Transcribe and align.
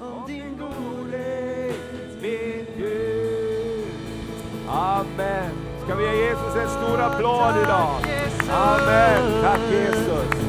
om 0.00 0.24
din 0.26 0.58
godhet, 0.58 1.80
min 2.22 2.66
Gud. 2.76 3.84
Amen. 4.68 5.50
Ska 5.84 5.94
vi 5.94 6.04
ge 6.04 6.12
Jesus 6.12 6.56
en 6.62 6.68
stor 6.68 7.00
applåd 7.00 7.54
idag? 7.62 7.88
Amen. 8.50 9.42
Tack 9.42 9.60
Jesus. 9.70 10.48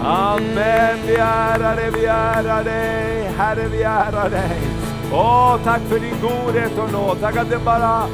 Amen. 0.00 0.98
Vi 1.06 1.14
ärar 1.14 1.76
dig, 1.76 1.90
vi 1.90 2.06
ärar 2.06 2.64
dig. 2.64 3.30
Herre, 3.38 3.68
vi 3.68 3.82
ärar 3.82 4.30
dig. 4.30 4.60
Åh, 5.12 5.56
tack 5.64 5.80
för 5.80 5.98
din 5.98 6.20
godhet 6.22 6.78
och 6.78 6.92
nåd. 6.92 7.20
Tack 7.20 7.36
att 7.36 7.50
den 7.50 7.64
bara 7.64 8.06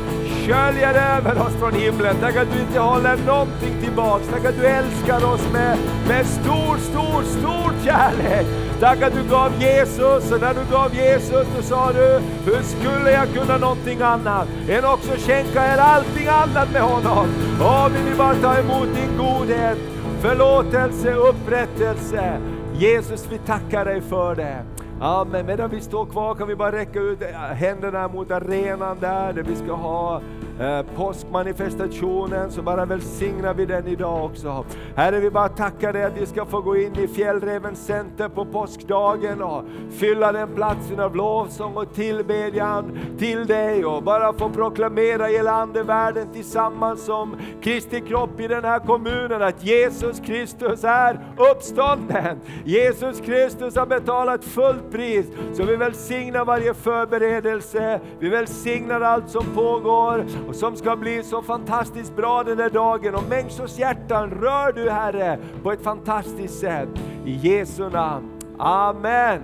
sköljer 0.47 1.17
över 1.17 1.43
oss 1.43 1.53
från 1.61 1.75
himlen. 1.75 2.17
Tack 2.21 2.37
att 2.37 2.53
du 2.53 2.61
inte 2.61 2.81
håller 2.81 3.17
någonting 3.17 3.83
tillbaks. 3.83 4.29
Tack 4.29 4.45
att 4.45 4.61
du 4.61 4.67
älskar 4.67 5.25
oss 5.33 5.53
med, 5.53 5.79
med 6.09 6.27
stor, 6.27 6.77
stor, 6.77 7.23
stor 7.23 7.73
kärlek. 7.85 8.47
Tack 8.81 9.03
att 9.03 9.15
du 9.15 9.23
gav 9.31 9.53
Jesus, 9.63 10.33
och 10.33 10.41
när 10.41 10.55
du 10.55 10.61
gav 10.73 10.95
Jesus 10.95 11.47
då 11.57 11.63
sa 11.63 11.93
du, 11.93 12.21
hur 12.45 12.63
skulle 12.63 13.11
jag 13.11 13.29
kunna 13.29 13.59
någonting 13.59 14.03
annat 14.03 14.49
än 14.69 14.85
också 14.85 15.11
skänka 15.17 15.75
er 15.75 15.79
allting 15.79 16.27
annat 16.27 16.73
med 16.73 16.83
honom? 16.83 17.27
Åh, 17.61 17.89
vi 17.89 18.03
vill 18.03 18.19
bara 18.19 18.35
ta 18.35 18.59
emot 18.59 18.89
din 18.95 19.19
godhet, 19.19 19.79
förlåtelse, 20.21 21.15
upprättelse. 21.15 22.41
Jesus, 22.75 23.27
vi 23.31 23.39
tackar 23.39 23.85
dig 23.85 24.01
för 24.01 24.35
det. 24.35 24.65
Amen. 25.01 25.47
Medan 25.47 25.71
vi 25.71 25.81
står 25.81 26.07
kvar 26.07 26.35
kan 26.35 26.49
vi 26.49 26.57
bara 26.57 26.73
räcka 26.73 27.01
ut 27.01 27.23
händerna 27.55 28.09
mot 28.09 28.31
arenan 28.31 28.97
där, 29.01 29.33
där 29.33 29.43
vi 29.43 29.57
ska 29.57 29.73
ha 29.73 30.21
eh, 30.61 30.83
påskmanifestationen, 30.97 32.51
så 32.51 32.63
bara 32.63 32.85
välsignar 32.85 33.55
vi 33.55 33.67
den 33.67 33.87
idag 33.87 34.25
också. 34.25 34.65
Herre, 34.97 35.21
vi 35.21 35.31
bara 35.31 35.49
tackar 35.49 35.93
dig 35.93 36.05
att 36.05 36.17
vi 36.21 36.27
ska 36.27 36.45
få 36.45 36.61
gå 36.61 36.77
in 36.77 36.97
i 36.97 37.09
Fjällrevens 37.09 37.87
center 37.87 38.29
på 38.29 38.45
påskdagen 38.45 39.43
och 39.43 39.65
fylla 39.91 40.33
den 40.33 40.55
platsen 40.55 41.01
av 41.01 41.17
lovsång 41.17 41.77
och 41.77 41.95
tillbedjan 41.95 42.99
till 43.19 43.47
dig 43.47 43.85
och 43.85 44.03
bara 44.03 44.33
få 44.33 44.49
proklamera 44.49 45.27
hela 45.27 45.53
andevärlden 45.53 46.29
tillsammans 46.33 47.05
som 47.05 47.37
Kristi 47.63 48.01
kropp 48.01 48.41
i 48.41 48.49
den 48.49 48.65
här 48.65 48.79
kommunen 48.79 49.43
att 49.43 49.65
Jesus 49.65 50.21
Kristus 50.21 50.85
är 50.85 51.21
uppstånden. 51.53 52.41
Jesus 52.65 53.21
Kristus 53.21 53.77
har 53.77 53.87
betalat 53.87 54.45
fullt 54.45 54.91
pris. 54.93 55.27
Så 55.53 55.65
vi 55.65 55.77
välsignar 55.77 56.45
varje 56.45 56.75
förberedelse, 56.75 58.01
vi 58.19 58.29
välsignar 58.29 59.01
allt 59.01 59.31
som 59.31 59.45
pågår 59.55 60.25
och 60.49 60.57
som 60.57 60.77
ska 60.77 60.97
bli 60.97 61.23
så 61.23 61.43
fantastiskt 61.43 62.17
bra 62.17 62.45
den 62.45 62.57
där 62.57 62.71
dagen. 62.71 63.15
Och 63.15 63.29
människors 63.29 63.79
hjärtan 63.79 64.31
rör 64.31 64.73
du 64.73 64.91
Herre 64.91 65.39
på 65.63 65.73
ett 65.73 65.83
fantastiskt 65.83 66.59
sätt. 66.59 66.89
I 67.25 67.33
Jesu 67.33 67.91
namn. 67.91 68.41
Amen. 68.59 69.43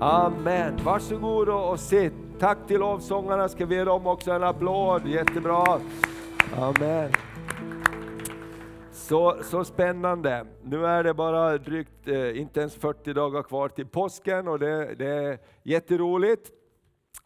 Amen. 0.00 0.78
Varsågod 0.84 1.48
och 1.48 1.80
sitt. 1.80 2.12
Tack 2.38 2.58
till 2.66 2.80
lovsångarna, 2.80 3.48
ska 3.48 3.66
vi 3.66 3.74
ge 3.74 3.84
dem 3.84 4.06
också 4.06 4.30
en 4.30 4.42
applåd. 4.42 5.06
Jättebra. 5.06 5.80
Amen. 6.58 7.12
Så, 8.92 9.36
så 9.42 9.64
spännande. 9.64 10.46
Nu 10.62 10.86
är 10.86 11.04
det 11.04 11.14
bara 11.14 11.58
drygt, 11.58 12.08
eh, 12.08 12.40
inte 12.40 12.60
ens 12.60 12.74
40 12.74 13.12
dagar 13.12 13.42
kvar 13.42 13.68
till 13.68 13.86
påsken 13.86 14.48
och 14.48 14.58
det, 14.58 14.94
det 14.94 15.06
är 15.06 15.38
jätteroligt. 15.62 16.50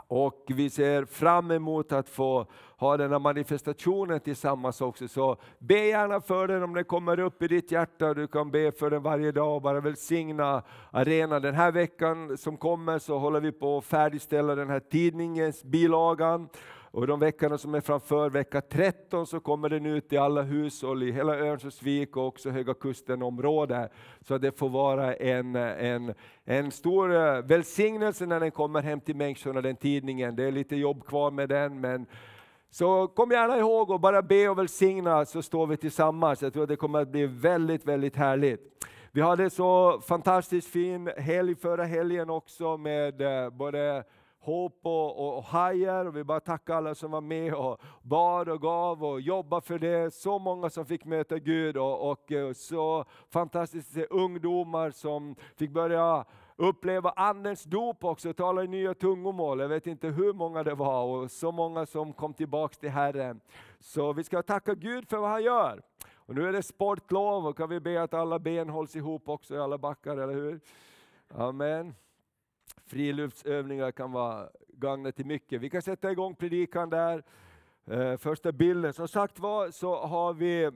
Och 0.07 0.45
vi 0.47 0.71
ser 0.71 1.05
fram 1.05 1.51
emot 1.51 1.93
att 1.93 2.09
få 2.09 2.47
ha 2.85 2.97
den 2.97 3.13
här 3.13 3.19
manifestationen 3.19 4.21
tillsammans 4.21 4.81
också. 4.81 5.09
Så 5.09 5.37
be 5.59 5.87
gärna 5.87 6.21
för 6.21 6.49
den 6.49 6.63
om 6.63 6.75
den 6.75 6.85
kommer 6.85 7.21
upp 7.21 7.43
i 7.43 7.49
ditt 7.49 7.73
hjärta. 7.73 8.15
Du 8.15 8.27
kan 8.27 8.51
be 8.51 8.73
för 8.73 8.91
den 8.91 9.03
varje 9.03 9.33
dag 9.33 9.57
och 9.57 9.63
bara 9.63 9.81
välsigna 9.81 10.63
arenan. 10.91 11.43
Den 11.43 11.55
här 11.55 11.73
veckan 11.73 12.39
som 12.39 12.57
kommer 12.57 12.99
så 12.99 13.19
håller 13.19 13.41
vi 13.41 13.53
på 13.53 13.79
att 13.79 13.85
färdigställa 13.85 14.55
den 14.55 14.71
här 14.71 14.81
tidningens 14.81 15.65
bilagan. 15.65 16.49
Och 16.95 17.07
de 17.07 17.21
veckorna 17.21 17.59
som 17.59 17.75
är 17.75 17.81
framför, 17.81 18.31
vecka 18.31 18.61
13, 18.61 19.27
så 19.27 19.41
kommer 19.41 19.69
den 19.69 19.87
ut 19.87 20.13
i 20.13 20.17
alla 20.17 20.43
hushåll 20.43 21.03
i 21.03 21.13
hela 21.13 21.39
Örnsköldsvik 21.39 22.17
och 22.17 22.27
också 22.27 22.51
Höga 22.51 22.75
Kusten-området. 22.75 23.93
Så 24.21 24.39
det 24.39 24.59
får 24.59 24.69
vara 24.69 25.15
en, 25.15 25.57
en, 25.57 26.15
en 26.45 26.71
stor 26.71 27.15
eh, 27.15 27.43
välsignelse 27.43 28.27
när 28.27 28.41
den 28.41 28.51
kommer 28.51 28.83
hem 28.83 29.01
till 29.01 29.17
människorna, 29.17 29.61
den 29.61 29.77
tidningen. 29.77 30.37
Det 30.37 30.45
är 30.45 30.53
lite 30.53 30.77
jobb 30.77 31.07
kvar 31.07 31.31
med 31.31 31.49
den, 31.49 31.81
men 31.81 32.07
så 32.75 33.09
kom 33.09 33.31
gärna 33.31 33.59
ihåg 33.59 33.91
och 33.91 34.01
bara 34.01 34.23
be 34.23 34.49
och 34.49 34.59
välsigna 34.59 35.25
så 35.25 35.43
står 35.43 35.67
vi 35.67 35.77
tillsammans. 35.77 36.43
Jag 36.43 36.53
tror 36.53 36.63
att 36.63 36.69
det 36.69 36.77
kommer 36.77 37.03
att 37.03 37.09
bli 37.09 37.27
väldigt, 37.27 37.85
väldigt 37.85 38.17
härligt. 38.17 38.87
Vi 39.13 39.21
hade 39.21 39.51
så 39.51 40.01
fantastiskt 40.01 40.69
fin 40.69 41.11
helg 41.17 41.55
förra 41.55 41.85
helgen 41.85 42.31
också 42.31 42.77
med 42.77 43.21
eh, 43.21 43.51
både 43.51 44.05
hopp 44.41 44.81
och, 44.83 45.19
och, 45.19 45.39
och 45.39 45.45
hajar. 45.45 46.07
Och 46.07 46.17
vi 46.17 46.25
bara 46.25 46.41
tackar 46.41 46.75
alla 46.75 46.95
som 46.95 47.11
var 47.11 47.21
med 47.21 47.55
och 47.55 47.81
bad 48.03 48.49
och 48.49 48.61
gav 48.61 49.05
och 49.05 49.21
jobbade 49.21 49.67
för 49.67 49.79
det. 49.79 50.15
Så 50.15 50.39
många 50.39 50.71
som 50.71 50.87
fick 50.87 51.05
möta 51.05 51.39
Gud 51.39 51.77
och, 51.77 52.11
och 52.11 52.33
eh, 52.33 52.53
så 52.53 53.05
fantastiska 53.31 54.05
ungdomar 54.05 54.91
som 54.91 55.37
fick 55.57 55.71
börja 55.71 56.25
uppleva 56.57 57.11
Andens 57.17 57.65
dop 57.65 58.05
också, 58.05 58.33
tala 58.33 58.65
i 58.65 58.69
nya 58.69 58.95
tungomål. 58.95 59.61
Jag 59.61 59.69
vet 59.69 59.87
inte 59.87 60.09
hur 60.09 60.33
många 60.33 60.63
det 60.63 60.75
var 60.75 61.05
och 61.05 61.31
så 61.31 61.53
många 61.53 61.87
som 61.87 62.13
kom 62.13 62.35
tillbaks 62.35 62.79
till 62.79 62.91
Herren. 62.91 63.41
Så 63.79 64.13
vi 64.13 64.25
ska 64.25 64.43
tacka 64.43 64.75
Gud 64.75 65.09
för 65.09 65.17
vad 65.17 65.31
han 65.31 65.43
gör. 65.43 65.83
Och 66.15 66.35
nu 66.35 66.49
är 66.49 66.53
det 66.53 66.63
sportlov 66.63 67.47
och 67.47 67.57
kan 67.57 67.69
vi 67.69 67.81
be 67.81 68.03
att 68.03 68.15
alla 68.15 68.39
ben 68.39 68.69
hålls 68.69 68.97
ihop 68.97 69.29
också 69.29 69.55
i 69.55 69.59
alla 69.59 69.79
backar, 69.79 70.17
eller 70.17 70.35
hur? 70.35 70.61
Amen. 71.29 71.95
Friluftsövningar 72.87 73.93
kan 73.93 74.13
vara 74.13 74.49
gagna 74.69 75.13
till 75.13 75.27
mycket. 75.27 75.61
Vi 75.61 75.71
kan 75.71 75.83
sätta 75.83 76.13
igång 76.13 76.35
predikan 76.35 76.91
där. 76.91 77.23
Eh, 77.87 78.17
första 78.17 78.53
bilden. 78.53 78.93
Som 78.93 79.09
sagt 79.09 79.39
var 79.39 79.71
så 79.71 79.97
har 79.97 80.33
vi 80.33 80.71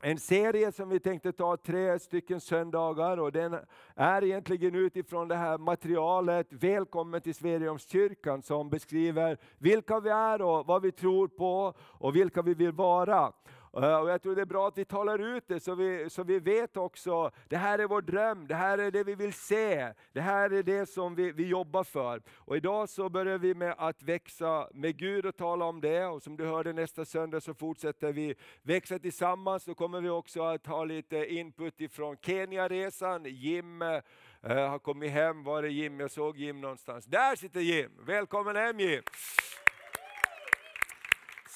en 0.00 0.18
serie 0.18 0.72
som 0.72 0.88
vi 0.88 1.00
tänkte 1.00 1.32
ta 1.32 1.56
tre 1.56 1.98
stycken 1.98 2.40
söndagar 2.40 3.16
och 3.16 3.32
den 3.32 3.56
är 3.94 4.24
egentligen 4.24 4.74
utifrån 4.74 5.28
det 5.28 5.36
här 5.36 5.58
materialet 5.58 6.46
Välkommen 6.50 7.20
till 7.20 7.34
Sverigehemskyrkan 7.34 8.42
som 8.42 8.70
beskriver 8.70 9.38
vilka 9.58 10.00
vi 10.00 10.10
är 10.10 10.42
och 10.42 10.66
vad 10.66 10.82
vi 10.82 10.92
tror 10.92 11.28
på 11.28 11.74
och 11.80 12.16
vilka 12.16 12.42
vi 12.42 12.54
vill 12.54 12.72
vara. 12.72 13.32
Eh, 13.76 13.96
och 13.96 14.10
jag 14.10 14.22
tror 14.22 14.34
det 14.34 14.40
är 14.40 14.46
bra 14.46 14.68
att 14.68 14.78
vi 14.78 14.84
talar 14.84 15.36
ut 15.36 15.44
det 15.46 15.60
så 15.60 15.74
vi, 15.74 16.10
så 16.10 16.22
vi 16.22 16.38
vet 16.38 16.76
också, 16.76 17.30
det 17.48 17.56
här 17.56 17.78
är 17.78 17.86
vår 17.86 18.02
dröm, 18.02 18.46
det 18.46 18.54
här 18.54 18.78
är 18.78 18.90
det 18.90 19.04
vi 19.04 19.14
vill 19.14 19.32
se, 19.32 19.92
det 20.12 20.20
här 20.20 20.50
är 20.50 20.62
det 20.62 20.86
som 20.86 21.14
vi, 21.14 21.32
vi 21.32 21.46
jobbar 21.46 21.84
för. 21.84 22.22
Och 22.34 22.56
idag 22.56 22.88
så 22.88 23.08
börjar 23.08 23.38
vi 23.38 23.54
med 23.54 23.74
att 23.78 24.02
växa 24.02 24.68
med 24.74 24.96
Gud 24.96 25.26
och 25.26 25.36
tala 25.36 25.64
om 25.64 25.80
det. 25.80 26.06
Och 26.06 26.22
som 26.22 26.36
du 26.36 26.44
hörde 26.44 26.72
nästa 26.72 27.04
söndag 27.04 27.40
så 27.40 27.54
fortsätter 27.54 28.12
vi 28.12 28.34
växa 28.62 28.98
tillsammans. 28.98 29.64
Då 29.64 29.74
kommer 29.74 30.00
vi 30.00 30.08
också 30.08 30.42
att 30.42 30.66
ha 30.66 30.84
lite 30.84 31.34
input 31.34 31.80
ifrån 31.80 32.16
Kenya-resan. 32.16 33.24
Jim 33.24 33.82
eh, 33.82 34.00
har 34.42 34.78
kommit 34.78 35.10
hem, 35.10 35.44
var 35.44 35.62
är 35.62 35.68
Jim? 35.68 36.00
Jag 36.00 36.10
såg 36.10 36.38
Jim 36.38 36.60
någonstans. 36.60 37.04
Där 37.04 37.36
sitter 37.36 37.60
Jim! 37.60 37.90
Välkommen 38.06 38.56
hem 38.56 38.80
Jim! 38.80 39.02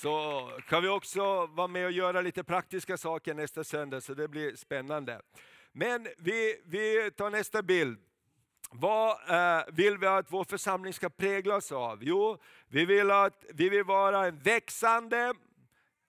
Så 0.02 0.50
kan 0.68 0.82
vi 0.82 0.88
också 0.88 1.46
vara 1.46 1.66
med 1.66 1.86
och 1.86 1.92
göra 1.92 2.20
lite 2.20 2.44
praktiska 2.44 2.96
saker 2.96 3.34
nästa 3.34 3.64
söndag, 3.64 4.00
så 4.00 4.14
det 4.14 4.28
blir 4.28 4.56
spännande. 4.56 5.20
Men 5.72 6.06
vi, 6.18 6.62
vi 6.64 7.10
tar 7.16 7.30
nästa 7.30 7.62
bild. 7.62 7.98
Vad 8.70 9.10
eh, 9.10 9.64
vill 9.72 9.98
vi 9.98 10.06
att 10.06 10.32
vår 10.32 10.44
församling 10.44 10.92
ska 10.92 11.10
präglas 11.10 11.72
av? 11.72 11.98
Jo, 12.04 12.38
vi 12.68 12.84
vill, 12.84 13.10
att, 13.10 13.44
vi 13.54 13.68
vill 13.68 13.84
vara 13.84 14.26
en 14.26 14.38
växande, 14.38 15.34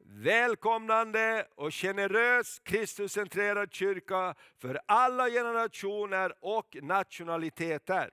välkomnande 0.06 1.48
och 1.56 1.74
generös 1.74 2.60
Kristuscentrerad 2.60 3.74
kyrka 3.74 4.36
för 4.62 4.80
alla 4.86 5.30
generationer 5.30 6.34
och 6.42 6.78
nationaliteter. 6.82 8.10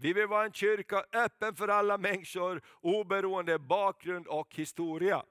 Vi 0.00 0.12
vill 0.12 0.26
vara 0.26 0.44
en 0.44 0.52
kyrka 0.52 1.04
öppen 1.12 1.56
för 1.56 1.68
alla 1.68 1.98
människor 1.98 2.60
oberoende 2.80 3.58
bakgrund 3.58 4.26
och 4.26 4.54
historia. 4.54 5.22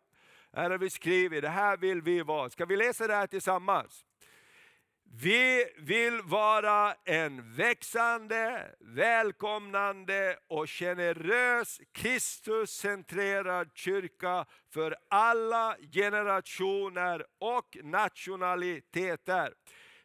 Här 0.53 0.69
har 0.69 0.77
vi 0.77 0.89
skrivit, 0.89 1.41
det 1.41 1.49
här 1.49 1.77
vill 1.77 2.01
vi 2.01 2.21
vara. 2.21 2.49
Ska 2.49 2.65
vi 2.65 2.77
läsa 2.77 3.07
det 3.07 3.15
här 3.15 3.27
tillsammans? 3.27 4.05
Vi 5.11 5.65
vill 5.77 6.21
vara 6.21 6.93
en 7.05 7.55
växande, 7.55 8.75
välkomnande 8.79 10.37
och 10.47 10.69
generös 10.69 11.81
Kristuscentrerad 11.91 13.69
kyrka 13.73 14.45
för 14.73 14.95
alla 15.09 15.77
generationer 15.91 17.25
och 17.39 17.77
nationaliteter. 17.83 19.53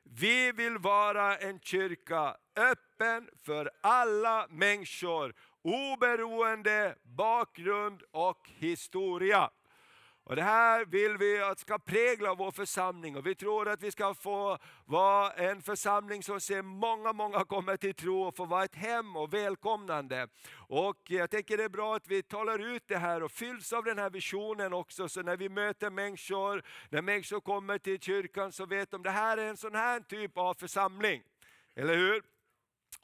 Vi 0.05 0.53
vill 0.53 0.79
vara 0.79 1.37
en 1.37 1.61
kyrka 1.61 2.37
öppen 2.57 3.29
för 3.43 3.71
alla 3.81 4.47
människor 4.51 5.35
oberoende 5.63 6.95
bakgrund 7.03 8.03
och 8.11 8.51
historia. 8.59 9.51
Och 10.27 10.37
Det 10.37 10.43
här 10.43 10.85
vill 10.85 11.17
vi 11.17 11.43
att 11.43 11.59
ska 11.59 11.79
prägla 11.79 12.35
vår 12.35 12.51
församling 12.51 13.17
och 13.17 13.27
vi 13.27 13.35
tror 13.35 13.69
att 13.69 13.83
vi 13.83 13.91
ska 13.91 14.15
få 14.15 14.59
vara 14.85 15.33
en 15.33 15.63
församling 15.63 16.23
som 16.23 16.41
ser 16.41 16.63
många, 16.63 17.13
många 17.13 17.45
komma 17.45 17.77
till 17.77 17.95
tro 17.95 18.23
och 18.23 18.37
få 18.37 18.45
vara 18.45 18.65
ett 18.65 18.75
hem 18.75 19.17
och 19.17 19.35
välkomnande. 19.35 20.29
Och 20.69 20.97
jag 21.09 21.31
tänker 21.31 21.57
det 21.57 21.65
är 21.65 21.69
bra 21.69 21.97
att 21.97 22.07
vi 22.07 22.23
talar 22.23 22.75
ut 22.75 22.83
det 22.87 22.97
här 22.97 23.23
och 23.23 23.33
fylls 23.33 23.73
av 23.73 23.85
den 23.85 23.99
här 23.99 24.11
visionen 24.11 24.73
också, 24.73 25.09
så 25.09 25.23
när 25.23 25.37
vi 25.37 25.49
möter 25.49 25.91
människor, 25.91 26.63
när 26.89 27.03
människor 27.03 27.41
kommer 27.41 27.79
till 27.79 28.01
kyrkan 28.01 28.53
så 28.53 28.67
vet 28.67 28.91
de 28.91 28.97
att 28.97 29.05
det 29.05 29.11
här 29.11 29.39
är 29.39 29.49
en 29.49 29.57
sån 29.57 29.75
här 29.75 30.01
typ 30.01 30.39
av 30.39 30.55
församling. 30.55 31.23
Eller 31.77 31.97
hur? 31.97 32.34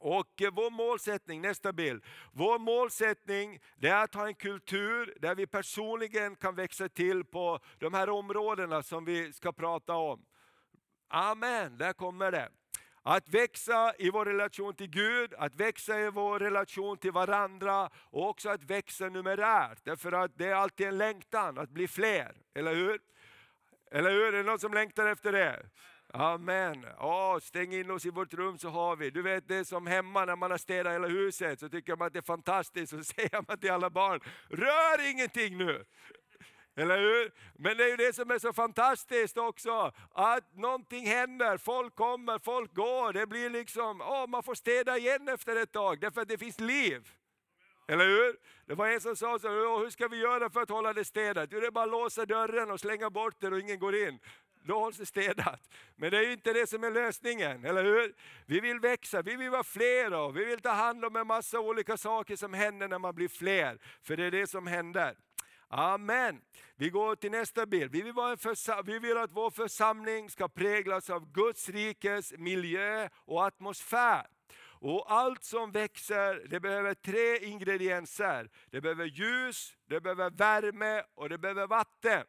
Och 0.00 0.42
eh, 0.42 0.50
vår 0.52 0.70
målsättning, 0.70 1.40
nästa 1.40 1.72
bild. 1.72 2.04
Vår 2.32 2.58
målsättning 2.58 3.60
det 3.76 3.88
är 3.88 4.04
att 4.04 4.14
ha 4.14 4.26
en 4.26 4.34
kultur 4.34 5.14
där 5.20 5.34
vi 5.34 5.46
personligen 5.46 6.36
kan 6.36 6.54
växa 6.54 6.88
till 6.88 7.24
på 7.24 7.60
de 7.78 7.94
här 7.94 8.10
områdena 8.10 8.82
som 8.82 9.04
vi 9.04 9.32
ska 9.32 9.52
prata 9.52 9.94
om. 9.94 10.24
Amen, 11.08 11.78
där 11.78 11.92
kommer 11.92 12.32
det. 12.32 12.48
Att 13.02 13.28
växa 13.28 13.94
i 13.98 14.10
vår 14.10 14.24
relation 14.24 14.74
till 14.74 14.90
Gud, 14.90 15.34
att 15.34 15.54
växa 15.54 16.00
i 16.00 16.10
vår 16.10 16.38
relation 16.38 16.98
till 16.98 17.12
varandra 17.12 17.90
och 17.94 18.28
också 18.28 18.48
att 18.48 18.64
växa 18.64 19.08
numerärt. 19.08 19.84
Därför 19.84 20.12
att 20.12 20.38
det 20.38 20.46
är 20.46 20.54
alltid 20.54 20.86
en 20.86 20.98
längtan 20.98 21.58
att 21.58 21.70
bli 21.70 21.88
fler, 21.88 22.36
eller 22.54 22.74
hur? 22.74 23.00
Eller 23.90 24.10
hur? 24.10 24.24
Är 24.24 24.32
det 24.32 24.42
någon 24.42 24.58
som 24.58 24.74
längtar 24.74 25.06
efter 25.06 25.32
det? 25.32 25.66
Amen. 26.12 26.86
Oh, 26.98 27.38
stäng 27.38 27.74
in 27.74 27.90
oss 27.90 28.06
i 28.06 28.10
vårt 28.10 28.34
rum 28.34 28.58
så 28.58 28.68
har 28.68 28.96
vi. 28.96 29.10
Du 29.10 29.22
vet 29.22 29.48
det 29.48 29.56
är 29.56 29.64
som 29.64 29.86
hemma 29.86 30.24
när 30.24 30.36
man 30.36 30.50
har 30.50 30.58
städat 30.58 30.94
hela 30.94 31.08
huset 31.08 31.60
så 31.60 31.68
tycker 31.68 31.96
man 31.96 32.06
att 32.06 32.12
det 32.12 32.18
är 32.18 32.22
fantastiskt. 32.22 32.90
Så 32.90 33.04
säger 33.14 33.44
man 33.48 33.58
till 33.58 33.70
alla 33.70 33.90
barn, 33.90 34.20
rör 34.48 35.10
ingenting 35.10 35.58
nu. 35.58 35.84
Eller 36.76 36.98
hur? 36.98 37.32
Men 37.54 37.76
det 37.76 37.84
är 37.84 37.88
ju 37.88 37.96
det 37.96 38.12
som 38.12 38.30
är 38.30 38.38
så 38.38 38.52
fantastiskt 38.52 39.38
också, 39.38 39.92
att 40.10 40.54
någonting 40.54 41.06
händer, 41.06 41.56
folk 41.58 41.94
kommer, 41.94 42.38
folk 42.38 42.74
går. 42.74 43.12
Det 43.12 43.26
blir 43.26 43.50
liksom, 43.50 44.00
oh, 44.00 44.26
man 44.26 44.42
får 44.42 44.54
städa 44.54 44.98
igen 44.98 45.28
efter 45.28 45.56
ett 45.56 45.72
tag, 45.72 46.00
därför 46.00 46.20
att 46.20 46.28
det 46.28 46.38
finns 46.38 46.60
liv. 46.60 47.08
Eller 47.88 48.04
hur? 48.04 48.36
Det 48.66 48.74
var 48.74 48.88
en 48.88 49.00
som 49.00 49.16
sa 49.16 49.38
så 49.38 49.48
hur 49.48 49.90
ska 49.90 50.08
vi 50.08 50.16
göra 50.16 50.50
för 50.50 50.62
att 50.62 50.70
hålla 50.70 50.92
det 50.92 51.04
städat? 51.04 51.48
Jo, 51.52 51.60
det 51.60 51.66
är 51.66 51.70
bara 51.70 51.84
att 51.84 51.90
låsa 51.90 52.26
dörren 52.26 52.70
och 52.70 52.80
slänga 52.80 53.10
bort 53.10 53.34
det 53.38 53.48
och 53.48 53.60
ingen 53.60 53.78
går 53.78 53.94
in 53.94 54.18
då 54.62 54.78
hålls 54.78 54.96
det 54.96 55.06
städat. 55.06 55.70
Men 55.96 56.10
det 56.10 56.18
är 56.18 56.22
ju 56.22 56.32
inte 56.32 56.52
det 56.52 56.66
som 56.66 56.84
är 56.84 56.90
lösningen, 56.90 57.64
eller 57.64 57.84
hur? 57.84 58.14
Vi 58.46 58.60
vill 58.60 58.80
växa, 58.80 59.22
vi 59.22 59.36
vill 59.36 59.50
vara 59.50 59.64
fler 59.64 60.12
och 60.12 60.36
vi 60.36 60.44
vill 60.44 60.60
ta 60.60 60.70
hand 60.70 61.04
om 61.04 61.16
en 61.16 61.26
massa 61.26 61.60
olika 61.60 61.96
saker 61.96 62.36
som 62.36 62.54
händer 62.54 62.88
när 62.88 62.98
man 62.98 63.14
blir 63.14 63.28
fler. 63.28 63.78
För 64.02 64.16
det 64.16 64.24
är 64.24 64.30
det 64.30 64.46
som 64.46 64.66
händer. 64.66 65.16
Amen. 65.68 66.40
Vi 66.76 66.90
går 66.90 67.16
till 67.16 67.30
nästa 67.30 67.66
bild. 67.66 67.92
Vi 67.92 68.02
vill, 68.02 68.14
vi 68.84 68.98
vill, 68.98 69.16
att 69.16 69.32
vår 69.32 69.50
församling 69.50 70.30
ska 70.30 70.48
präglas 70.48 71.10
av 71.10 71.32
Guds 71.32 71.68
rikes 71.68 72.32
miljö 72.32 73.08
och 73.14 73.46
atmosfär. 73.46 74.26
Och 74.82 75.12
allt 75.12 75.44
som 75.44 75.72
växer 75.72 76.46
det 76.50 76.60
behöver 76.60 76.94
tre 76.94 77.38
ingredienser. 77.38 78.50
Det 78.70 78.80
behöver 78.80 79.04
ljus, 79.04 79.76
det 79.86 80.00
behöver 80.00 80.30
värme 80.30 81.02
och 81.14 81.28
det 81.28 81.38
behöver 81.38 81.66
vatten. 81.66 82.24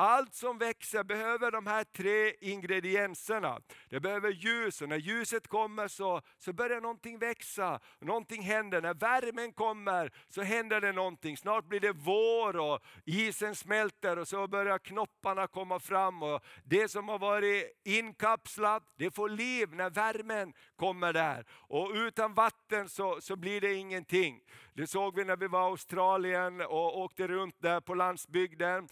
Allt 0.00 0.34
som 0.34 0.58
växer 0.58 1.04
behöver 1.04 1.50
de 1.50 1.66
här 1.66 1.84
tre 1.84 2.34
ingredienserna. 2.40 3.60
Det 3.88 4.00
behöver 4.00 4.30
ljus 4.30 4.82
och 4.82 4.88
när 4.88 4.96
ljuset 4.96 5.48
kommer 5.48 5.88
så, 5.88 6.22
så 6.38 6.52
börjar 6.52 6.80
någonting 6.80 7.18
växa, 7.18 7.80
någonting 8.00 8.42
händer. 8.42 8.82
När 8.82 8.94
värmen 8.94 9.52
kommer 9.52 10.12
så 10.28 10.42
händer 10.42 10.80
det 10.80 10.92
någonting. 10.92 11.36
Snart 11.36 11.64
blir 11.64 11.80
det 11.80 11.92
vår 11.92 12.56
och 12.56 12.80
isen 13.04 13.54
smälter 13.54 14.18
och 14.18 14.28
så 14.28 14.46
börjar 14.48 14.78
knopparna 14.78 15.46
komma 15.46 15.80
fram. 15.80 16.22
Och 16.22 16.44
det 16.64 16.88
som 16.88 17.08
har 17.08 17.18
varit 17.18 17.80
inkapslat, 17.84 18.82
det 18.96 19.10
får 19.10 19.28
liv 19.28 19.74
när 19.74 19.90
värmen 19.90 20.52
kommer 20.76 21.12
där. 21.12 21.44
Och 21.50 21.90
utan 21.94 22.34
vatten 22.34 22.88
så, 22.88 23.20
så 23.20 23.36
blir 23.36 23.60
det 23.60 23.74
ingenting. 23.74 24.40
Det 24.78 24.86
såg 24.86 25.16
vi 25.16 25.24
när 25.24 25.36
vi 25.36 25.46
var 25.46 25.60
i 25.60 25.70
Australien 25.70 26.60
och 26.60 26.98
åkte 26.98 27.28
runt 27.28 27.56
där 27.58 27.80
på 27.80 27.94
landsbygden, 27.94 28.88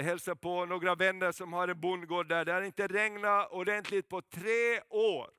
hälsade 0.00 0.36
på 0.36 0.64
några 0.64 0.94
vänner 0.94 1.32
som 1.32 1.52
har 1.52 1.68
en 1.68 1.80
bondgård 1.80 2.28
där. 2.28 2.44
Det 2.44 2.52
har 2.52 2.62
inte 2.62 2.86
regnat 2.86 3.50
ordentligt 3.50 4.08
på 4.08 4.22
tre 4.22 4.80
år. 4.88 5.30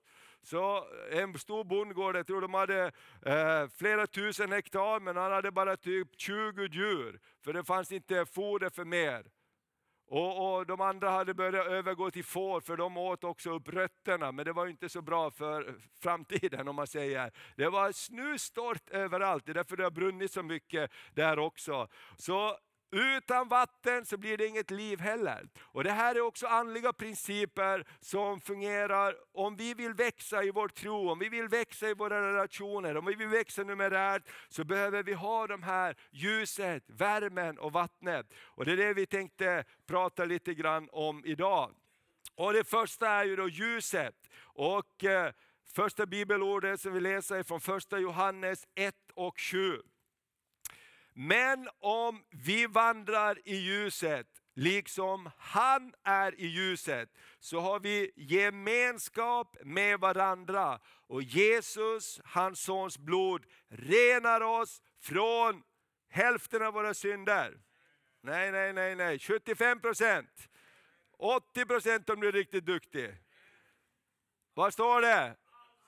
Så 0.41 0.85
en 1.11 1.39
stor 1.39 1.63
bondgård, 1.63 2.15
jag 2.15 2.27
tror 2.27 2.41
de 2.41 2.53
hade 2.53 2.91
eh, 3.25 3.67
flera 3.77 4.07
tusen 4.07 4.51
hektar, 4.51 4.99
men 4.99 5.17
han 5.17 5.31
hade 5.31 5.51
bara 5.51 5.77
typ 5.77 6.07
20 6.17 6.65
djur, 6.65 7.19
för 7.43 7.53
det 7.53 7.63
fanns 7.63 7.91
inte 7.91 8.25
foder 8.25 8.69
för 8.69 8.85
mer. 8.85 9.25
Och, 10.07 10.55
och, 10.57 10.65
De 10.65 10.81
andra 10.81 11.09
hade 11.09 11.33
börjat 11.33 11.67
övergå 11.67 12.11
till 12.11 12.23
får, 12.23 12.61
för 12.61 12.77
de 12.77 12.97
åt 12.97 13.23
också 13.23 13.49
upp 13.49 13.69
rötterna, 13.69 14.31
men 14.31 14.45
det 14.45 14.53
var 14.53 14.67
inte 14.67 14.89
så 14.89 15.01
bra 15.01 15.31
för 15.31 15.67
eh, 15.67 15.73
framtiden 16.01 16.67
om 16.67 16.75
man 16.75 16.87
säger. 16.87 17.31
Det 17.55 17.69
var 17.69 17.91
snustort 17.91 18.89
överallt, 18.89 19.45
det 19.45 19.51
är 19.51 19.53
därför 19.53 19.77
det 19.77 19.83
har 19.83 19.91
brunnit 19.91 20.31
så 20.31 20.43
mycket 20.43 20.91
där 21.13 21.39
också. 21.39 21.87
Så 22.17 22.57
utan 22.91 23.47
vatten 23.47 24.05
så 24.05 24.17
blir 24.17 24.37
det 24.37 24.47
inget 24.47 24.71
liv 24.71 24.99
heller. 24.99 25.49
Och 25.61 25.83
Det 25.83 25.91
här 25.91 26.15
är 26.15 26.21
också 26.21 26.47
andliga 26.47 26.93
principer 26.93 27.87
som 27.99 28.41
fungerar 28.41 29.15
om 29.33 29.55
vi 29.55 29.73
vill 29.73 29.93
växa 29.93 30.43
i 30.43 30.51
vår 30.51 30.67
tro, 30.67 31.09
om 31.09 31.19
vi 31.19 31.29
vill 31.29 31.47
växa 31.47 31.89
i 31.89 31.93
våra 31.93 32.27
relationer, 32.27 32.97
om 32.97 33.05
vi 33.05 33.15
vill 33.15 33.27
växa 33.27 33.63
numerärt 33.63 34.23
så 34.49 34.63
behöver 34.63 35.03
vi 35.03 35.13
ha 35.13 35.47
de 35.47 35.63
här 35.63 35.95
ljuset, 36.11 36.83
värmen 36.87 37.59
och 37.59 37.73
vattnet. 37.73 38.33
Och 38.43 38.65
Det 38.65 38.71
är 38.71 38.77
det 38.77 38.93
vi 38.93 39.05
tänkte 39.05 39.63
prata 39.87 40.25
lite 40.25 40.53
grann 40.53 40.89
om 40.91 41.25
idag. 41.25 41.71
Och 42.35 42.53
Det 42.53 42.63
första 42.63 43.09
är 43.09 43.25
ju 43.25 43.35
då 43.35 43.49
ljuset. 43.49 44.15
Och 44.43 45.03
eh, 45.03 45.31
Första 45.73 46.05
bibelordet 46.05 46.81
som 46.81 46.93
vi 46.93 46.99
läser 46.99 47.35
är 47.35 47.43
från 47.43 47.61
första 47.61 47.99
Johannes 47.99 48.67
1 48.75 48.95
och 49.13 49.39
7. 49.39 49.81
Men 51.13 51.69
om 51.79 52.23
vi 52.29 52.65
vandrar 52.65 53.39
i 53.45 53.55
ljuset, 53.55 54.27
liksom 54.53 55.29
han 55.37 55.93
är 56.03 56.39
i 56.39 56.47
ljuset, 56.47 57.09
så 57.39 57.59
har 57.59 57.79
vi 57.79 58.11
gemenskap 58.15 59.57
med 59.63 59.99
varandra. 59.99 60.79
Och 61.07 61.23
Jesus, 61.23 62.21
hans 62.23 62.59
sons 62.61 62.97
blod, 62.97 63.45
renar 63.69 64.41
oss 64.41 64.81
från 64.99 65.63
hälften 66.09 66.61
av 66.63 66.73
våra 66.73 66.93
synder. 66.93 67.57
Nej, 68.21 68.51
nej, 68.51 68.73
nej, 68.73 68.95
nej, 68.95 69.19
75 69.19 69.79
procent. 69.79 70.49
80 71.17 71.65
procent 71.65 72.09
om 72.09 72.19
du 72.19 72.27
är 72.27 72.31
riktigt 72.31 72.65
duktig. 72.65 73.17
Vad 74.53 74.73
står 74.73 75.01
det? 75.01 75.35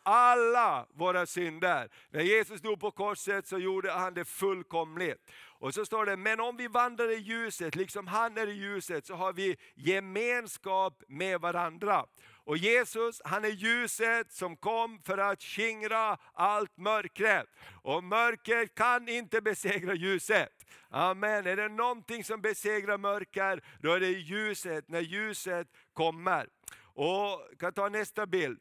Alla 0.04 0.88
våra 0.94 1.26
synder. 1.26 1.90
När 2.10 2.22
Jesus 2.22 2.62
dog 2.62 2.80
på 2.80 2.92
korset 2.92 3.48
så 3.48 3.58
gjorde 3.58 3.92
han 3.92 4.14
det 4.14 4.26
fullkomligt. 4.26 5.32
Och 5.60 5.74
så 5.74 5.86
står 5.86 6.06
det, 6.06 6.18
men 6.18 6.40
om 6.40 6.58
vi 6.58 6.68
vandrar 6.68 7.12
i 7.12 7.18
ljuset, 7.18 7.76
liksom 7.76 8.08
han 8.08 8.38
är 8.38 8.48
i 8.48 8.54
ljuset, 8.54 9.06
så 9.06 9.16
har 9.16 9.34
vi 9.34 9.58
gemenskap 9.76 11.04
med 11.08 11.42
varandra. 11.42 12.06
Och 12.46 12.58
Jesus, 12.58 13.22
han 13.26 13.46
är 13.46 13.50
ljuset 13.50 14.32
som 14.32 14.58
kom 14.58 15.02
för 15.04 15.18
att 15.18 15.44
skingra 15.44 16.18
allt 16.34 16.78
mörkret. 16.78 17.48
Och 17.82 18.04
mörkret 18.04 18.76
kan 18.76 19.10
inte 19.10 19.42
besegra 19.42 19.94
ljuset. 19.94 20.50
Amen. 20.90 21.48
Är 21.48 21.56
det 21.56 21.70
någonting 21.70 22.24
som 22.24 22.42
besegrar 22.42 22.98
mörker, 22.98 23.64
då 23.80 23.94
är 23.94 24.00
det 24.00 24.10
ljuset, 24.10 24.90
när 24.90 25.02
ljuset 25.02 25.68
kommer. 25.94 26.48
Och 26.96 27.60
kan 27.60 27.74
ta 27.74 27.90
nästa 27.90 28.26
bild. 28.26 28.60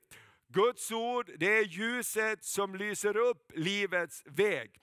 Guds 0.52 0.92
ord 0.92 1.30
det 1.36 1.58
är 1.58 1.62
ljuset 1.62 2.44
som 2.44 2.74
lyser 2.74 3.16
upp 3.16 3.52
livets 3.54 4.22
väg. 4.26 4.82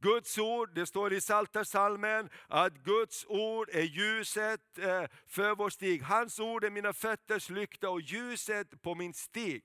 Guds 0.00 0.38
ord, 0.38 0.74
det 0.74 0.86
står 0.86 1.12
i 1.12 1.20
Psaltarpsalmen 1.20 2.28
att 2.48 2.74
Guds 2.74 3.26
ord 3.28 3.68
är 3.72 3.82
ljuset 3.82 4.78
eh, 4.78 5.04
för 5.26 5.54
vår 5.54 5.70
stig. 5.70 6.02
Hans 6.02 6.40
ord 6.40 6.64
är 6.64 6.70
mina 6.70 6.92
fötters 6.92 7.50
lykta 7.50 7.90
och 7.90 8.00
ljuset 8.00 8.82
på 8.82 8.94
min 8.94 9.14
stig. 9.14 9.64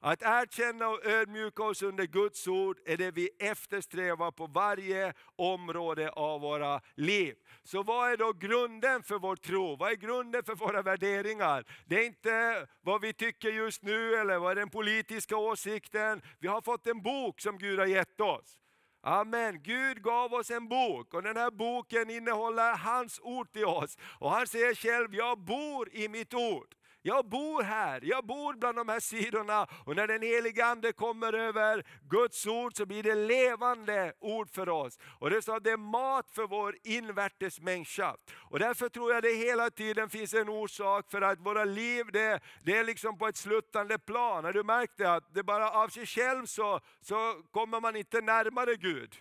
Att 0.00 0.22
erkänna 0.22 0.88
och 0.88 1.06
ödmjuka 1.06 1.62
oss 1.62 1.82
under 1.82 2.04
Guds 2.04 2.48
ord 2.48 2.78
är 2.84 2.96
det 2.96 3.10
vi 3.10 3.30
eftersträvar 3.38 4.30
på 4.30 4.46
varje 4.46 5.12
område 5.36 6.10
av 6.10 6.40
våra 6.40 6.80
liv. 6.94 7.34
Så 7.62 7.82
vad 7.82 8.10
är 8.10 8.16
då 8.16 8.32
grunden 8.32 9.02
för 9.02 9.18
vår 9.18 9.36
tro? 9.36 9.76
Vad 9.76 9.92
är 9.92 9.96
grunden 9.96 10.44
för 10.44 10.54
våra 10.54 10.82
värderingar? 10.82 11.64
Det 11.86 12.00
är 12.00 12.06
inte 12.06 12.66
vad 12.80 13.00
vi 13.00 13.12
tycker 13.12 13.48
just 13.48 13.82
nu 13.82 14.14
eller 14.14 14.38
vad 14.38 14.50
är 14.50 14.54
den 14.54 14.70
politiska 14.70 15.36
åsikten. 15.36 16.22
Vi 16.38 16.48
har 16.48 16.60
fått 16.60 16.86
en 16.86 17.02
bok 17.02 17.40
som 17.40 17.58
Gud 17.58 17.78
har 17.78 17.86
gett 17.86 18.20
oss. 18.20 18.58
Amen. 19.02 19.62
Gud 19.62 20.02
gav 20.02 20.34
oss 20.34 20.50
en 20.50 20.68
bok 20.68 21.14
och 21.14 21.22
den 21.22 21.36
här 21.36 21.50
boken 21.50 22.10
innehåller 22.10 22.76
hans 22.76 23.20
ord 23.22 23.52
till 23.52 23.64
oss. 23.64 23.96
Och 24.18 24.30
han 24.30 24.46
säger 24.46 24.74
själv, 24.74 25.14
jag 25.14 25.38
bor 25.38 25.88
i 25.92 26.08
mitt 26.08 26.34
ord 26.34 26.74
jag 27.06 27.28
bor 27.28 27.62
här, 27.62 28.00
jag 28.02 28.26
bor 28.26 28.54
bland 28.54 28.76
de 28.76 28.88
här 28.88 29.00
sidorna. 29.00 29.66
Och 29.84 29.96
när 29.96 30.06
den 30.06 30.22
helige 30.22 30.66
Ande 30.66 30.92
kommer 30.92 31.32
över 31.32 31.84
Guds 32.10 32.46
ord 32.46 32.76
så 32.76 32.86
blir 32.86 33.02
det 33.02 33.14
levande 33.14 34.12
ord 34.20 34.50
för 34.50 34.68
oss. 34.68 34.98
Och 35.18 35.30
det 35.30 35.36
är, 35.36 35.60
det 35.60 35.70
är 35.70 35.76
mat 35.76 36.30
för 36.30 36.46
vår 36.46 36.76
invärtes 36.84 37.60
människa. 37.60 38.16
Och 38.50 38.58
därför 38.58 38.88
tror 38.88 39.12
jag 39.12 39.22
det 39.22 39.34
hela 39.34 39.70
tiden 39.70 40.10
finns 40.10 40.34
en 40.34 40.48
orsak 40.48 41.10
för 41.10 41.22
att 41.22 41.40
våra 41.40 41.64
liv 41.64 42.06
det, 42.12 42.40
det 42.64 42.76
är 42.76 42.84
liksom 42.84 43.18
på 43.18 43.26
ett 43.26 43.36
sluttande 43.36 43.98
plan. 43.98 44.44
Har 44.44 44.52
du 44.52 44.62
märkt 44.64 44.96
det? 44.96 45.12
Att 45.12 45.34
det 45.34 45.42
bara 45.42 45.70
av 45.70 45.88
sig 45.88 46.06
själv 46.06 46.46
så, 46.46 46.80
så 47.00 47.42
kommer 47.50 47.80
man 47.80 47.96
inte 47.96 48.20
närmare 48.20 48.76
Gud. 48.76 49.14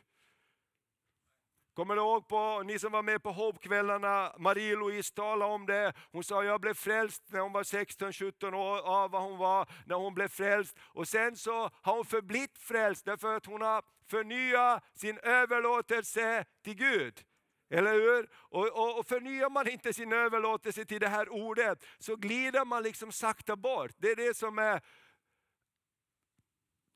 Kommer 1.76 1.96
du 1.96 2.02
ihåg 2.02 2.28
på, 2.28 2.64
ni 2.64 2.80
som 2.80 2.92
var 2.92 3.04
med 3.04 3.24
på 3.24 3.32
Hope-kvällarna, 3.32 4.36
Marie-Louise 4.38 5.14
talade 5.14 5.54
om 5.54 5.66
det. 5.66 5.94
Hon 6.12 6.24
sa 6.24 6.44
jag 6.44 6.62
blev 6.62 6.74
frälst 6.74 7.24
när 7.28 7.40
hon 7.40 7.54
var 7.54 7.64
16-17 7.64 8.54
år, 8.54 8.80
av 8.80 9.12
vad 9.12 9.22
hon 9.22 9.38
var 9.38 9.70
när 9.86 9.96
hon 9.96 10.14
blev 10.14 10.28
frälst. 10.28 10.78
Och 10.82 11.08
sen 11.08 11.38
så 11.38 11.70
har 11.82 11.96
hon 11.96 12.06
förblivit 12.06 12.58
frälst 12.58 13.06
därför 13.06 13.36
att 13.36 13.46
hon 13.46 13.62
har 13.62 13.84
förnyat 14.10 14.84
sin 14.94 15.18
överlåtelse 15.18 16.46
till 16.64 16.76
Gud. 16.76 17.24
Eller 17.70 17.94
hur? 17.94 18.30
Och, 18.34 18.68
och, 18.68 19.00
och 19.00 19.08
förnyar 19.08 19.50
man 19.50 19.68
inte 19.68 19.94
sin 19.94 20.14
överlåtelse 20.14 20.86
till 20.86 21.00
det 21.00 21.08
här 21.08 21.30
ordet 21.30 21.86
så 22.00 22.16
glider 22.16 22.66
man 22.66 22.84
liksom 22.84 23.12
sakta 23.12 23.56
bort. 23.56 23.92
Det 23.98 24.12
är 24.12 24.16
det 24.16 24.38
som 24.38 24.60
är... 24.60 24.82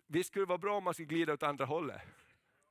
Visst 0.07 0.29
skulle 0.29 0.45
det 0.45 0.49
vara 0.49 0.57
bra 0.57 0.77
om 0.77 0.83
man 0.83 0.93
skulle 0.93 1.07
glida 1.07 1.33
åt 1.33 1.43
andra 1.43 1.65
hållet? 1.65 2.01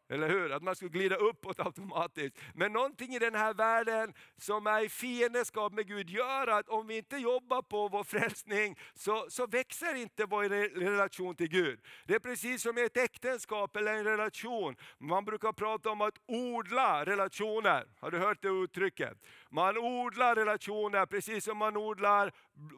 Eller 0.09 0.29
hur? 0.29 0.53
Att 0.53 0.63
man 0.63 0.77
skulle 0.77 0.91
glida 0.91 1.17
uppåt 1.17 1.61
automatiskt. 1.61 2.37
Men 2.55 2.73
någonting 2.73 3.15
i 3.15 3.19
den 3.19 3.35
här 3.35 3.55
världen 3.55 4.15
som 4.37 4.67
är 4.67 4.85
i 4.85 4.89
fiendskap 4.89 5.73
med 5.73 5.87
Gud 5.87 6.11
gör 6.11 6.47
att 6.47 6.69
om 6.69 6.87
vi 6.87 6.97
inte 6.97 7.17
jobbar 7.17 7.63
på 7.63 7.89
vår 7.89 8.05
frälsning 8.05 8.79
så, 8.95 9.27
så 9.29 9.47
växer 9.47 9.95
inte 9.95 10.25
vår 10.25 10.45
relation 10.81 11.35
till 11.35 11.49
Gud. 11.49 11.81
Det 12.05 12.15
är 12.15 12.19
precis 12.19 12.63
som 12.63 12.79
i 12.79 12.83
ett 12.83 12.97
äktenskap 12.97 13.77
eller 13.77 13.95
en 13.95 14.05
relation. 14.05 14.77
Man 14.99 15.25
brukar 15.25 15.53
prata 15.53 15.91
om 15.91 16.01
att 16.01 16.15
odla 16.27 17.05
relationer. 17.05 17.87
Har 18.01 18.11
du 18.11 18.19
hört 18.19 18.43
det 18.43 18.49
uttrycket? 18.49 19.19
Man 19.51 19.79
odlar 19.79 20.35
relationer 20.35 21.07
precis 21.07 21.45
som 21.45 21.59
man 21.59 21.77
odlar 21.77 22.33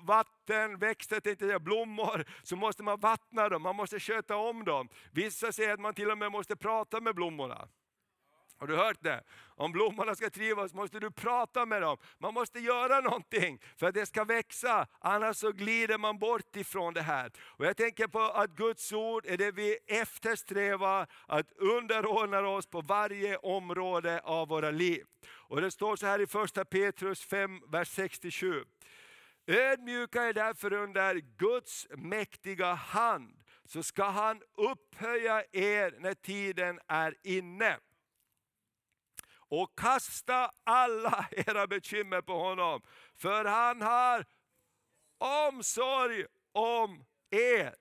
vatten, 0.06 0.78
växter, 0.78 1.28
inte 1.28 1.58
blommor, 1.60 2.24
så 2.42 2.56
måste 2.56 2.82
man 2.82 3.00
vattna 3.00 3.48
dem, 3.48 3.62
man 3.62 3.76
måste 3.76 4.00
sköta 4.00 4.36
om 4.36 4.64
dem. 4.64 4.88
Vissa 5.12 5.52
säger 5.52 5.72
att 5.74 5.80
man 5.80 5.94
till 5.94 6.10
och 6.10 6.18
med 6.18 6.32
måste 6.32 6.56
prata 6.56 7.00
med 7.00 7.14
blommorna. 7.14 7.68
Har 8.60 8.66
du 8.66 8.76
hört 8.76 9.02
det? 9.02 9.22
Om 9.56 9.72
blommorna 9.72 10.14
ska 10.14 10.30
trivas 10.30 10.74
måste 10.74 11.00
du 11.00 11.10
prata 11.10 11.66
med 11.66 11.82
dem. 11.82 11.96
Man 12.18 12.34
måste 12.34 12.58
göra 12.58 13.00
någonting 13.00 13.60
för 13.76 13.86
att 13.86 13.94
det 13.94 14.06
ska 14.06 14.24
växa, 14.24 14.86
annars 14.98 15.36
så 15.36 15.52
glider 15.52 15.98
man 15.98 16.18
bort 16.18 16.56
ifrån 16.56 16.94
det 16.94 17.02
här. 17.02 17.32
Och 17.40 17.66
Jag 17.66 17.76
tänker 17.76 18.06
på 18.06 18.20
att 18.20 18.50
Guds 18.50 18.92
ord 18.92 19.26
är 19.26 19.36
det 19.36 19.52
vi 19.52 19.78
eftersträvar, 19.86 21.06
att 21.26 21.52
underordna 21.52 22.48
oss 22.48 22.66
på 22.66 22.80
varje 22.80 23.36
område 23.36 24.20
av 24.24 24.48
våra 24.48 24.70
liv. 24.70 25.04
Och 25.28 25.60
Det 25.60 25.70
står 25.70 25.96
så 25.96 26.06
här 26.06 26.20
i 26.20 26.26
första 26.26 26.64
Petrus 26.64 27.24
5, 27.24 27.60
vers 27.68 27.88
67. 27.88 28.64
Ödmjuka 29.46 30.28
er 30.28 30.32
därför 30.32 30.72
under 30.72 31.14
Guds 31.14 31.86
mäktiga 31.90 32.74
hand, 32.74 33.42
så 33.64 33.82
ska 33.82 34.04
han 34.04 34.42
upphöja 34.56 35.44
er 35.52 35.94
när 35.98 36.14
tiden 36.14 36.80
är 36.88 37.14
inne. 37.22 37.76
Och 39.50 39.78
kasta 39.78 40.50
alla 40.64 41.28
era 41.30 41.66
bekymmer 41.66 42.20
på 42.20 42.32
honom, 42.32 42.82
för 43.16 43.44
han 43.44 43.82
har 43.82 44.26
omsorg 45.18 46.24
om 46.52 47.04
er. 47.30 47.74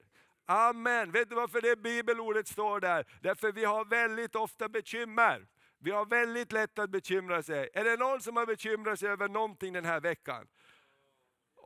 Amen. 0.46 1.12
Vet 1.12 1.30
du 1.30 1.36
varför 1.36 1.62
det 1.62 1.76
bibelordet 1.76 2.48
står 2.48 2.80
där? 2.80 3.06
Därför 3.22 3.52
vi 3.52 3.66
har 3.66 3.86
väldigt 3.86 4.36
ofta 4.36 4.70
bekymmer. 4.70 5.48
Vi 5.80 5.92
har 5.92 6.06
väldigt 6.06 6.52
lätt 6.52 6.80
att 6.80 6.90
bekymra 6.90 7.44
sig. 7.44 7.70
Är 7.74 7.84
det 7.84 7.96
någon 7.96 8.22
som 8.22 8.38
har 8.38 8.46
bekymrat 8.46 9.00
sig 9.00 9.10
över 9.10 9.28
någonting 9.28 9.74
den 9.74 9.86
här 9.86 10.00
veckan? 10.00 10.48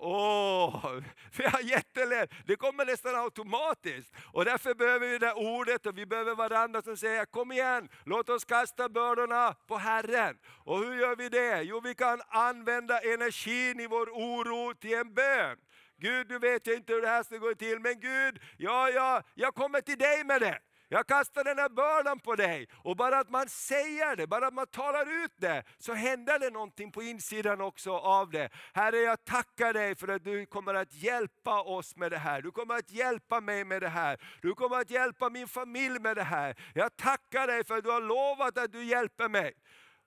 Åh, 0.06 1.00
vi 1.38 1.44
har 1.44 1.60
jättelätt. 1.60 2.32
Det 2.46 2.56
kommer 2.56 2.86
nästan 2.86 3.16
automatiskt. 3.16 4.14
Och 4.32 4.46
därför 4.46 4.74
behöver 4.74 5.08
vi 5.08 5.18
det 5.18 5.26
där 5.26 5.38
ordet 5.38 5.86
och 5.86 5.98
vi 5.98 6.06
behöver 6.06 6.36
varandra 6.36 6.82
som 6.82 6.98
säger 6.98 7.26
kom 7.26 7.52
igen, 7.52 7.90
låt 8.06 8.30
oss 8.30 8.46
kasta 8.46 8.90
bördorna 8.90 9.56
på 9.68 9.78
Herren. 9.78 10.38
Och 10.66 10.78
hur 10.78 11.00
gör 11.00 11.16
vi 11.16 11.30
det? 11.30 11.62
Jo, 11.62 11.82
vi 11.84 11.96
kan 11.96 12.22
använda 12.28 13.00
energin 13.00 13.80
i 13.80 13.88
vår 13.88 14.10
oro 14.10 14.74
till 14.74 14.94
en 14.94 15.14
bön. 15.14 15.58
Gud, 15.98 16.28
du 16.28 16.40
vet 16.40 16.68
jag 16.68 16.76
inte 16.76 16.94
hur 16.94 17.02
det 17.02 17.08
här 17.08 17.24
ska 17.24 17.38
gå 17.38 17.56
till, 17.56 17.80
men 17.80 18.00
Gud, 18.00 18.42
ja, 18.58 18.90
ja, 18.90 19.24
jag 19.34 19.56
kommer 19.56 19.82
till 19.82 19.98
dig 19.98 20.24
med 20.24 20.42
det. 20.42 20.60
Jag 20.94 21.08
kastar 21.08 21.44
den 21.44 21.58
här 21.58 21.70
bördan 21.70 22.20
på 22.20 22.36
dig. 22.36 22.68
Och 22.84 22.96
bara 22.96 23.20
att 23.20 23.30
man 23.30 23.50
säger 23.50 24.16
det, 24.16 24.28
bara 24.28 24.48
att 24.48 24.54
man 24.54 24.68
talar 24.68 25.24
ut 25.26 25.32
det, 25.38 25.64
så 25.78 25.94
händer 25.94 26.40
det 26.40 26.50
någonting 26.50 26.92
på 26.92 27.04
insidan 27.04 27.62
också 27.62 27.92
av 27.92 28.30
det. 28.30 28.50
Herre, 28.74 28.98
jag 28.98 29.26
tackar 29.26 29.74
dig 29.74 29.96
för 29.96 30.08
att 30.08 30.24
du 30.24 30.46
kommer 30.46 30.74
att 30.74 30.94
hjälpa 30.94 31.62
oss 31.62 31.96
med 31.96 32.12
det 32.12 32.18
här. 32.18 32.42
Du 32.42 32.52
kommer 32.52 32.76
att 32.76 32.92
hjälpa 32.92 33.42
mig 33.42 33.66
med 33.66 33.82
det 33.82 33.90
här. 33.90 34.18
Du 34.42 34.54
kommer 34.54 34.78
att 34.82 34.90
hjälpa 34.90 35.30
min 35.30 35.48
familj 35.48 36.00
med 36.00 36.18
det 36.18 36.24
här. 36.24 36.56
Jag 36.74 36.96
tackar 36.96 37.48
dig 37.48 37.64
för 37.64 37.78
att 37.78 37.84
du 37.84 37.92
har 37.92 38.02
lovat 38.02 38.58
att 38.58 38.72
du 38.72 38.84
hjälper 38.84 39.30
mig. 39.30 39.54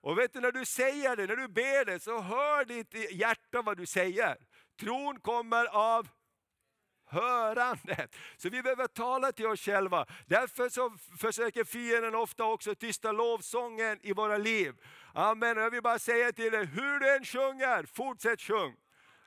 Och 0.01 0.17
vet 0.17 0.33
du 0.33 0.39
när 0.39 0.51
du 0.51 0.65
säger 0.65 1.15
det, 1.15 1.25
när 1.27 1.35
du 1.35 1.47
ber 1.47 1.85
det, 1.85 1.99
så 1.99 2.21
hör 2.21 2.65
ditt 2.65 3.11
hjärta 3.11 3.61
vad 3.61 3.77
du 3.77 3.85
säger. 3.85 4.37
Tron 4.79 5.19
kommer 5.19 5.65
av 5.65 6.07
hörandet. 7.07 8.15
Så 8.37 8.49
vi 8.49 8.63
behöver 8.63 8.87
tala 8.87 9.31
till 9.31 9.47
oss 9.47 9.59
själva. 9.59 10.05
Därför 10.25 10.69
så 10.69 10.97
försöker 11.19 11.63
fienden 11.63 12.15
ofta 12.15 12.43
också 12.43 12.75
tysta 12.75 13.11
lovsången 13.11 13.99
i 14.01 14.13
våra 14.13 14.37
liv. 14.37 14.73
Amen. 15.13 15.57
Jag 15.57 15.71
vill 15.71 15.81
bara 15.81 15.99
säga 15.99 16.31
till 16.31 16.51
dig, 16.51 16.65
hur 16.65 16.99
du 16.99 17.15
än 17.15 17.25
sjunger, 17.25 17.85
fortsätt 17.93 18.41
sjung. 18.41 18.75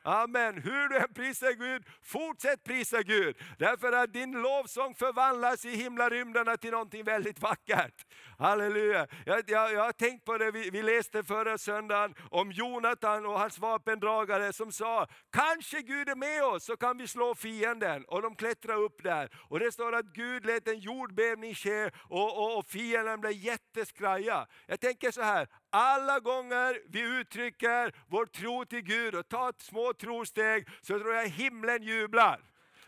Amen. 0.03 0.63
Hur 0.63 0.89
du 0.89 0.97
än 0.97 1.15
prisar 1.15 1.53
Gud, 1.53 1.83
fortsätt 2.03 2.65
prisa 2.65 3.03
Gud. 3.03 3.37
Därför 3.59 3.93
att 3.93 4.13
din 4.13 4.33
lovsång 4.33 4.95
förvandlas 4.95 5.65
i 5.65 5.77
himlarymderna 5.77 6.57
till 6.57 6.71
någonting 6.71 7.05
väldigt 7.05 7.41
vackert. 7.41 8.07
Halleluja. 8.39 9.07
Jag, 9.27 9.51
jag, 9.51 9.73
jag 9.73 9.85
har 9.85 9.93
tänkt 9.93 10.25
på 10.25 10.39
det, 10.39 10.51
vi, 10.51 10.71
vi 10.71 10.83
läste 10.83 11.25
förra 11.25 11.59
söndagen 11.59 12.15
om 12.31 12.53
Jonathan 12.53 13.27
och 13.27 13.39
hans 13.39 13.59
vapendragare 13.59 14.53
som 14.53 14.73
sa, 14.73 15.07
kanske 15.33 15.83
Gud 15.83 16.09
är 16.09 16.17
med 16.17 16.45
oss 16.45 16.65
så 16.65 16.77
kan 16.77 16.99
vi 16.99 17.09
slå 17.09 17.35
fienden. 17.35 18.05
Och 18.05 18.23
de 18.23 18.37
klättrade 18.37 18.79
upp 18.79 19.03
där. 19.03 19.29
Och 19.49 19.59
det 19.59 19.73
står 19.73 19.95
att 19.95 20.07
Gud 20.07 20.47
lät 20.47 20.69
en 20.69 20.79
jordbävning 20.79 21.55
ske 21.55 21.91
och, 22.09 22.39
och, 22.39 22.59
och 22.59 22.67
fienden 22.67 23.21
blev 23.21 23.33
jätteskraja. 23.33 24.47
Jag 24.67 24.81
tänker 24.81 25.11
så 25.11 25.23
här, 25.23 25.49
alla 25.71 26.21
gånger 26.21 26.79
vi 26.89 27.01
uttrycker 27.21 27.95
vår 28.09 28.27
tro 28.27 28.65
till 28.65 28.81
Gud 28.81 29.15
och 29.15 29.29
tar 29.29 29.55
små 29.59 29.93
trosteg 29.93 30.69
så 30.81 30.99
tror 30.99 31.15
jag 31.15 31.29
himlen 31.29 31.83
jublar. 31.83 32.41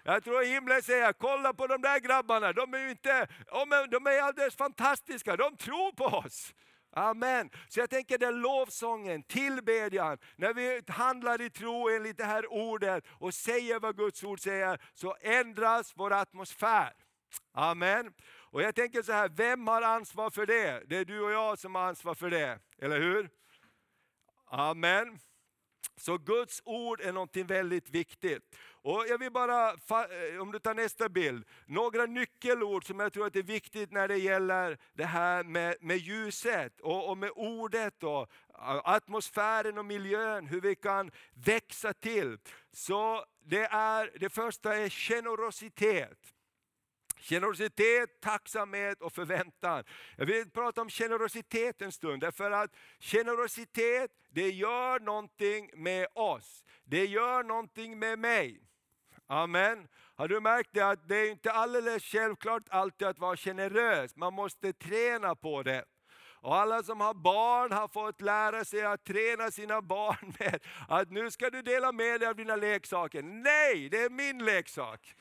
Jag 0.05 0.25
tror 0.25 0.45
himlen 0.45 0.83
säger, 0.83 1.13
kolla 1.13 1.53
på 1.53 1.67
de 1.67 1.83
där 1.83 2.01
grabbarna, 2.01 2.53
de 2.53 2.75
är, 2.75 2.89
inte, 2.89 3.29
de 3.91 4.07
är 4.07 4.23
alldeles 4.23 4.57
fantastiska, 4.57 5.37
de 5.37 5.57
tror 5.57 5.93
på 5.93 6.05
oss. 6.05 6.55
Amen. 6.95 7.51
Så 7.69 7.81
jag 7.81 7.91
tänker 7.91 8.19
den 8.19 8.41
lovsången, 8.41 9.23
tillbedjan, 9.23 10.19
när 10.37 10.55
vi 10.55 10.83
handlar 10.89 11.41
i 11.41 11.51
tro 11.51 11.89
enligt 11.89 12.17
det 12.17 12.25
här 12.25 12.53
ordet 12.53 13.05
och 13.19 13.35
säger 13.35 13.81
vad 13.81 13.97
Guds 13.97 14.25
ord 14.25 14.41
säger, 14.41 14.81
så 14.95 15.17
ändras 15.21 15.93
vår 15.97 16.13
atmosfär. 16.13 16.93
Amen. 17.55 18.13
Och 18.53 18.63
jag 18.63 18.75
tänker 18.75 19.03
så 19.03 19.13
här, 19.13 19.29
vem 19.29 19.67
har 19.67 19.83
ansvar 19.83 20.31
för 20.31 20.47
det? 20.47 20.83
Det 20.87 20.97
är 20.97 21.05
du 21.05 21.21
och 21.21 21.33
jag 21.33 21.59
som 21.59 21.75
har 21.75 21.83
ansvar 21.83 22.15
för 22.15 22.31
det, 22.31 22.59
eller 22.79 23.01
hur? 23.01 23.31
Amen. 24.47 25.19
Så 25.97 26.19
Guds 26.19 26.63
ord 26.65 27.01
är 27.01 27.13
någonting 27.13 27.47
väldigt 27.47 27.91
viktigt. 27.91 28.57
Och 28.71 29.05
jag 29.09 29.19
vill 29.19 29.33
bara, 29.33 29.71
eh, 29.71 30.41
om 30.41 30.53
du 30.53 30.59
tar 30.59 30.75
nästa 30.75 31.09
bild, 31.09 31.45
några 31.67 32.07
nyckelord 32.07 32.87
som 32.87 33.01
jag 33.01 33.13
tror 33.13 33.27
att 33.27 33.37
är 33.37 33.43
viktigt 33.43 33.93
när 33.93 34.09
det 34.09 34.17
gäller 34.17 34.79
det 34.93 35.05
här 35.05 35.45
med, 35.45 35.77
med 35.81 35.97
ljuset 35.97 36.81
och, 36.81 37.11
och 37.11 37.19
med 37.19 37.31
ordet 37.35 38.03
och 38.03 38.31
atmosfären 38.85 39.79
och 39.79 39.85
miljön, 39.85 40.47
hur 40.47 40.61
vi 40.61 40.75
kan 40.75 41.11
växa 41.35 41.93
till. 41.93 42.39
Så 42.73 43.25
det, 43.45 43.65
är, 43.65 44.19
det 44.21 44.31
första 44.31 44.77
är 44.77 44.89
generositet. 44.89 46.19
Generositet, 47.23 48.21
tacksamhet 48.21 49.03
och 49.03 49.13
förväntan. 49.13 49.85
Jag 50.17 50.27
vill 50.27 50.51
prata 50.51 50.81
om 50.81 50.89
generositet 50.89 51.83
en 51.83 51.93
stund, 51.93 52.21
därför 52.21 52.51
att 52.51 52.71
generositet 53.01 54.11
det 54.31 54.51
gör 54.51 55.01
någonting 55.01 55.71
med 55.75 56.07
oss. 56.15 56.65
Det 56.85 57.07
gör 57.07 57.43
någonting 57.43 57.99
med 57.99 58.19
mig. 58.19 58.61
Amen. 59.27 59.89
Har 60.17 60.29
du 60.29 60.41
märkt 60.41 60.71
det 60.73 60.81
att 60.81 61.09
det 61.09 61.17
är 61.17 61.31
inte 61.31 61.53
alldeles 61.53 62.03
självklart 62.05 62.63
alltid 62.69 63.09
att 63.09 63.19
vara 63.19 63.37
generös, 63.37 64.17
man 64.17 64.35
måste 64.35 64.73
träna 64.73 65.35
på 65.35 65.63
det. 65.63 65.85
Och 66.43 66.57
alla 66.57 66.83
som 66.83 67.01
har 67.01 67.15
barn 67.15 67.73
har 67.73 67.89
fått 67.89 68.21
lära 68.21 68.65
sig 68.65 68.83
att 68.83 69.05
träna 69.05 69.51
sina 69.51 69.83
barn 69.83 70.35
med 70.39 70.61
att 70.89 71.11
nu 71.11 71.31
ska 71.31 71.51
du 71.51 71.63
dela 71.63 71.93
med 71.93 72.21
dig 72.21 72.29
av 72.29 72.37
dina 72.37 72.57
leksaker. 72.57 73.23
Nej, 73.23 73.89
det 73.89 74.03
är 74.03 74.11
min 74.11 74.45
leksak. 74.45 75.17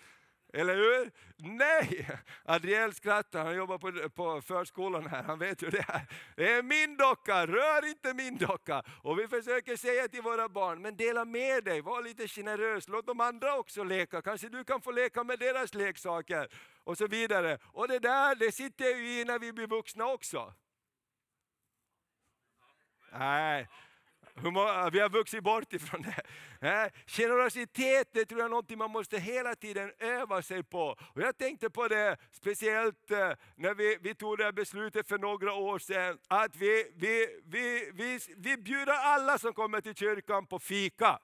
Eller 0.54 0.76
hur? 0.76 1.12
Nej! 1.38 2.08
Adriel 2.46 2.94
skrattar, 2.94 3.46
han 3.46 3.56
jobbar 3.56 3.78
på, 3.78 4.10
på 4.10 4.42
förskolan 4.42 5.08
här, 5.08 5.24
han 5.24 5.40
vet 5.40 5.64
hur 5.64 5.72
det 5.72 5.86
är. 5.88 6.08
Det 6.36 6.54
är 6.54 6.64
min 6.64 6.98
docka, 6.98 7.48
rör 7.48 7.90
inte 7.90 8.14
min 8.14 8.38
docka! 8.38 8.84
Och 9.04 9.20
vi 9.20 9.28
försöker 9.28 9.76
säga 9.76 10.08
till 10.08 10.22
våra 10.22 10.50
barn, 10.50 10.82
men 10.82 10.96
dela 10.96 11.26
med 11.26 11.64
dig, 11.64 11.82
var 11.82 12.04
lite 12.04 12.28
generös, 12.28 12.88
låt 12.88 13.08
de 13.08 13.20
andra 13.22 13.56
också 13.56 13.84
leka, 13.84 14.22
kanske 14.22 14.50
du 14.50 14.64
kan 14.64 14.82
få 14.82 14.92
leka 14.92 15.24
med 15.24 15.40
deras 15.40 15.74
leksaker. 15.74 16.48
Och 16.84 16.98
så 16.98 17.08
vidare. 17.08 17.58
Och 17.64 17.88
det 17.88 18.00
där, 18.00 18.36
det 18.36 18.52
sitter 18.52 18.86
ju 18.86 19.20
i 19.20 19.26
när 19.26 19.40
vi 19.40 19.54
blir 19.54 19.68
vuxna 19.68 20.06
också. 20.06 20.54
Nej, 23.12 23.68
vi 24.92 25.00
har 25.00 25.10
vuxit 25.10 25.44
bort 25.44 25.74
ifrån 25.74 26.02
det. 26.02 26.22
Äh, 26.68 26.92
generositet 27.08 28.10
det 28.14 28.26
tror 28.26 28.40
jag 28.40 28.46
är 28.46 28.50
något 28.50 28.78
man 28.78 28.92
måste 28.92 29.18
hela 29.18 29.56
tiden 29.56 29.92
öva 30.00 30.42
sig 30.42 30.64
på. 30.64 30.96
Och 31.14 31.22
jag 31.22 31.38
tänkte 31.38 31.70
på 31.70 31.88
det 31.88 32.18
speciellt 32.32 33.12
äh, 33.12 33.32
när 33.56 33.74
vi, 33.74 33.98
vi 34.02 34.16
tog 34.16 34.38
det 34.38 34.44
här 34.44 34.52
beslutet 34.52 35.08
för 35.08 35.18
några 35.18 35.54
år 35.54 35.80
sedan, 35.80 36.18
att 36.28 36.56
vi, 36.56 36.92
vi, 36.96 37.28
vi, 37.46 37.92
vi, 37.94 38.20
vi 38.38 38.58
bjuder 38.58 38.94
alla 38.94 39.38
som 39.38 39.54
kommer 39.54 39.82
till 39.82 39.96
kyrkan 39.96 40.48
på 40.48 40.60
fika. 40.60 41.20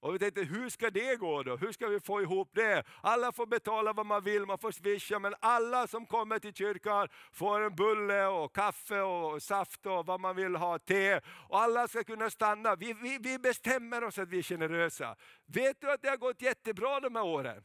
Och 0.00 0.14
vi 0.14 0.18
tänkte, 0.18 0.42
hur 0.42 0.68
ska 0.68 0.90
det 0.90 1.16
gå 1.16 1.42
då? 1.42 1.56
Hur 1.56 1.72
ska 1.72 1.86
vi 1.88 2.00
få 2.00 2.22
ihop 2.22 2.50
det? 2.52 2.84
Alla 3.00 3.32
får 3.32 3.46
betala 3.46 3.92
vad 3.92 4.06
man 4.06 4.24
vill, 4.24 4.46
man 4.46 4.58
får 4.58 4.72
swisha, 4.72 5.18
men 5.18 5.34
alla 5.40 5.86
som 5.86 6.06
kommer 6.06 6.38
till 6.38 6.54
kyrkan 6.54 7.08
får 7.32 7.60
en 7.60 7.74
bulle 7.74 8.26
och 8.26 8.54
kaffe 8.54 9.00
och 9.00 9.42
saft 9.42 9.86
och 9.86 10.06
vad 10.06 10.20
man 10.20 10.36
vill 10.36 10.56
ha, 10.56 10.78
te. 10.78 11.20
Och 11.48 11.60
alla 11.60 11.88
ska 11.88 12.04
kunna 12.04 12.30
stanna. 12.30 12.76
Vi, 12.76 12.92
vi, 12.92 13.18
vi 13.18 13.38
bestämmer 13.38 14.04
oss 14.04 14.18
att 14.18 14.28
vi 14.28 14.38
är 14.38 14.42
generösa. 14.42 15.16
Vet 15.46 15.80
du 15.80 15.90
att 15.90 16.02
det 16.02 16.08
har 16.08 16.16
gått 16.16 16.42
jättebra 16.42 17.00
de 17.00 17.16
här 17.16 17.24
åren? 17.24 17.64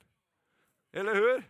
Eller 0.94 1.16
hur? 1.16 1.44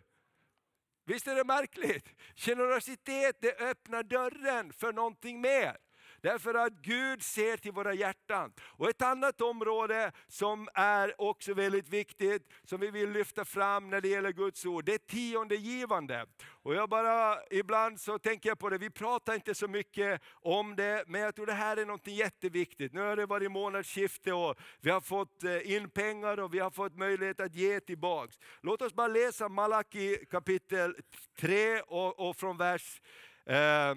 Visst 1.05 1.27
är 1.27 1.35
det 1.35 1.43
märkligt? 1.43 2.09
Generositet 2.35 3.37
det 3.39 3.59
öppnar 3.59 4.03
dörren 4.03 4.73
för 4.73 4.93
någonting 4.93 5.41
mer. 5.41 5.77
Därför 6.21 6.53
att 6.53 6.73
Gud 6.73 7.23
ser 7.23 7.57
till 7.57 7.71
våra 7.71 7.93
hjärtan. 7.93 8.53
Och 8.61 8.89
ett 8.89 9.01
annat 9.01 9.41
område 9.41 10.11
som 10.27 10.69
är 10.73 11.21
också 11.21 11.53
väldigt 11.53 11.89
viktigt, 11.89 12.49
som 12.63 12.79
vi 12.79 12.91
vill 12.91 13.11
lyfta 13.11 13.45
fram 13.45 13.89
när 13.89 14.01
det 14.01 14.07
gäller 14.07 14.31
Guds 14.31 14.65
ord, 14.65 14.85
det 14.85 14.93
är 14.93 14.97
tiondegivande. 14.97 16.25
Och 16.63 16.75
jag 16.75 16.89
bara, 16.89 17.37
ibland 17.51 17.99
så 17.99 18.19
tänker 18.19 18.49
jag 18.49 18.59
på 18.59 18.69
det, 18.69 18.77
vi 18.77 18.89
pratar 18.89 19.33
inte 19.33 19.55
så 19.55 19.67
mycket 19.67 20.21
om 20.31 20.75
det, 20.75 21.03
men 21.07 21.21
jag 21.21 21.35
tror 21.35 21.45
det 21.45 21.53
här 21.53 21.77
är 21.77 21.85
något 21.85 22.07
jätteviktigt. 22.07 22.93
Nu 22.93 23.01
har 23.01 23.15
det 23.15 23.25
varit 23.25 23.51
månadsskifte 23.51 24.33
och 24.33 24.55
vi 24.81 24.89
har 24.89 25.01
fått 25.01 25.43
eh, 25.43 25.71
in 25.71 25.89
pengar 25.89 26.39
och 26.39 26.53
vi 26.53 26.59
har 26.59 26.71
fått 26.71 26.97
möjlighet 26.97 27.39
att 27.39 27.55
ge 27.55 27.79
tillbaks. 27.79 28.39
Låt 28.61 28.81
oss 28.81 28.93
bara 28.93 29.07
läsa 29.07 29.49
Malaki 29.49 30.25
kapitel 30.25 30.95
3 31.39 31.81
och, 31.81 32.29
och 32.29 32.35
från 32.35 32.57
vers 32.57 33.01
eh, 33.45 33.95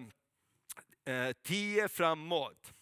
Eh, 1.06 1.32
10 1.42 1.88
framåt. 1.88 2.74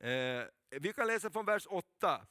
Eh, 0.00 0.44
vi 0.80 0.92
kan 0.92 1.06
läsa 1.06 1.30
från 1.30 1.46
vers 1.46 1.66
8. 1.70 2.26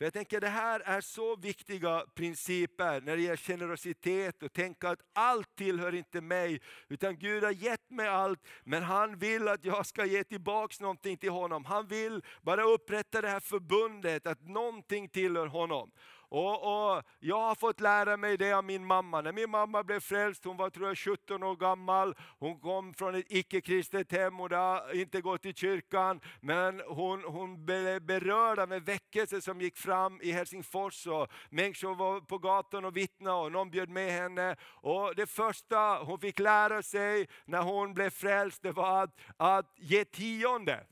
För 0.00 0.04
jag 0.04 0.12
tänker 0.12 0.40
det 0.40 0.48
här 0.48 0.80
är 0.80 1.00
så 1.00 1.36
viktiga 1.36 2.04
principer 2.14 3.00
när 3.00 3.16
det 3.16 3.22
gäller 3.22 3.36
generositet 3.36 4.42
och 4.42 4.52
tänka 4.52 4.88
att 4.88 5.00
allt 5.12 5.56
tillhör 5.56 5.94
inte 5.94 6.20
mig, 6.20 6.60
utan 6.88 7.18
Gud 7.18 7.44
har 7.44 7.50
gett 7.50 7.90
mig 7.90 8.08
allt, 8.08 8.48
men 8.64 8.82
han 8.82 9.18
vill 9.18 9.48
att 9.48 9.64
jag 9.64 9.86
ska 9.86 10.04
ge 10.04 10.24
tillbaks 10.24 10.80
någonting 10.80 11.16
till 11.16 11.30
honom. 11.30 11.64
Han 11.64 11.86
vill 11.86 12.22
bara 12.42 12.62
upprätta 12.62 13.20
det 13.20 13.28
här 13.28 13.40
förbundet, 13.40 14.26
att 14.26 14.48
någonting 14.48 15.08
tillhör 15.08 15.46
honom. 15.46 15.90
Och, 16.30 16.94
och, 16.94 17.02
Jag 17.20 17.40
har 17.40 17.54
fått 17.54 17.80
lära 17.80 18.16
mig 18.16 18.36
det 18.36 18.52
av 18.52 18.64
min 18.64 18.86
mamma. 18.86 19.20
När 19.20 19.32
min 19.32 19.50
mamma 19.50 19.82
blev 19.82 20.00
frälst, 20.00 20.44
hon 20.44 20.56
var 20.56 20.70
tror 20.70 20.88
jag 20.88 20.98
17 20.98 21.42
år 21.42 21.56
gammal, 21.56 22.14
hon 22.38 22.60
kom 22.60 22.94
från 22.94 23.14
ett 23.14 23.26
icke-kristet 23.28 24.12
hem 24.12 24.40
och 24.40 24.50
har 24.50 25.00
inte 25.00 25.20
gått 25.20 25.46
i 25.46 25.52
kyrkan, 25.52 26.20
men 26.40 26.82
hon, 26.88 27.24
hon 27.24 27.64
blev 27.66 28.02
berörd 28.02 28.58
av 28.58 28.72
en 28.72 28.84
väckelse 28.84 29.40
som 29.40 29.60
gick 29.60 29.76
fram 29.76 30.20
i 30.22 30.32
Helsingfors 30.32 31.06
och 31.06 31.28
människor 31.50 31.94
var 31.94 32.20
på 32.20 32.38
gatan 32.38 32.84
och 32.84 32.96
vittnade 32.96 33.36
och 33.36 33.52
någon 33.52 33.70
bjöd 33.70 33.88
med 33.88 34.12
henne. 34.12 34.56
Och 34.62 35.14
Det 35.16 35.26
första 35.26 35.98
hon 35.98 36.18
fick 36.18 36.38
lära 36.38 36.82
sig 36.82 37.28
när 37.44 37.62
hon 37.62 37.94
blev 37.94 38.10
frälst, 38.10 38.62
det 38.62 38.72
var 38.72 39.02
att, 39.02 39.16
att 39.36 39.72
ge 39.76 40.04
tionde. 40.04 40.86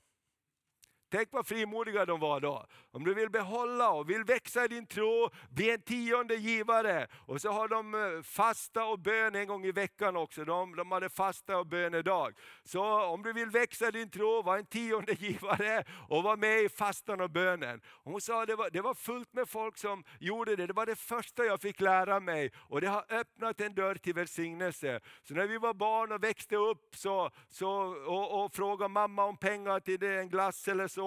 Tänk 1.10 1.28
vad 1.32 1.46
frimodiga 1.46 2.06
de 2.06 2.20
var 2.20 2.40
då. 2.40 2.66
Om 2.90 3.04
du 3.04 3.14
vill 3.14 3.30
behålla 3.30 3.90
och 3.90 4.10
vill 4.10 4.24
växa 4.24 4.64
i 4.64 4.68
din 4.68 4.86
tro, 4.86 5.30
bli 5.50 5.70
en 5.70 5.82
tionde 5.82 6.34
givare. 6.34 7.06
Och 7.26 7.40
så 7.40 7.50
har 7.50 7.68
de 7.68 7.94
eh, 7.94 8.22
fasta 8.22 8.84
och 8.84 8.98
bön 8.98 9.34
en 9.34 9.46
gång 9.46 9.64
i 9.64 9.72
veckan 9.72 10.16
också. 10.16 10.44
De, 10.44 10.76
de 10.76 10.92
hade 10.92 11.08
fasta 11.08 11.58
och 11.58 11.66
bönedag. 11.66 12.34
Så 12.64 13.04
om 13.04 13.22
du 13.22 13.32
vill 13.32 13.50
växa 13.50 13.88
i 13.88 13.90
din 13.90 14.10
tro, 14.10 14.42
var 14.42 14.58
en 14.58 14.66
tionde 14.66 15.12
givare 15.18 15.84
och 16.08 16.22
var 16.22 16.36
med 16.36 16.60
i 16.60 16.68
fastan 16.68 17.20
och 17.20 17.30
bönen. 17.30 17.80
Och 17.86 18.12
hon 18.12 18.20
sa 18.20 18.42
att 18.42 18.48
det 18.48 18.56
var, 18.56 18.70
det 18.70 18.80
var 18.80 18.94
fullt 18.94 19.32
med 19.32 19.48
folk 19.48 19.78
som 19.78 20.04
gjorde 20.20 20.56
det. 20.56 20.66
Det 20.66 20.72
var 20.72 20.86
det 20.86 20.96
första 20.96 21.44
jag 21.44 21.60
fick 21.60 21.80
lära 21.80 22.20
mig 22.20 22.50
och 22.56 22.80
det 22.80 22.88
har 22.88 23.04
öppnat 23.08 23.60
en 23.60 23.74
dörr 23.74 23.94
till 23.94 24.14
välsignelse. 24.14 25.00
Så 25.22 25.34
när 25.34 25.46
vi 25.46 25.58
var 25.58 25.74
barn 25.74 26.12
och 26.12 26.24
växte 26.24 26.56
upp 26.56 26.96
så, 26.96 27.30
så, 27.48 27.70
och, 28.06 28.44
och 28.44 28.54
frågade 28.54 28.88
mamma 28.88 29.24
om 29.24 29.36
pengar 29.36 29.80
till 29.80 30.02
en 30.02 30.28
glass 30.28 30.68
eller 30.68 30.88
så. 30.88 30.97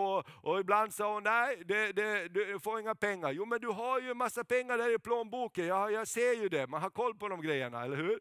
Och 0.42 0.60
ibland 0.60 0.94
sa 0.94 1.14
hon, 1.14 1.24
nej, 1.24 1.64
det, 1.66 1.92
det, 1.92 2.28
du 2.28 2.60
får 2.60 2.80
inga 2.80 2.96
pengar. 2.96 3.32
Jo 3.32 3.46
men 3.46 3.62
du 3.62 3.68
har 3.68 4.00
ju 4.00 4.12
en 4.12 4.18
massa 4.18 4.44
pengar 4.44 4.78
där 4.78 4.96
i 4.96 5.00
plånboken, 5.00 5.66
jag, 5.66 5.92
jag 5.92 6.08
ser 6.08 6.34
ju 6.34 6.50
det, 6.50 6.68
man 6.68 6.82
har 6.82 6.90
koll 6.90 7.16
på 7.16 7.28
de 7.28 7.42
grejerna, 7.42 7.84
eller 7.84 7.98
hur? 7.98 8.20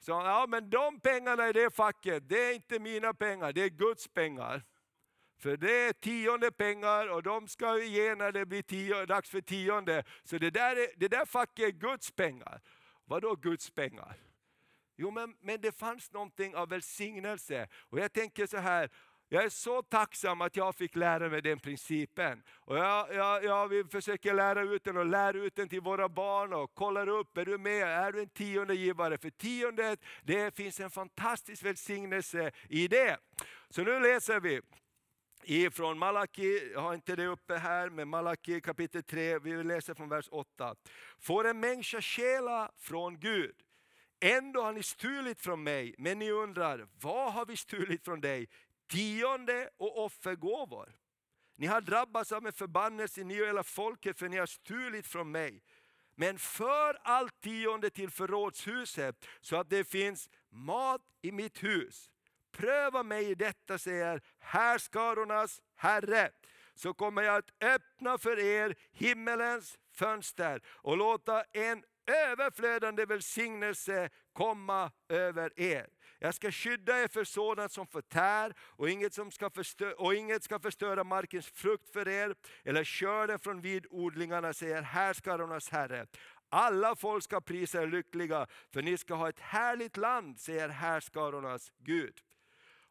Så, 0.00 0.10
ja 0.10 0.46
men 0.48 0.70
de 0.70 1.00
pengarna 1.00 1.48
i 1.48 1.52
det 1.52 1.74
facket, 1.74 2.28
det 2.28 2.44
är 2.44 2.54
inte 2.54 2.78
mina 2.78 3.14
pengar, 3.14 3.52
det 3.52 3.62
är 3.62 3.68
Guds 3.68 4.08
pengar. 4.08 4.62
För 5.38 5.56
det 5.56 5.72
är 5.72 5.92
tionde 5.92 6.50
pengar 6.50 7.08
och 7.08 7.22
de 7.22 7.48
ska 7.48 7.78
ge 7.78 8.14
när 8.14 8.32
det 8.32 8.46
blir 8.46 8.62
tio, 8.62 9.06
dags 9.06 9.30
för 9.30 9.40
tionde. 9.40 10.04
Så 10.24 10.38
det 10.38 10.50
där, 10.50 10.76
är, 10.76 10.88
det 10.96 11.08
där 11.08 11.24
facket 11.24 11.64
är 11.64 11.70
Guds 11.70 12.10
pengar. 12.10 12.60
Vadå 13.04 13.34
Guds 13.34 13.70
pengar? 13.70 14.16
Jo 14.96 15.10
men, 15.10 15.36
men 15.40 15.60
det 15.60 15.72
fanns 15.72 16.12
någonting 16.12 16.56
av 16.56 16.68
välsignelse. 16.68 17.68
Och 17.88 17.98
jag 17.98 18.12
tänker 18.12 18.46
så 18.46 18.56
här, 18.56 18.90
jag 19.28 19.44
är 19.44 19.48
så 19.48 19.82
tacksam 19.82 20.40
att 20.40 20.56
jag 20.56 20.74
fick 20.74 20.96
lära 20.96 21.28
mig 21.28 21.42
den 21.42 21.58
principen. 21.58 22.42
Och 22.50 22.78
jag, 22.78 23.14
jag, 23.14 23.44
jag 23.44 23.68
vill 23.68 23.86
försöka 23.86 24.32
lära 24.32 24.62
ut 24.62 24.84
den 24.84 24.96
och 24.96 25.06
lära 25.06 25.38
ut 25.38 25.56
den 25.56 25.68
till 25.68 25.80
våra 25.80 26.08
barn 26.08 26.52
och 26.52 26.74
kollar 26.74 27.08
upp, 27.08 27.36
är 27.38 27.44
du 27.44 27.58
med? 27.58 27.82
Är 27.82 28.12
du 28.12 28.20
en 28.20 28.28
tionde 28.28 28.74
givare? 28.74 29.18
För 29.18 29.30
tiondet, 29.30 30.00
det 30.22 30.56
finns 30.56 30.80
en 30.80 30.90
fantastisk 30.90 31.64
välsignelse 31.64 32.50
i 32.68 32.88
det. 32.88 33.18
Så 33.70 33.82
nu 33.82 34.00
läser 34.00 34.40
vi 34.40 34.60
ifrån 35.42 35.98
Malaki, 35.98 36.70
jag 36.72 36.80
har 36.80 36.94
inte 36.94 37.16
det 37.16 37.26
uppe 37.26 37.56
här, 37.56 37.90
men 37.90 38.08
Malaki 38.08 38.60
kapitel 38.60 39.02
3, 39.02 39.38
vi 39.38 39.64
läser 39.64 39.94
från 39.94 40.08
vers 40.08 40.28
8. 40.30 40.74
Får 41.18 41.46
en 41.46 41.60
människa 41.60 42.00
stjäla 42.00 42.70
från 42.76 43.20
Gud? 43.20 43.54
Ändå 44.20 44.62
har 44.62 44.72
ni 44.72 44.82
stulit 44.82 45.40
från 45.40 45.62
mig, 45.62 45.94
men 45.98 46.18
ni 46.18 46.30
undrar, 46.30 46.86
vad 47.00 47.32
har 47.32 47.46
vi 47.46 47.56
stulit 47.56 48.04
från 48.04 48.20
dig? 48.20 48.48
Tionde 48.88 49.70
och 49.76 50.04
offergåvor. 50.04 50.94
Ni 51.56 51.66
har 51.66 51.80
drabbats 51.80 52.32
av 52.32 52.46
en 52.46 52.52
förbannelse, 52.52 53.24
ni 53.24 53.42
och 53.42 53.46
hela 53.46 53.62
folket, 53.62 54.18
för 54.18 54.28
ni 54.28 54.36
har 54.36 54.46
stulit 54.46 55.06
från 55.06 55.30
mig. 55.30 55.62
Men 56.14 56.38
för 56.38 56.98
allt 57.02 57.40
tionde 57.40 57.90
till 57.90 58.10
förrådshuset, 58.10 59.26
så 59.40 59.56
att 59.56 59.70
det 59.70 59.84
finns 59.84 60.30
mat 60.50 61.02
i 61.22 61.32
mitt 61.32 61.62
hus. 61.62 62.10
Pröva 62.52 63.02
mig 63.02 63.30
i 63.30 63.34
detta, 63.34 63.78
säger 63.78 64.22
härskarornas 64.38 65.62
Herre, 65.74 66.30
så 66.74 66.94
kommer 66.94 67.22
jag 67.22 67.36
att 67.36 67.62
öppna 67.62 68.18
för 68.18 68.38
er 68.38 68.74
himmelens 68.92 69.78
fönster 69.92 70.62
och 70.66 70.96
låta 70.96 71.42
en 71.42 71.84
överflödande 72.06 73.06
välsignelse 73.06 74.10
komma 74.32 74.92
över 75.08 75.60
er. 75.60 75.86
Jag 76.18 76.34
ska 76.34 76.50
skydda 76.50 77.02
er 77.02 77.08
för 77.08 77.24
sådant 77.24 77.72
som 77.72 77.86
förtär 77.86 78.54
och 78.60 78.90
inget, 78.90 79.14
som 79.14 79.30
ska 79.30 79.50
förstöra, 79.50 79.94
och 79.94 80.14
inget 80.14 80.44
ska 80.44 80.58
förstöra 80.58 81.04
markens 81.04 81.46
frukt 81.46 81.90
för 81.90 82.08
er 82.08 82.34
eller 82.64 82.84
skörden 82.84 83.38
från 83.38 83.60
vidodlingarna, 83.60 84.52
säger 84.52 84.82
härskarornas 84.82 85.68
Herre. 85.68 86.06
Alla 86.50 86.96
folk 86.96 87.24
ska 87.24 87.40
prisa 87.40 87.82
er 87.82 87.86
lyckliga, 87.86 88.46
för 88.72 88.82
ni 88.82 88.98
ska 88.98 89.14
ha 89.14 89.28
ett 89.28 89.40
härligt 89.40 89.96
land, 89.96 90.40
säger 90.40 90.68
härskarornas 90.68 91.72
Gud. 91.78 92.14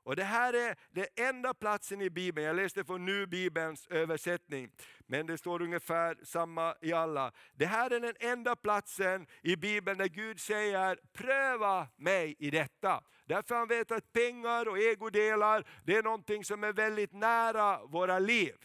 Och 0.07 0.15
det 0.15 0.23
här 0.23 0.53
är 0.53 0.75
den 0.91 1.05
enda 1.15 1.53
platsen 1.53 2.01
i 2.01 2.09
Bibeln, 2.09 2.47
jag 2.47 2.55
läste 2.55 2.83
från 2.83 3.05
Nu 3.05 3.25
Bibelns 3.25 3.87
översättning, 3.87 4.69
men 5.07 5.25
det 5.25 5.37
står 5.37 5.61
ungefär 5.61 6.17
samma 6.23 6.75
i 6.81 6.93
alla. 6.93 7.31
Det 7.53 7.65
här 7.65 7.91
är 7.91 7.99
den 7.99 8.15
enda 8.19 8.55
platsen 8.55 9.27
i 9.41 9.55
Bibeln 9.55 9.97
där 9.97 10.07
Gud 10.07 10.39
säger, 10.39 10.99
pröva 11.13 11.87
mig 11.95 12.35
i 12.39 12.49
detta. 12.49 13.03
Därför 13.25 13.55
han 13.55 13.67
vet 13.67 13.91
att 13.91 14.13
pengar 14.13 14.67
och 14.67 14.77
egodelar, 14.77 15.63
det 15.85 15.95
är 15.95 16.03
någonting 16.03 16.43
som 16.43 16.63
är 16.63 16.73
väldigt 16.73 17.13
nära 17.13 17.85
våra 17.85 18.19
liv. 18.19 18.55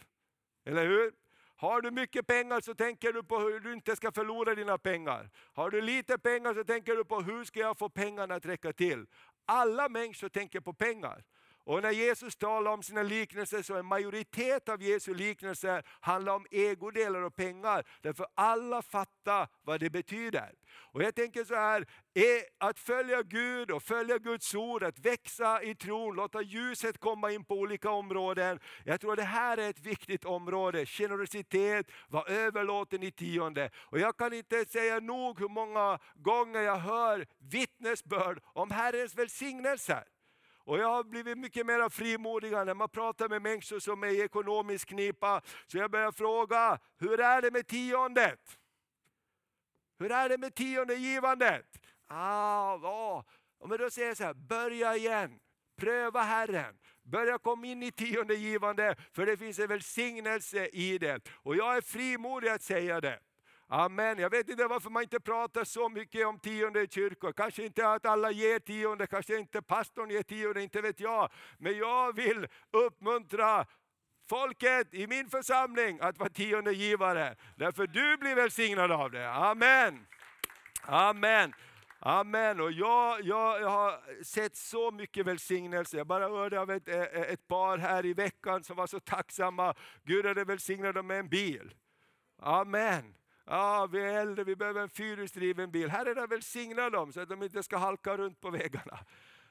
Eller 0.65 0.85
hur? 0.85 1.11
Har 1.55 1.81
du 1.81 1.91
mycket 1.91 2.27
pengar 2.27 2.61
så 2.61 2.75
tänker 2.75 3.13
du 3.13 3.23
på 3.23 3.39
hur 3.39 3.59
du 3.59 3.73
inte 3.73 3.95
ska 3.95 4.11
förlora 4.11 4.55
dina 4.55 4.77
pengar. 4.77 5.29
Har 5.53 5.69
du 5.69 5.81
lite 5.81 6.17
pengar 6.17 6.53
så 6.53 6.63
tänker 6.63 6.95
du 6.95 7.05
på 7.05 7.21
hur 7.21 7.43
ska 7.43 7.59
jag 7.59 7.77
få 7.77 7.89
pengarna 7.89 8.35
att 8.35 8.45
räcka 8.45 8.73
till. 8.73 9.05
Alla 9.45 9.89
människor 9.89 10.29
tänker 10.29 10.59
på 10.59 10.73
pengar. 10.73 11.23
Och 11.65 11.81
när 11.81 11.91
Jesus 11.91 12.35
talar 12.35 12.71
om 12.71 12.83
sina 12.83 13.03
liknelser 13.03 13.61
så 13.61 13.73
är 13.73 13.79
en 13.79 13.85
majoritet 13.85 14.69
av 14.69 14.81
Jesu 14.81 15.13
liknelser 15.13 15.83
handlar 15.99 16.33
om 16.33 16.45
ägodelar 16.51 17.21
och 17.21 17.35
pengar. 17.35 17.83
Därför 18.01 18.27
alla 18.35 18.81
fattar 18.81 19.47
vad 19.61 19.79
det 19.79 19.89
betyder. 19.89 20.51
Och 20.75 21.03
jag 21.03 21.15
tänker 21.15 21.43
så 21.43 21.55
här, 21.55 21.81
e, 22.13 22.43
att 22.57 22.79
följa 22.79 23.23
Gud 23.23 23.71
och 23.71 23.83
följa 23.83 24.17
Guds 24.17 24.55
ord, 24.55 24.83
att 24.83 24.99
växa 24.99 25.63
i 25.63 25.75
tron, 25.75 26.15
låta 26.15 26.41
ljuset 26.41 26.97
komma 26.97 27.31
in 27.31 27.43
på 27.45 27.55
olika 27.55 27.89
områden. 27.89 28.59
Jag 28.85 29.01
tror 29.01 29.15
det 29.15 29.23
här 29.23 29.57
är 29.57 29.69
ett 29.69 29.79
viktigt 29.79 30.25
område. 30.25 30.85
Generositet, 30.85 31.91
var 32.07 32.29
överlåten 32.29 33.03
i 33.03 33.11
tionde. 33.11 33.69
Och 33.75 33.99
jag 33.99 34.17
kan 34.17 34.33
inte 34.33 34.65
säga 34.65 34.99
nog 34.99 35.39
hur 35.39 35.49
många 35.49 35.99
gånger 36.15 36.61
jag 36.61 36.77
hör 36.77 37.27
vittnesbörd 37.39 38.39
om 38.53 38.71
Herrens 38.71 39.15
välsignelser. 39.15 40.12
Och 40.65 40.77
jag 40.77 40.87
har 40.87 41.03
blivit 41.03 41.37
mycket 41.37 41.65
mer 41.65 41.89
frimodig 41.89 42.51
när 42.51 42.73
man 42.73 42.89
pratar 42.89 43.29
med 43.29 43.41
människor 43.41 43.79
som 43.79 44.03
är 44.03 44.07
i 44.07 44.21
ekonomisk 44.21 44.89
knipa. 44.89 45.41
Så 45.67 45.77
jag 45.77 45.91
börjar 45.91 46.11
fråga, 46.11 46.79
hur 46.97 47.19
är 47.19 47.41
det 47.41 47.51
med 47.51 47.67
tiondet? 47.67 48.59
Hur 49.99 50.11
är 50.11 50.29
det 50.29 50.37
med 50.37 50.55
tionde 50.55 50.95
givandet? 50.95 51.65
Ah. 52.07 53.23
Men 53.65 53.77
då 53.77 53.89
säger 53.89 54.07
jag 54.07 54.17
så 54.17 54.23
här, 54.23 54.33
börja 54.33 54.95
igen. 54.95 55.39
Pröva 55.77 56.21
Herren. 56.21 56.75
Börja 57.03 57.37
komma 57.37 57.67
in 57.67 57.83
i 57.83 57.91
tionde 57.91 58.35
givande, 58.35 58.95
för 59.13 59.25
det 59.25 59.37
finns 59.37 59.59
en 59.59 59.67
välsignelse 59.67 60.67
i 60.67 60.97
det. 60.97 61.29
Och 61.33 61.55
jag 61.55 61.77
är 61.77 61.81
frimodig 61.81 62.49
att 62.49 62.61
säga 62.61 63.01
det. 63.01 63.19
Amen. 63.73 64.19
Jag 64.19 64.29
vet 64.29 64.49
inte 64.49 64.67
varför 64.67 64.89
man 64.89 65.03
inte 65.03 65.19
pratar 65.19 65.63
så 65.63 65.89
mycket 65.89 66.27
om 66.27 66.39
tionde 66.39 66.81
i 66.81 66.87
kyrkor. 66.87 67.33
Kanske 67.33 67.65
inte 67.65 67.89
att 67.89 68.05
alla 68.05 68.31
ger 68.31 68.59
tionde, 68.59 69.07
kanske 69.07 69.37
inte 69.37 69.61
pastorn 69.61 70.09
ger 70.09 70.23
tionde, 70.23 70.61
inte 70.61 70.81
vet 70.81 70.99
jag. 70.99 71.29
Men 71.57 71.77
jag 71.77 72.15
vill 72.15 72.47
uppmuntra 72.71 73.65
folket 74.29 74.93
i 74.93 75.07
min 75.07 75.29
församling 75.29 75.99
att 76.01 76.17
vara 76.17 76.29
tionde 76.29 76.73
givare. 76.73 77.35
Därför 77.55 77.87
du 77.87 78.17
blir 78.17 78.35
välsignad 78.35 78.91
av 78.91 79.11
det. 79.11 79.31
Amen. 79.31 80.05
Amen. 80.81 81.53
Amen. 81.99 82.59
Och 82.59 82.71
jag, 82.71 83.21
jag, 83.21 83.61
jag, 83.61 83.69
har 83.69 84.23
sett 84.23 84.55
så 84.55 84.91
mycket 84.91 85.25
välsignelse. 85.25 85.97
Jag 85.97 86.07
bara 86.07 86.29
hörde 86.29 86.59
av 86.59 86.71
ett, 86.71 86.87
eh, 86.87 87.01
ett 87.01 87.47
par 87.47 87.77
här 87.77 88.05
i 88.05 88.13
veckan 88.13 88.63
som 88.63 88.75
var 88.75 88.87
så 88.87 88.99
tacksamma. 88.99 89.73
Gud 90.03 90.25
hade 90.25 90.43
välsignat 90.43 90.95
dem 90.95 91.07
med 91.07 91.19
en 91.19 91.29
bil. 91.29 91.73
Amen 92.41 93.15
ah, 93.45 93.85
vi 93.85 94.01
är 94.01 94.21
äldre, 94.21 94.43
vi 94.43 94.55
behöver 94.55 94.81
en 94.81 94.89
fyrhjulsdriven 94.89 95.71
bil. 95.71 95.89
Här 95.89 96.05
är 96.05 96.15
det 96.15 96.89
dem 96.89 97.13
så 97.13 97.19
att 97.19 97.29
de 97.29 97.43
inte 97.43 97.63
ska 97.63 97.77
halka 97.77 98.17
runt 98.17 98.41
på 98.41 98.49
vägarna. 98.49 98.99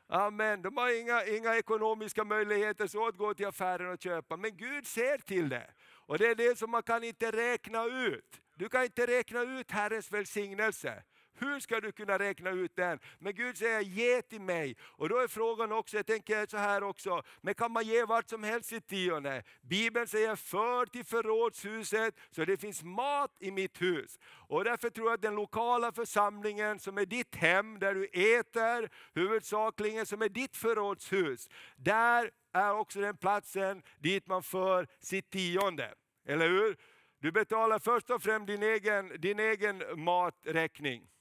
Amen. 0.09 0.63
De 0.63 0.77
har 0.77 1.01
inga, 1.01 1.25
inga 1.25 1.57
ekonomiska 1.57 2.25
möjligheter 2.25 2.87
så 2.87 3.09
att 3.09 3.17
gå 3.17 3.35
till 3.35 3.47
affären 3.47 3.93
och 3.93 4.03
köpa, 4.03 4.37
men 4.37 4.57
Gud 4.57 4.87
ser 4.87 5.19
till 5.19 5.49
det. 5.49 5.71
Och 6.07 6.19
det 6.19 6.27
är 6.27 6.35
det 6.35 6.59
som 6.59 6.71
man 6.71 6.83
kan 6.83 7.05
inte 7.05 7.31
räkna 7.31 7.85
ut. 7.85 8.41
Du 8.55 8.69
kan 8.69 8.85
inte 8.85 9.07
räkna 9.07 9.43
ut 9.43 9.71
Herrens 9.71 10.13
välsignelse. 10.13 11.03
Hur 11.43 11.61
ska 11.61 11.81
du 11.81 11.93
kunna 11.93 12.19
räkna 12.19 12.51
ut 12.51 12.77
den? 12.77 12.99
Men 13.19 13.35
Gud 13.35 13.59
säger 13.59 13.81
ge 13.81 14.23
till 14.23 14.41
mig. 14.41 14.77
Och 14.83 15.09
då 15.09 15.19
är 15.19 15.29
frågan 15.29 15.73
också, 15.73 15.97
jag 15.97 16.07
tänker 16.07 16.47
så 16.47 16.57
här 16.57 16.83
också, 16.83 17.23
men 17.41 17.55
kan 17.55 17.73
man 17.73 17.85
ge 17.85 18.05
vart 18.05 18.29
som 18.29 18.45
helst 18.45 18.73
i 18.73 18.81
tionde? 18.81 19.43
Bibeln 19.61 20.07
säger 20.07 20.37
för 20.37 20.87
till 20.87 21.05
förrådshuset 21.05 22.15
så 22.31 22.45
det 22.45 22.57
finns 22.57 22.83
mat 22.83 23.37
i 23.41 23.51
mitt 23.51 23.83
hus. 23.83 24.19
Och 24.49 24.65
därför 24.65 24.91
tror 24.91 25.07
jag 25.07 25.15
att 25.15 25.23
den 25.23 25.35
lokala 25.35 25.93
församlingen 25.93 26.79
som 26.79 26.99
är 26.99 27.07
ditt 27.07 27.35
hem, 27.35 27.79
där 27.79 27.95
du 27.95 28.05
äter, 28.05 28.91
huvudsakligen 29.15 30.07
som 30.07 30.23
är 30.23 30.29
ditt 30.29 30.57
förrådshus, 30.57 31.49
där 31.77 32.31
är 32.53 32.75
också 32.75 33.01
den 33.01 33.17
platsen 33.17 33.83
dit 33.99 34.27
man 34.27 34.43
för 34.43 34.87
sitt 35.01 35.31
tionde. 35.31 35.95
Eller 36.27 36.49
hur? 36.49 36.77
Du 37.21 37.33
betalar 37.33 37.79
först 37.79 38.11
och 38.11 38.23
främst 38.23 38.47
din 38.47 38.63
egen, 38.63 39.21
din 39.21 39.39
egen 39.39 39.83
maträkning. 39.95 41.12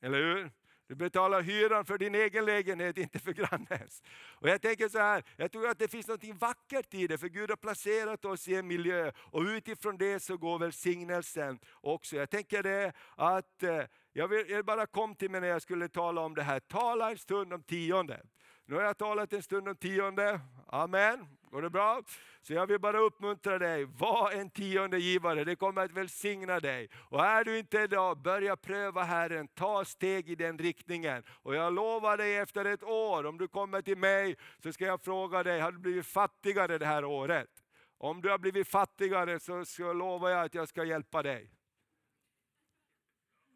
Eller 0.00 0.18
hur? 0.18 0.50
Du 0.90 0.96
betalar 0.96 1.42
hyran 1.42 1.84
för 1.84 1.98
din 1.98 2.14
egen 2.14 2.44
lägenhet, 2.44 2.98
inte 2.98 3.18
för 3.18 3.32
grannens. 3.32 4.02
Och 4.34 4.48
jag 4.48 4.62
tänker 4.62 4.88
så 4.88 4.98
här, 4.98 5.24
jag 5.36 5.52
tror 5.52 5.68
att 5.68 5.78
det 5.78 5.88
finns 5.88 6.08
något 6.08 6.24
vackert 6.24 6.94
i 6.94 7.06
det, 7.06 7.18
för 7.18 7.28
Gud 7.28 7.50
har 7.50 7.56
placerat 7.56 8.24
oss 8.24 8.48
i 8.48 8.54
en 8.54 8.66
miljö 8.66 9.12
och 9.16 9.42
utifrån 9.42 9.96
det 9.96 10.20
så 10.20 10.36
går 10.36 10.58
välsignelsen 10.58 11.58
också. 11.80 12.16
Jag 12.16 12.30
tänker 12.30 12.62
det 12.62 12.92
att, 13.16 13.62
eh, 13.62 13.82
jag, 14.12 14.28
vill, 14.28 14.50
jag 14.50 14.64
bara 14.64 14.86
kom 14.86 15.14
till 15.14 15.30
mig 15.30 15.40
när 15.40 15.48
jag 15.48 15.62
skulle 15.62 15.88
tala 15.88 16.20
om 16.20 16.34
det 16.34 16.42
här, 16.42 16.60
tala 16.60 17.10
en 17.10 17.18
stund 17.18 17.52
om 17.52 17.62
tionde. 17.62 18.22
Nu 18.64 18.74
har 18.74 18.82
jag 18.82 18.98
talat 18.98 19.32
en 19.32 19.42
stund 19.42 19.68
om 19.68 19.76
tionde, 19.76 20.40
amen. 20.66 21.26
Går 21.50 21.62
det 21.62 21.70
bra? 21.70 22.02
Så 22.42 22.52
jag 22.52 22.66
vill 22.66 22.80
bara 22.80 22.98
uppmuntra 22.98 23.58
dig, 23.58 23.84
var 23.84 24.30
en 24.30 24.50
tionde 24.50 24.98
givare, 24.98 25.44
det 25.44 25.56
kommer 25.56 25.84
att 25.84 25.92
välsigna 25.92 26.60
dig. 26.60 26.88
Och 26.94 27.24
är 27.24 27.44
du 27.44 27.58
inte 27.58 27.78
idag, 27.78 28.18
börja 28.18 28.56
pröva 28.56 29.02
Herren, 29.02 29.48
ta 29.48 29.84
steg 29.84 30.30
i 30.30 30.34
den 30.34 30.58
riktningen. 30.58 31.22
Och 31.28 31.54
jag 31.54 31.72
lovar 31.72 32.16
dig 32.16 32.36
efter 32.36 32.64
ett 32.64 32.82
år, 32.82 33.26
om 33.26 33.38
du 33.38 33.48
kommer 33.48 33.82
till 33.82 33.98
mig, 33.98 34.36
så 34.62 34.72
ska 34.72 34.84
jag 34.84 35.02
fråga 35.02 35.42
dig, 35.42 35.60
har 35.60 35.72
du 35.72 35.78
blivit 35.78 36.06
fattigare 36.06 36.78
det 36.78 36.86
här 36.86 37.04
året? 37.04 37.50
Om 37.98 38.20
du 38.22 38.30
har 38.30 38.38
blivit 38.38 38.68
fattigare 38.68 39.40
så, 39.40 39.64
så 39.64 39.92
lovar 39.92 40.30
jag 40.30 40.44
att 40.44 40.54
jag 40.54 40.68
ska 40.68 40.84
hjälpa 40.84 41.22
dig. 41.22 41.50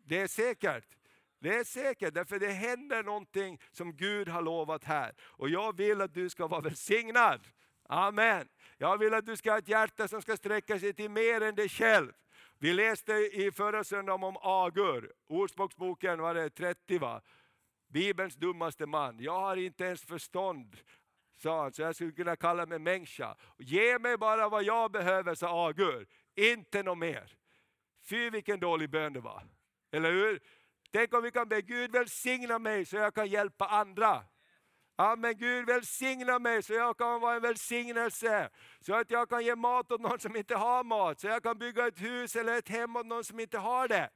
Det 0.04 0.20
är 0.20 0.26
säkert. 0.26 0.84
Det 1.38 1.54
är 1.54 1.64
säkert, 1.64 2.14
därför 2.14 2.38
det 2.38 2.50
händer 2.50 3.02
någonting 3.02 3.60
som 3.72 3.96
Gud 3.96 4.28
har 4.28 4.42
lovat 4.42 4.84
här. 4.84 5.14
Och 5.20 5.48
jag 5.48 5.76
vill 5.76 6.00
att 6.00 6.14
du 6.14 6.30
ska 6.30 6.46
vara 6.46 6.60
välsignad. 6.60 7.40
Amen. 7.88 8.48
Jag 8.78 8.98
vill 8.98 9.14
att 9.14 9.26
du 9.26 9.36
ska 9.36 9.50
ha 9.50 9.58
ett 9.58 9.68
hjärta 9.68 10.08
som 10.08 10.22
ska 10.22 10.36
sträcka 10.36 10.78
sig 10.78 10.94
till 10.94 11.10
mer 11.10 11.40
än 11.40 11.54
dig 11.54 11.68
själv. 11.68 12.12
Vi 12.58 12.72
läste 12.72 13.12
i 13.12 13.50
förra 13.52 13.84
söndagen 13.84 14.24
om 14.24 14.36
Agur, 14.42 15.12
Ordspråksboken 15.26 16.20
var 16.20 16.34
det 16.34 16.50
30 16.50 16.98
va? 16.98 17.20
Bibelns 17.88 18.34
dummaste 18.34 18.86
man. 18.86 19.20
Jag 19.20 19.40
har 19.40 19.56
inte 19.56 19.84
ens 19.84 20.02
förstånd, 20.02 20.76
sa 21.36 21.62
han, 21.62 21.72
så 21.72 21.82
jag 21.82 21.94
skulle 21.94 22.12
kunna 22.12 22.36
kalla 22.36 22.66
mig 22.66 22.78
människa. 22.78 23.36
Ge 23.58 23.98
mig 23.98 24.16
bara 24.16 24.48
vad 24.48 24.64
jag 24.64 24.90
behöver, 24.90 25.34
sa 25.34 25.68
Agur, 25.68 26.06
inte 26.34 26.82
något 26.82 26.98
mer. 26.98 27.36
Fy 28.04 28.30
vilken 28.30 28.60
dålig 28.60 28.90
bön 28.90 29.12
det 29.12 29.20
var. 29.20 29.42
Eller 29.92 30.12
hur? 30.12 30.40
Tänk 30.90 31.14
om 31.14 31.22
vi 31.22 31.30
kan 31.30 31.48
be 31.48 31.62
Gud 31.62 31.92
välsigna 31.92 32.58
mig 32.58 32.84
så 32.84 32.96
jag 32.96 33.14
kan 33.14 33.26
hjälpa 33.26 33.66
andra. 33.66 34.24
Amen 34.96 35.36
Gud 35.36 35.66
välsigna 35.66 36.38
mig 36.38 36.62
så 36.62 36.72
jag 36.72 36.98
kan 36.98 37.20
vara 37.20 37.34
en 37.34 37.42
välsignelse. 37.42 38.50
Så 38.80 38.94
att 38.94 39.10
jag 39.10 39.28
kan 39.28 39.44
ge 39.44 39.56
mat 39.56 39.92
åt 39.92 40.00
någon 40.00 40.18
som 40.18 40.36
inte 40.36 40.56
har 40.56 40.84
mat. 40.84 41.20
Så 41.20 41.26
jag 41.26 41.42
kan 41.42 41.58
bygga 41.58 41.86
ett 41.86 42.00
hus 42.00 42.36
eller 42.36 42.58
ett 42.58 42.68
hem 42.68 42.96
åt 42.96 43.06
någon 43.06 43.24
som 43.24 43.40
inte 43.40 43.58
har 43.58 43.88
det. 43.88 44.10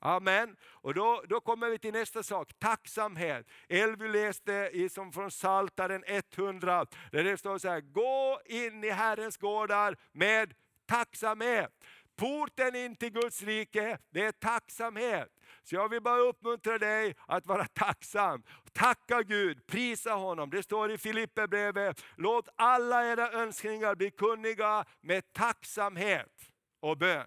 Amen. 0.00 0.56
Och 0.62 0.94
då, 0.94 1.22
då 1.28 1.40
kommer 1.40 1.70
vi 1.70 1.78
till 1.78 1.92
nästa 1.92 2.22
sak, 2.22 2.52
tacksamhet. 2.58 3.46
Elvy 3.68 4.08
läste 4.08 4.70
i, 4.72 4.88
som 4.88 5.12
från 5.12 5.30
Saltaren 5.30 6.04
100, 6.06 6.86
där 7.12 7.24
det 7.24 7.36
står 7.36 7.58
så 7.58 7.68
här, 7.68 7.80
gå 7.80 8.40
in 8.44 8.84
i 8.84 8.90
Herrens 8.90 9.36
gårdar 9.36 9.96
med 10.12 10.54
tacksamhet. 10.86 11.70
Porten 12.18 12.74
in 12.74 12.96
till 12.96 13.12
Guds 13.12 13.42
rike, 13.42 13.98
det 14.10 14.24
är 14.24 14.32
tacksamhet. 14.32 15.28
Så 15.62 15.74
jag 15.74 15.88
vill 15.88 16.02
bara 16.02 16.20
uppmuntra 16.20 16.78
dig 16.78 17.14
att 17.26 17.46
vara 17.46 17.64
tacksam. 17.64 18.42
Tacka 18.72 19.22
Gud, 19.22 19.66
prisa 19.66 20.12
honom. 20.12 20.50
Det 20.50 20.62
står 20.62 20.90
i 20.90 20.98
Filipperbrevet, 20.98 22.04
låt 22.16 22.48
alla 22.56 23.12
era 23.12 23.32
önskningar 23.32 23.94
bli 23.94 24.10
kunniga 24.10 24.84
med 25.00 25.32
tacksamhet 25.32 26.50
och 26.80 26.98
bön. 26.98 27.26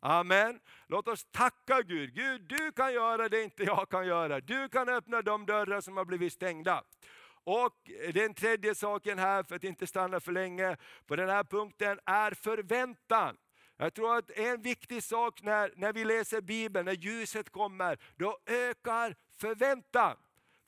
Amen. 0.00 0.60
Låt 0.86 1.08
oss 1.08 1.26
tacka 1.30 1.82
Gud. 1.82 2.14
Gud, 2.14 2.42
du 2.42 2.72
kan 2.72 2.92
göra 2.92 3.28
det 3.28 3.42
inte 3.42 3.62
jag 3.62 3.88
kan 3.90 4.06
göra. 4.06 4.40
Du 4.40 4.68
kan 4.68 4.88
öppna 4.88 5.22
de 5.22 5.46
dörrar 5.46 5.80
som 5.80 5.96
har 5.96 6.04
blivit 6.04 6.32
stängda. 6.32 6.82
Och 7.44 7.90
den 8.14 8.34
tredje 8.34 8.74
saken 8.74 9.18
här, 9.18 9.42
för 9.42 9.56
att 9.56 9.64
inte 9.64 9.86
stanna 9.86 10.20
för 10.20 10.32
länge 10.32 10.76
på 11.06 11.16
den 11.16 11.28
här 11.28 11.44
punkten, 11.44 11.98
är 12.04 12.30
förväntan. 12.30 13.36
Jag 13.78 13.94
tror 13.94 14.16
att 14.16 14.30
en 14.30 14.62
viktig 14.62 15.02
sak 15.02 15.42
när, 15.42 15.72
när 15.76 15.92
vi 15.92 16.04
läser 16.04 16.40
Bibeln, 16.40 16.84
när 16.84 16.92
ljuset 16.92 17.50
kommer, 17.50 17.98
då 18.16 18.38
ökar 18.46 19.16
förväntan. 19.40 20.16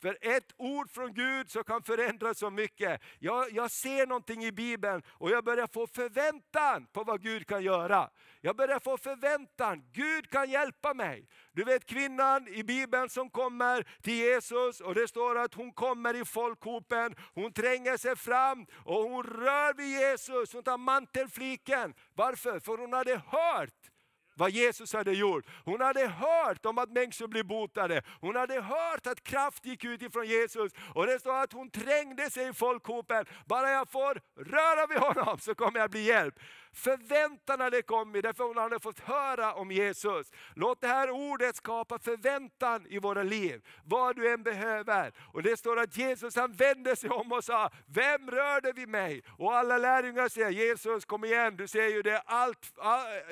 För 0.03 0.19
ett 0.21 0.53
ord 0.57 0.91
från 0.91 1.15
Gud 1.15 1.51
så 1.51 1.65
kan 1.65 1.83
förändra 1.83 2.35
så 2.35 2.51
mycket. 2.51 3.01
Jag, 3.19 3.53
jag 3.53 3.71
ser 3.71 4.07
någonting 4.07 4.45
i 4.45 4.53
Bibeln 4.53 5.03
och 5.09 5.31
jag 5.31 5.45
börjar 5.45 5.67
få 5.67 5.87
förväntan 5.87 6.87
på 6.93 7.05
vad 7.05 7.23
Gud 7.23 7.47
kan 7.47 7.63
göra. 7.63 8.11
Jag 8.41 8.57
börjar 8.57 8.79
få 8.79 8.99
förväntan, 8.99 9.91
Gud 9.93 10.31
kan 10.31 10.51
hjälpa 10.51 10.95
mig. 10.95 11.29
Du 11.53 11.65
vet 11.65 11.87
kvinnan 11.87 12.49
i 12.49 12.65
Bibeln 12.65 13.09
som 13.09 13.31
kommer 13.31 13.87
till 14.03 14.15
Jesus 14.15 14.81
och 14.81 14.95
det 14.95 15.09
står 15.09 15.39
att 15.39 15.55
hon 15.55 15.73
kommer 15.73 16.15
i 16.15 16.25
folkhopen, 16.25 17.15
hon 17.35 17.53
tränger 17.53 17.97
sig 17.97 18.17
fram 18.17 18.67
och 18.85 19.03
hon 19.03 19.23
rör 19.23 19.75
vid 19.75 19.91
Jesus, 20.01 20.53
hon 20.53 20.63
tar 20.63 20.79
mantelfliken. 20.79 21.95
Varför? 22.15 22.61
För 22.61 22.79
hon 22.79 22.93
hade 22.93 23.23
hört 23.27 23.91
vad 24.39 24.51
Jesus 24.51 24.93
hade 24.93 25.13
gjort. 25.13 25.45
Hon 25.65 25.81
hade 25.81 26.09
hört 26.09 26.67
om 26.67 26.79
att 26.79 26.91
människor 26.91 27.29
blev 27.29 27.47
botade. 27.47 28.03
Hon 28.21 28.37
hade 28.37 28.61
hört 28.61 29.07
att 29.07 29.25
kraft 29.25 29.67
gick 29.67 29.85
ut 29.85 30.03
ifrån 30.03 30.27
Jesus. 30.27 30.73
Och 30.95 31.07
det 31.07 31.19
står 31.19 31.43
att 31.43 31.53
hon 31.53 31.71
trängde 31.71 32.31
sig 32.31 32.49
i 32.49 32.53
folkhopen. 32.53 33.25
Bara 33.47 33.71
jag 33.71 33.91
får 33.91 34.21
röra 34.37 34.87
vid 34.87 34.99
honom 34.99 35.39
så 35.39 35.55
kommer 35.55 35.81
jag 35.81 35.91
bli 35.91 36.03
hjälpt. 36.03 36.39
Förväntan 36.73 37.61
hade 37.61 37.83
kommit 37.83 38.23
därför 38.23 38.45
hon 38.45 38.57
hade 38.57 38.81
fått 38.81 39.01
höra 39.01 39.55
om 39.55 39.71
Jesus. 39.71 40.33
Låt 40.55 40.81
det 40.81 40.87
här 40.87 41.11
ordet 41.11 41.57
skapa 41.57 41.99
förväntan 41.99 42.87
i 42.87 42.99
våra 42.99 43.23
liv, 43.23 43.63
vad 43.85 44.17
du 44.17 44.33
än 44.33 44.43
behöver. 44.43 45.13
Och 45.33 45.43
det 45.43 45.57
står 45.57 45.79
att 45.79 45.97
Jesus 45.97 46.37
han 46.37 46.53
vände 46.53 46.97
sig 46.97 47.11
om 47.11 47.33
och 47.33 47.45
sa, 47.45 47.71
vem 47.87 48.31
rörde 48.31 48.73
vid 48.73 48.89
mig? 48.89 49.23
Och 49.39 49.55
alla 49.55 49.79
lärjungar 49.79 50.29
säger, 50.29 50.51
Jesus 50.51 51.05
kom 51.05 51.25
igen, 51.25 51.57
du 51.57 51.67
ser 51.69 51.89
ju 51.89 52.03
det, 52.03 52.23
allt, 52.27 52.73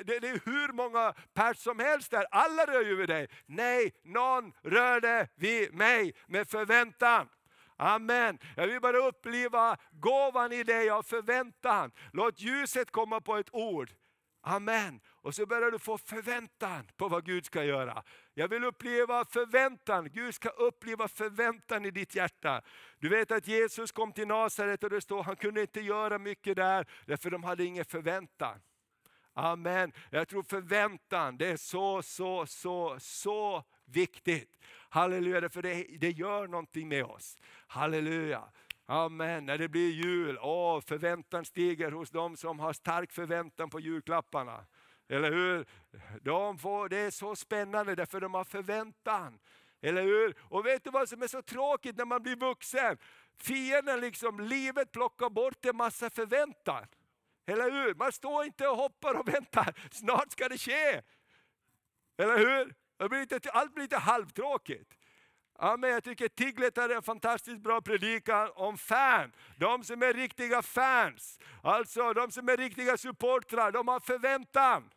det, 0.05 0.19
det 0.19 0.29
är 0.29 0.41
hur 0.45 0.73
många 0.73 1.13
pers 1.33 1.57
som 1.57 1.79
helst 1.79 2.11
där, 2.11 2.25
alla 2.31 2.65
rör 2.65 2.83
ju 2.83 2.95
vid 2.95 3.09
dig. 3.09 3.27
Nej, 3.45 3.93
någon 4.03 4.53
rörde 4.63 5.27
vid 5.35 5.73
mig 5.73 6.13
med 6.27 6.47
förväntan. 6.47 7.27
Amen. 7.77 8.39
Jag 8.55 8.67
vill 8.67 8.81
bara 8.81 8.97
uppleva 8.97 9.77
gåvan 9.91 10.51
i 10.51 10.63
dig 10.63 10.89
av 10.89 11.03
förväntan. 11.03 11.91
Låt 12.13 12.41
ljuset 12.41 12.91
komma 12.91 13.21
på 13.21 13.35
ett 13.35 13.53
ord. 13.53 13.91
Amen. 14.41 14.99
Och 15.05 15.35
så 15.35 15.45
börjar 15.45 15.71
du 15.71 15.79
få 15.79 15.97
förväntan 15.97 16.91
på 16.97 17.07
vad 17.07 17.25
Gud 17.25 17.45
ska 17.45 17.63
göra. 17.63 18.03
Jag 18.33 18.47
vill 18.47 18.63
uppleva 18.63 19.25
förväntan. 19.25 20.09
Gud 20.13 20.35
ska 20.35 20.49
uppleva 20.49 21.07
förväntan 21.07 21.85
i 21.85 21.91
ditt 21.91 22.15
hjärta. 22.15 22.61
Du 22.99 23.09
vet 23.09 23.31
att 23.31 23.47
Jesus 23.47 23.91
kom 23.91 24.11
till 24.13 24.27
Nasaret 24.27 24.83
och 24.83 24.89
det 24.89 25.01
står 25.01 25.23
han 25.23 25.35
kunde 25.35 25.61
inte 25.61 25.81
göra 25.81 26.17
mycket 26.17 26.55
där 26.55 26.87
därför 27.05 27.29
de 27.29 27.43
hade 27.43 27.63
ingen 27.63 27.85
förväntan. 27.85 28.61
Amen. 29.33 29.91
Jag 30.09 30.27
tror 30.27 30.43
förväntan, 30.43 31.37
det 31.37 31.47
är 31.47 31.57
så, 31.57 32.01
så, 32.01 32.45
så, 32.45 32.95
så 32.99 33.63
viktigt. 33.87 34.59
Halleluja, 34.89 35.49
för 35.49 35.61
det, 35.61 35.83
det 35.99 36.11
gör 36.11 36.47
någonting 36.47 36.87
med 36.87 37.05
oss. 37.05 37.37
Halleluja. 37.67 38.43
Amen. 38.85 39.45
När 39.45 39.57
det 39.57 39.67
blir 39.67 39.91
jul, 39.91 40.37
åh, 40.41 40.81
förväntan 40.81 41.45
stiger 41.45 41.91
hos 41.91 42.09
de 42.09 42.37
som 42.37 42.59
har 42.59 42.73
stark 42.73 43.11
förväntan 43.11 43.69
på 43.69 43.79
julklapparna. 43.79 44.65
Eller 45.09 45.31
hur? 45.31 45.65
De 46.21 46.57
får, 46.57 46.89
det 46.89 46.97
är 46.97 47.11
så 47.11 47.35
spännande 47.35 47.95
därför 47.95 48.21
de 48.21 48.33
har 48.33 48.43
förväntan. 48.43 49.39
Eller 49.81 50.01
hur? 50.01 50.35
Och 50.39 50.65
vet 50.65 50.83
du 50.83 50.89
vad 50.89 51.09
som 51.09 51.21
är 51.21 51.27
så 51.27 51.41
tråkigt 51.41 51.97
när 51.97 52.05
man 52.05 52.23
blir 52.23 52.35
vuxen? 52.35 52.97
Fienden, 53.37 53.99
liksom, 53.99 54.39
livet 54.39 54.91
plockar 54.91 55.29
bort 55.29 55.65
en 55.65 55.77
massa 55.77 56.09
förväntan. 56.09 56.87
Eller 57.45 57.71
hur? 57.71 57.95
Man 57.95 58.11
står 58.11 58.45
inte 58.45 58.67
och 58.67 58.77
hoppar 58.77 59.19
och 59.19 59.27
väntar, 59.27 59.73
snart 59.91 60.31
ska 60.31 60.49
det 60.49 60.57
ske. 60.57 61.01
Eller 62.17 62.37
hur? 62.37 62.73
Blir 62.97 63.19
lite, 63.19 63.49
allt 63.49 63.73
blir 63.73 63.83
lite 63.83 63.97
halvtråkigt. 63.97 64.93
Amen. 65.59 65.89
jag 65.89 66.03
tycker 66.03 66.27
Tiglet 66.27 66.77
hade 66.77 66.95
en 66.95 67.03
fantastiskt 67.03 67.59
bra 67.59 67.81
predikan 67.81 68.49
om 68.55 68.77
fan. 68.77 69.31
De 69.57 69.83
som 69.83 70.03
är 70.03 70.13
riktiga 70.13 70.61
fans, 70.61 71.39
alltså 71.63 72.13
de 72.13 72.31
som 72.31 72.49
är 72.49 72.57
riktiga 72.57 72.97
supportrar, 72.97 73.71
de 73.71 73.87
har 73.87 73.99
förväntan. 73.99 74.89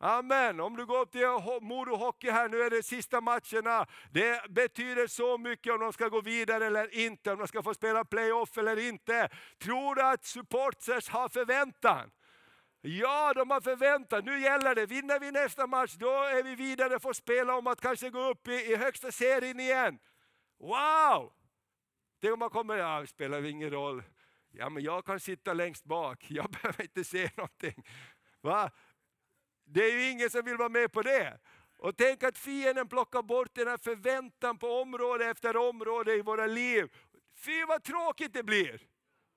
Amen. 0.00 0.60
Om 0.60 0.76
du 0.76 0.86
går 0.86 1.00
upp 1.00 1.12
till 1.12 1.26
Modo 1.60 1.96
Hockey 1.96 2.30
här, 2.30 2.48
nu 2.48 2.62
är 2.62 2.70
det 2.70 2.82
sista 2.82 3.20
matcherna. 3.20 3.86
Det 4.10 4.50
betyder 4.50 5.06
så 5.06 5.38
mycket 5.38 5.72
om 5.72 5.80
de 5.80 5.92
ska 5.92 6.08
gå 6.08 6.20
vidare 6.20 6.66
eller 6.66 6.94
inte, 6.94 7.32
om 7.32 7.38
de 7.38 7.48
ska 7.48 7.62
få 7.62 7.74
spela 7.74 8.04
playoff 8.04 8.58
eller 8.58 8.88
inte. 8.88 9.28
Tror 9.58 9.94
du 9.94 10.02
att 10.02 10.24
supporters 10.24 11.08
har 11.08 11.28
förväntan? 11.28 12.10
Ja, 12.80 13.32
de 13.34 13.50
har 13.50 13.60
förväntat, 13.60 14.24
Nu 14.24 14.40
gäller 14.40 14.74
det. 14.74 14.86
Vinner 14.86 15.20
vi 15.20 15.32
nästa 15.32 15.66
match, 15.66 15.94
då 15.94 16.10
är 16.10 16.42
vi 16.42 16.54
vidare 16.54 16.96
och 16.96 17.02
får 17.02 17.12
spela 17.12 17.56
om 17.56 17.66
att 17.66 17.80
kanske 17.80 18.10
gå 18.10 18.30
upp 18.30 18.48
i, 18.48 18.52
i 18.52 18.76
högsta 18.76 19.12
serien 19.12 19.60
igen. 19.60 19.98
Wow! 20.58 21.32
Det 22.20 22.32
om 22.32 22.38
man 22.38 22.50
kommer, 22.50 22.76
ja, 22.76 23.00
det 23.00 23.06
spelar 23.06 23.44
ingen 23.44 23.70
roll. 23.70 24.02
Ja, 24.50 24.68
men 24.68 24.82
jag 24.82 25.04
kan 25.04 25.20
sitta 25.20 25.52
längst 25.52 25.84
bak. 25.84 26.26
Jag 26.30 26.50
behöver 26.50 26.82
inte 26.82 27.04
se 27.04 27.30
någonting. 27.36 27.84
Va? 28.40 28.70
Det 29.64 29.84
är 29.84 29.92
ju 29.92 30.10
ingen 30.10 30.30
som 30.30 30.44
vill 30.44 30.56
vara 30.56 30.68
med 30.68 30.92
på 30.92 31.02
det. 31.02 31.38
Och 31.78 31.96
tänk 31.96 32.22
att 32.22 32.38
fienden 32.38 32.88
plockar 32.88 33.22
bort 33.22 33.54
den 33.54 33.68
här 33.68 33.76
förväntan 33.76 34.58
på 34.58 34.80
område 34.80 35.26
efter 35.26 35.56
område 35.56 36.14
i 36.14 36.22
våra 36.22 36.46
liv. 36.46 36.92
Fy 37.36 37.64
vad 37.64 37.84
tråkigt 37.84 38.32
det 38.32 38.42
blir! 38.42 38.82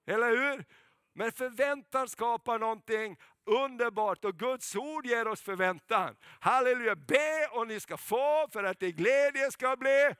Eller 0.05 0.29
hur? 0.29 0.65
Men 1.13 1.31
förväntan 1.31 2.09
skapar 2.09 2.59
någonting 2.59 3.17
underbart 3.45 4.25
och 4.25 4.39
Guds 4.39 4.75
ord 4.75 5.05
ger 5.05 5.27
oss 5.27 5.41
förväntan. 5.41 6.15
Halleluja, 6.39 6.95
be 6.95 7.47
och 7.51 7.67
ni 7.67 7.79
ska 7.79 7.97
få 7.97 8.47
för 8.53 8.63
att 8.63 8.83
er 8.83 8.89
glädje 8.89 9.51
ska 9.51 9.75
bli 9.75 10.15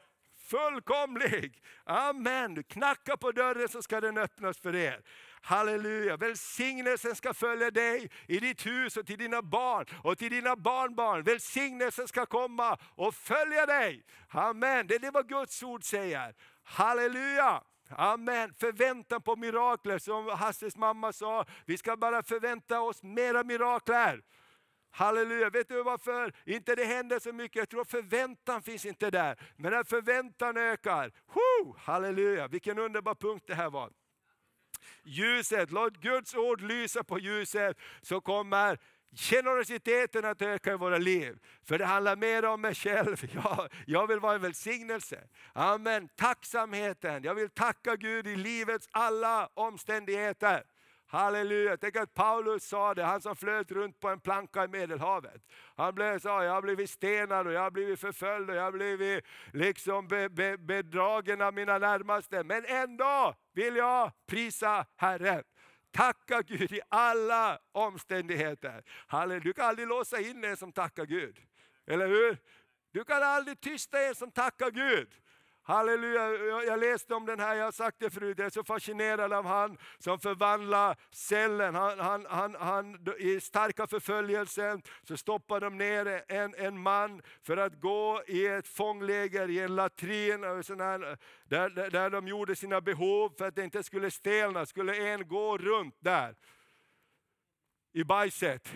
fullkomlig. 0.51 1.63
Amen, 1.83 2.55
du 2.55 2.63
knackar 2.63 3.17
på 3.17 3.31
dörren 3.31 3.69
så 3.69 3.81
ska 3.81 4.01
den 4.01 4.17
öppnas 4.17 4.57
för 4.57 4.75
er. 4.75 5.01
Halleluja, 5.41 6.17
välsignelsen 6.17 7.15
ska 7.15 7.33
följa 7.33 7.71
dig 7.71 8.09
i 8.27 8.39
ditt 8.39 8.65
hus 8.65 8.97
och 8.97 9.07
till 9.07 9.17
dina 9.17 9.41
barn 9.41 9.85
och 10.03 10.17
till 10.17 10.31
dina 10.31 10.55
barnbarn. 10.55 11.23
Välsignelsen 11.23 12.07
ska 12.07 12.25
komma 12.25 12.77
och 12.95 13.15
följa 13.15 13.65
dig. 13.65 14.03
Amen, 14.29 14.87
det 14.87 14.95
är 14.95 15.11
vad 15.11 15.29
Guds 15.29 15.63
ord 15.63 15.83
säger. 15.83 16.35
Halleluja. 16.63 17.63
Amen. 17.97 18.53
Förväntan 18.59 19.21
på 19.21 19.35
mirakler, 19.35 19.97
som 19.97 20.27
Hasses 20.27 20.75
mamma 20.77 21.13
sa. 21.13 21.45
Vi 21.65 21.77
ska 21.77 21.97
bara 21.97 22.23
förvänta 22.23 22.81
oss 22.81 23.03
mera 23.03 23.43
mirakler. 23.43 24.21
Halleluja, 24.91 25.49
vet 25.49 25.69
du 25.69 25.83
varför 25.83 26.33
inte 26.45 26.75
det 26.75 26.85
händer 26.85 27.19
så 27.19 27.33
mycket? 27.33 27.55
Jag 27.55 27.69
tror 27.69 27.83
förväntan 27.83 28.61
finns 28.61 28.85
inte 28.85 29.11
där. 29.11 29.39
Men 29.55 29.71
när 29.71 29.83
förväntan 29.83 30.57
ökar, 30.57 31.11
whoo, 31.33 31.75
halleluja, 31.79 32.47
vilken 32.47 32.79
underbar 32.79 33.15
punkt 33.15 33.43
det 33.47 33.55
här 33.55 33.69
var. 33.69 33.91
Ljuset, 35.03 35.71
låt 35.71 35.97
Guds 35.97 36.35
ord 36.35 36.61
lysa 36.61 37.03
på 37.03 37.19
ljuset 37.19 37.77
så 38.01 38.21
kommer 38.21 38.79
generositeten 39.15 40.25
att 40.25 40.41
öka 40.41 40.73
i 40.73 40.77
våra 40.77 40.97
liv. 40.97 41.39
För 41.63 41.77
det 41.77 41.85
handlar 41.85 42.15
mer 42.15 42.45
om 42.45 42.61
mig 42.61 42.75
själv. 42.75 43.17
Jag, 43.33 43.69
jag 43.85 44.07
vill 44.07 44.19
vara 44.19 44.35
en 44.35 44.41
välsignelse. 44.41 45.19
Amen. 45.53 46.09
Tacksamheten. 46.15 47.23
Jag 47.23 47.35
vill 47.35 47.49
tacka 47.49 47.95
Gud 47.95 48.27
i 48.27 48.35
livets 48.35 48.87
alla 48.91 49.49
omständigheter. 49.53 50.63
Halleluja, 51.11 51.77
tänk 51.77 51.95
att 51.95 52.13
Paulus 52.13 52.63
sa 52.63 52.93
det, 52.93 53.03
han 53.03 53.21
som 53.21 53.35
flöt 53.35 53.71
runt 53.71 53.99
på 53.99 54.09
en 54.09 54.19
planka 54.19 54.63
i 54.63 54.67
Medelhavet. 54.67 55.41
Han 55.75 55.95
blev, 55.95 56.19
sa, 56.19 56.43
jag 56.43 56.51
har 56.51 56.61
blivit 56.61 56.89
stenad 56.89 57.47
och 57.47 57.53
jag 57.53 57.61
har 57.61 57.71
blivit 57.71 57.99
förföljd 57.99 58.49
och 58.49 58.55
jag 58.55 58.63
har 58.63 58.71
blivit 58.71 59.25
liksom 59.53 60.07
be, 60.07 60.29
be, 60.29 60.57
bedragen 60.57 61.41
av 61.41 61.53
mina 61.53 61.77
närmaste. 61.77 62.43
Men 62.43 62.65
ändå 62.65 63.35
vill 63.53 63.75
jag 63.75 64.11
prisa 64.27 64.85
Herren. 64.95 65.43
Tacka 65.91 66.41
Gud 66.41 66.71
i 66.71 66.81
alla 66.89 67.59
omständigheter. 67.71 68.83
Halleluja. 69.07 69.43
Du 69.43 69.53
kan 69.53 69.65
aldrig 69.65 69.87
låsa 69.87 70.19
in 70.19 70.43
en 70.43 70.57
som 70.57 70.71
tackar 70.71 71.05
Gud. 71.05 71.39
Eller 71.87 72.07
hur? 72.07 72.37
Du 72.91 73.03
kan 73.03 73.23
aldrig 73.23 73.61
tysta 73.61 74.07
en 74.07 74.15
som 74.15 74.31
tackar 74.31 74.71
Gud. 74.71 75.20
Halleluja, 75.71 76.31
jag 76.63 76.79
läste 76.79 77.15
om 77.15 77.25
den 77.25 77.39
här, 77.39 77.55
jag 77.55 77.65
har 77.65 77.71
sagt 77.71 77.99
det 77.99 78.09
förut, 78.09 78.37
jag 78.37 78.45
är 78.45 78.49
så 78.49 78.63
fascinerad 78.63 79.33
av 79.33 79.45
han 79.45 79.77
som 79.99 80.19
förvandlar 80.19 80.97
cellen. 81.11 81.75
Han, 81.75 81.99
han, 81.99 82.25
han, 82.29 82.55
han, 82.55 83.07
I 83.19 83.39
starka 83.39 83.87
förföljelsen 83.87 84.81
så 85.03 85.17
stoppar 85.17 85.59
de 85.59 85.77
ner 85.77 86.23
en, 86.27 86.55
en 86.55 86.79
man 86.79 87.21
för 87.43 87.57
att 87.57 87.79
gå 87.79 88.23
i 88.27 88.47
ett 88.47 88.67
fångläger 88.67 89.49
i 89.49 89.59
en 89.59 89.75
latrin, 89.75 90.43
här, 90.43 91.17
där, 91.43 91.69
där, 91.69 91.89
där 91.89 92.09
de 92.09 92.27
gjorde 92.27 92.55
sina 92.55 92.81
behov 92.81 93.33
för 93.37 93.47
att 93.47 93.55
det 93.55 93.63
inte 93.63 93.83
skulle 93.83 94.11
stelna, 94.11 94.65
skulle 94.65 94.95
en 94.95 95.27
gå 95.27 95.57
runt 95.57 95.95
där 95.99 96.35
i 97.93 98.03
bajset. 98.03 98.69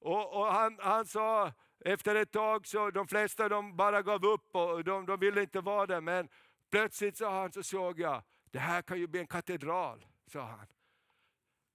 Och, 0.00 0.40
och 0.40 0.46
han, 0.46 0.78
han 0.80 1.06
sa, 1.06 1.52
efter 1.84 2.14
ett 2.14 2.32
tag 2.32 2.66
så 2.66 2.90
de 2.90 3.08
flesta 3.08 3.48
de 3.48 3.76
bara 3.76 4.02
gav 4.02 4.24
upp 4.24 4.54
och 4.54 4.84
de, 4.84 5.06
de 5.06 5.20
ville 5.20 5.40
inte 5.42 5.60
vara 5.60 5.86
där. 5.86 6.00
Men 6.00 6.28
plötsligt 6.70 7.16
sa 7.16 7.40
han, 7.40 7.52
så 7.52 7.62
såg 7.62 8.00
jag, 8.00 8.22
det 8.50 8.58
här 8.58 8.82
kan 8.82 8.98
ju 8.98 9.06
bli 9.06 9.20
en 9.20 9.26
katedral, 9.26 10.06
sa 10.32 10.42
han. 10.42 10.66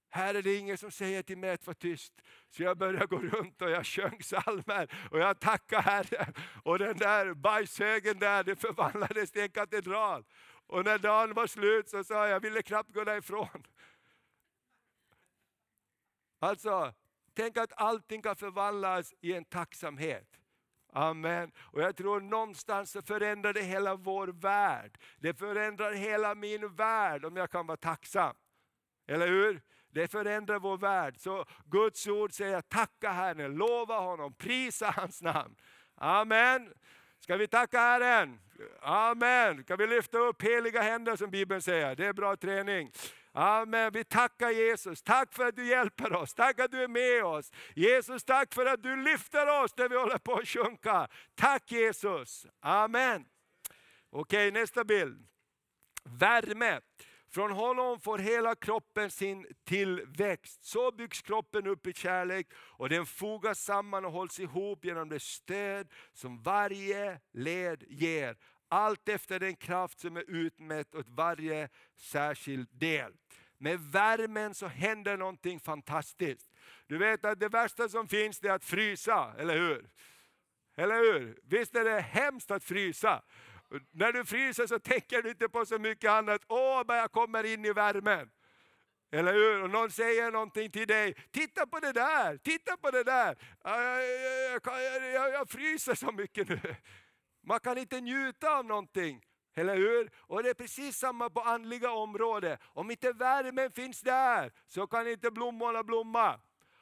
här 0.09 0.35
är 0.35 0.41
det 0.41 0.55
ingen 0.55 0.77
som 0.77 0.91
säger 0.91 1.23
till 1.23 1.37
mig 1.37 1.49
att 1.49 1.67
vara 1.67 1.75
tyst. 1.75 2.13
Så 2.49 2.63
jag 2.63 2.77
började 2.77 3.05
gå 3.05 3.17
runt 3.17 3.61
och 3.61 3.69
jag 3.69 3.85
sjöng 3.85 4.17
psalmer 4.17 5.07
och 5.11 5.19
jag 5.19 5.39
tackade 5.39 5.81
Herren. 5.81 6.33
Och 6.63 6.79
den 6.79 6.97
där 6.97 7.33
bajshögen 7.33 8.19
där, 8.19 8.43
det 8.43 8.55
förvandlades 8.55 9.31
till 9.31 9.41
en 9.41 9.49
katedral. 9.49 10.25
Och 10.67 10.85
när 10.85 10.97
dagen 10.97 11.33
var 11.33 11.47
slut 11.47 11.89
så 11.89 12.03
sa 12.03 12.13
jag, 12.13 12.29
jag 12.29 12.39
ville 12.39 12.61
knappt 12.61 12.93
gå 12.93 13.03
därifrån. 13.03 13.63
Alltså, 16.39 16.93
tänk 17.35 17.57
att 17.57 17.73
allting 17.75 18.21
kan 18.21 18.35
förvandlas 18.35 19.13
i 19.21 19.33
en 19.33 19.45
tacksamhet. 19.45 20.27
Amen. 20.93 21.51
Och 21.57 21.81
jag 21.81 21.95
tror 21.95 22.19
någonstans 22.19 22.91
så 22.91 23.01
förändrar 23.01 23.53
det 23.53 23.61
hela 23.61 23.95
vår 23.95 24.27
värld. 24.27 24.97
Det 25.19 25.33
förändrar 25.33 25.93
hela 25.93 26.35
min 26.35 26.75
värld 26.75 27.25
om 27.25 27.37
jag 27.37 27.51
kan 27.51 27.67
vara 27.67 27.77
tacksam. 27.77 28.35
Eller 29.07 29.27
hur? 29.27 29.61
Det 29.89 30.11
förändrar 30.11 30.59
vår 30.59 30.77
värld. 30.77 31.15
Så 31.17 31.45
Guds 31.65 32.07
ord 32.07 32.33
säger 32.33 32.61
tacka 32.61 33.11
Herren, 33.11 33.55
lova 33.55 33.99
honom, 33.99 34.33
prisa 34.33 34.93
hans 34.97 35.21
namn. 35.21 35.55
Amen. 35.95 36.73
Ska 37.19 37.37
vi 37.37 37.47
tacka 37.47 37.79
Herren? 37.79 38.39
Amen. 38.81 39.63
Kan 39.63 39.77
vi 39.77 39.87
lyfta 39.87 40.17
upp 40.17 40.41
heliga 40.41 40.81
händer 40.81 41.15
som 41.15 41.31
Bibeln 41.31 41.61
säger? 41.61 41.95
Det 41.95 42.05
är 42.05 42.13
bra 42.13 42.35
träning. 42.35 42.91
Amen. 43.37 43.91
Vi 43.93 44.03
tackar 44.03 44.49
Jesus. 44.49 45.01
Tack 45.01 45.33
för 45.33 45.45
att 45.45 45.55
du 45.55 45.67
hjälper 45.67 46.13
oss. 46.13 46.33
Tack 46.33 46.59
att 46.59 46.71
du 46.71 46.83
är 46.83 46.87
med 46.87 47.23
oss. 47.23 47.51
Jesus, 47.75 48.23
tack 48.23 48.53
för 48.53 48.65
att 48.65 48.83
du 48.83 48.95
lyfter 48.95 49.63
oss 49.63 49.77
när 49.77 49.89
vi 49.89 49.97
håller 49.97 50.17
på 50.17 50.33
att 50.33 50.47
sjunka. 50.47 51.07
Tack 51.35 51.71
Jesus. 51.71 52.45
Amen. 52.59 53.25
Okej, 54.09 54.51
nästa 54.51 54.83
bild. 54.83 55.27
Värme. 56.03 56.81
Från 57.29 57.51
honom 57.51 57.99
får 57.99 58.17
hela 58.17 58.55
kroppen 58.55 59.11
sin 59.11 59.47
tillväxt. 59.63 60.65
Så 60.65 60.91
byggs 60.91 61.21
kroppen 61.21 61.67
upp 61.67 61.87
i 61.87 61.93
kärlek 61.93 62.47
och 62.55 62.89
den 62.89 63.05
fogas 63.05 63.59
samman 63.59 64.05
och 64.05 64.11
hålls 64.11 64.39
ihop 64.39 64.85
genom 64.85 65.09
det 65.09 65.19
stöd 65.19 65.87
som 66.13 66.41
varje 66.41 67.19
led 67.33 67.83
ger. 67.87 68.37
Allt 68.69 69.09
efter 69.09 69.39
den 69.39 69.55
kraft 69.55 69.99
som 69.99 70.17
är 70.17 70.29
utmätt 70.29 70.95
åt 70.95 71.09
varje 71.09 71.69
särskild 71.95 72.69
del. 72.71 73.13
Med 73.57 73.79
värmen 73.79 74.53
så 74.53 74.67
händer 74.67 75.17
någonting 75.17 75.59
fantastiskt. 75.59 76.49
Du 76.87 76.97
vet 76.97 77.25
att 77.25 77.39
det 77.39 77.49
värsta 77.49 77.89
som 77.89 78.07
finns 78.07 78.43
är 78.43 78.51
att 78.51 78.65
frysa, 78.65 79.33
eller 79.37 79.57
hur? 79.57 79.89
Eller 80.77 80.95
hur? 80.95 81.39
Visst 81.43 81.75
är 81.75 81.83
det 81.83 81.99
hemskt 81.99 82.51
att 82.51 82.63
frysa? 82.63 83.21
När 83.91 84.11
du 84.11 84.25
fryser 84.25 84.67
så 84.67 84.79
tänker 84.79 85.21
du 85.21 85.29
inte 85.29 85.49
på 85.49 85.65
så 85.65 85.79
mycket 85.79 86.11
annat. 86.11 86.41
Åh, 86.47 86.83
men 86.87 86.97
jag 86.97 87.11
kommer 87.11 87.43
in 87.43 87.65
i 87.65 87.73
värmen. 87.73 88.31
Eller 89.11 89.33
hur? 89.33 89.63
Och 89.63 89.69
någon 89.69 89.91
säger 89.91 90.31
någonting 90.31 90.71
till 90.71 90.87
dig. 90.87 91.15
Titta 91.31 91.67
på 91.67 91.79
det 91.79 91.91
där, 91.91 92.37
titta 92.37 92.77
på 92.77 92.91
det 92.91 93.03
där. 93.03 93.37
Jag, 93.63 94.03
jag, 94.63 95.13
jag, 95.13 95.33
jag 95.33 95.49
fryser 95.49 95.95
så 95.95 96.11
mycket 96.11 96.49
nu. 96.49 96.75
Man 97.43 97.59
kan 97.59 97.77
inte 97.77 98.01
njuta 98.01 98.57
av 98.57 98.65
någonting. 98.65 99.21
Eller 99.55 99.75
hur? 99.75 100.11
Och 100.17 100.43
det 100.43 100.49
är 100.49 100.53
precis 100.53 100.97
samma 100.97 101.29
på 101.29 101.41
andliga 101.41 101.91
områden. 101.91 102.57
Om 102.63 102.91
inte 102.91 103.11
värmen 103.11 103.71
finns 103.71 104.01
där 104.01 104.51
så 104.67 104.87
kan 104.87 105.07
inte 105.07 105.31
blommorna 105.31 105.83
blomma. 105.83 106.39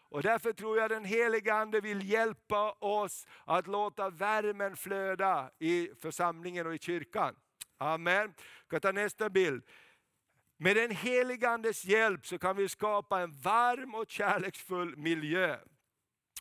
Och 0.09 0.21
därför 0.21 0.53
tror 0.53 0.77
jag 0.77 0.89
den 0.89 1.05
heliga 1.05 1.53
Ande 1.53 1.81
vill 1.81 2.09
hjälpa 2.09 2.71
oss 2.71 3.27
att 3.45 3.67
låta 3.67 4.09
värmen 4.09 4.75
flöda 4.75 5.49
i 5.59 5.89
församlingen 6.01 6.67
och 6.67 6.75
i 6.75 6.79
kyrkan. 6.79 7.35
Amen. 7.77 8.33
Jag 8.61 8.69
kan 8.69 8.81
ta 8.81 8.91
nästa 8.91 9.29
bild. 9.29 9.63
Med 10.57 10.75
den 10.75 10.91
heliga 10.91 11.49
Andes 11.49 11.85
hjälp 11.85 12.25
så 12.25 12.37
kan 12.37 12.55
vi 12.55 12.69
skapa 12.69 13.19
en 13.19 13.31
varm 13.31 13.95
och 13.95 14.09
kärleksfull 14.09 14.97
miljö. 14.97 15.57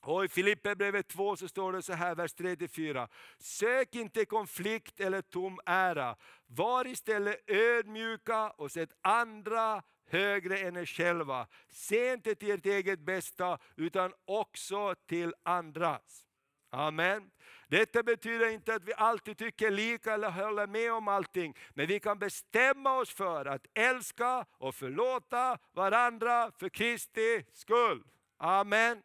Och 0.03 0.25
I 0.25 0.29
Filipperbrevet 0.29 1.09
2 1.09 1.37
så 1.37 1.49
står 1.49 1.73
det 1.73 1.83
så 1.83 1.93
här, 1.93 2.15
vers 2.15 2.35
3-4. 2.35 3.09
Sök 3.39 3.95
inte 3.95 4.25
konflikt 4.25 5.01
eller 5.01 5.23
tom 5.23 5.61
ära. 5.67 6.17
Var 6.47 6.87
istället 6.87 7.51
ödmjuka 7.51 8.51
och 8.51 8.71
sätt 8.71 8.91
andra 9.03 9.83
högre 10.07 10.59
än 10.59 10.77
er 10.77 10.87
själva. 10.87 11.47
Se 11.69 12.13
inte 12.13 12.35
till 12.35 12.51
ert 12.51 12.67
eget 12.67 13.01
bästa 13.01 13.59
utan 13.77 14.13
också 14.25 14.95
till 14.95 15.35
andras. 15.43 16.25
Amen. 16.71 17.31
Detta 17.69 18.03
betyder 18.03 18.49
inte 18.49 18.75
att 18.75 18.85
vi 18.85 18.93
alltid 18.97 19.39
tycker 19.39 19.71
lika 19.71 20.15
eller 20.15 20.31
håller 20.31 20.67
med 20.67 20.93
om 20.93 21.09
allting. 21.09 21.57
Men 21.71 21.87
vi 21.87 22.01
kan 22.01 22.19
bestämma 22.19 22.99
oss 22.99 23.11
för 23.11 23.45
att 23.45 23.67
älska 23.75 24.47
och 24.59 24.75
förlåta 24.75 25.59
varandra 25.73 26.53
för 26.59 26.69
Kristi 26.69 27.45
skull. 27.53 28.03
Amen. 28.39 29.03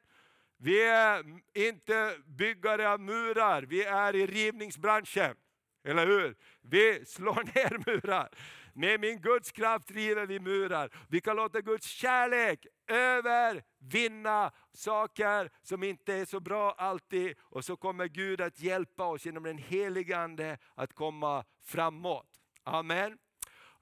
Vi 0.57 0.83
är 0.83 1.23
inte 1.53 2.17
byggare 2.25 2.89
av 2.89 2.99
murar, 2.99 3.61
vi 3.61 3.83
är 3.83 4.15
i 4.15 4.27
rivningsbranschen. 4.27 5.35
Eller 5.83 6.07
hur? 6.07 6.35
Vi 6.61 7.05
slår 7.05 7.43
ner 7.55 7.77
murar. 7.85 8.29
Med 8.73 8.99
min 8.99 9.21
Guds 9.21 9.51
kraft 9.51 9.91
river 9.91 10.25
vi 10.25 10.39
murar. 10.39 10.89
Vi 11.09 11.21
kan 11.21 11.35
låta 11.35 11.61
Guds 11.61 11.87
kärlek 11.87 12.67
övervinna 12.87 14.51
saker 14.73 15.49
som 15.61 15.83
inte 15.83 16.13
är 16.13 16.25
så 16.25 16.39
bra 16.39 16.71
alltid. 16.71 17.35
Och 17.39 17.65
så 17.65 17.77
kommer 17.77 18.07
Gud 18.07 18.41
att 18.41 18.59
hjälpa 18.59 19.05
oss 19.05 19.25
genom 19.25 19.43
den 19.43 19.57
helige 19.57 20.17
Ande 20.17 20.57
att 20.75 20.93
komma 20.93 21.45
framåt. 21.63 22.27
Amen. 22.63 23.17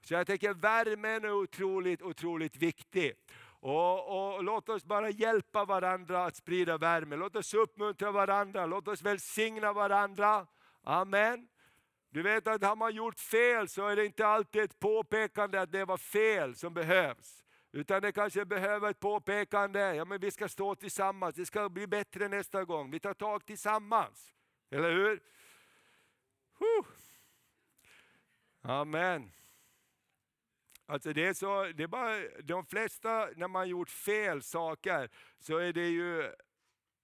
Så 0.02 0.14
jag 0.14 0.26
tänker 0.26 0.54
värmen 0.54 1.24
är 1.24 1.32
otroligt, 1.32 2.02
otroligt 2.02 2.56
viktig. 2.56 3.12
Och, 3.66 4.34
och, 4.34 4.44
Låt 4.44 4.68
oss 4.68 4.84
bara 4.84 5.10
hjälpa 5.10 5.64
varandra 5.64 6.24
att 6.24 6.36
sprida 6.36 6.78
värme. 6.78 7.16
Låt 7.16 7.36
oss 7.36 7.54
uppmuntra 7.54 8.12
varandra, 8.12 8.66
låt 8.66 8.88
oss 8.88 9.02
välsigna 9.02 9.72
varandra. 9.72 10.46
Amen. 10.82 11.48
Du 12.10 12.22
vet 12.22 12.46
att 12.46 12.62
har 12.62 12.76
man 12.76 12.94
gjort 12.94 13.20
fel 13.20 13.68
så 13.68 13.86
är 13.86 13.96
det 13.96 14.06
inte 14.06 14.26
alltid 14.26 14.62
ett 14.62 14.78
påpekande 14.78 15.60
att 15.60 15.72
det 15.72 15.84
var 15.84 15.96
fel 15.96 16.56
som 16.56 16.74
behövs. 16.74 17.44
Utan 17.72 18.02
det 18.02 18.12
kanske 18.12 18.44
behöver 18.44 18.90
ett 18.90 19.00
påpekande, 19.00 19.94
ja 19.94 20.04
men 20.04 20.20
vi 20.20 20.30
ska 20.30 20.48
stå 20.48 20.74
tillsammans, 20.74 21.34
det 21.34 21.46
ska 21.46 21.68
bli 21.68 21.86
bättre 21.86 22.28
nästa 22.28 22.64
gång. 22.64 22.90
Vi 22.90 23.00
tar 23.00 23.14
tag 23.14 23.46
tillsammans. 23.46 24.34
Eller 24.70 24.90
hur? 24.90 25.20
Huh. 26.58 26.86
Amen. 28.62 29.30
Alltså 30.86 31.12
det 31.12 31.26
är 31.26 31.34
så, 31.34 31.64
det 31.74 31.82
är 31.82 31.86
bara, 31.86 32.28
de 32.42 32.66
flesta, 32.66 33.28
när 33.36 33.48
man 33.48 33.68
gjort 33.68 33.90
fel 33.90 34.42
saker, 34.42 35.10
så 35.38 35.58
är 35.58 35.72
det 35.72 35.88
ju 35.88 36.32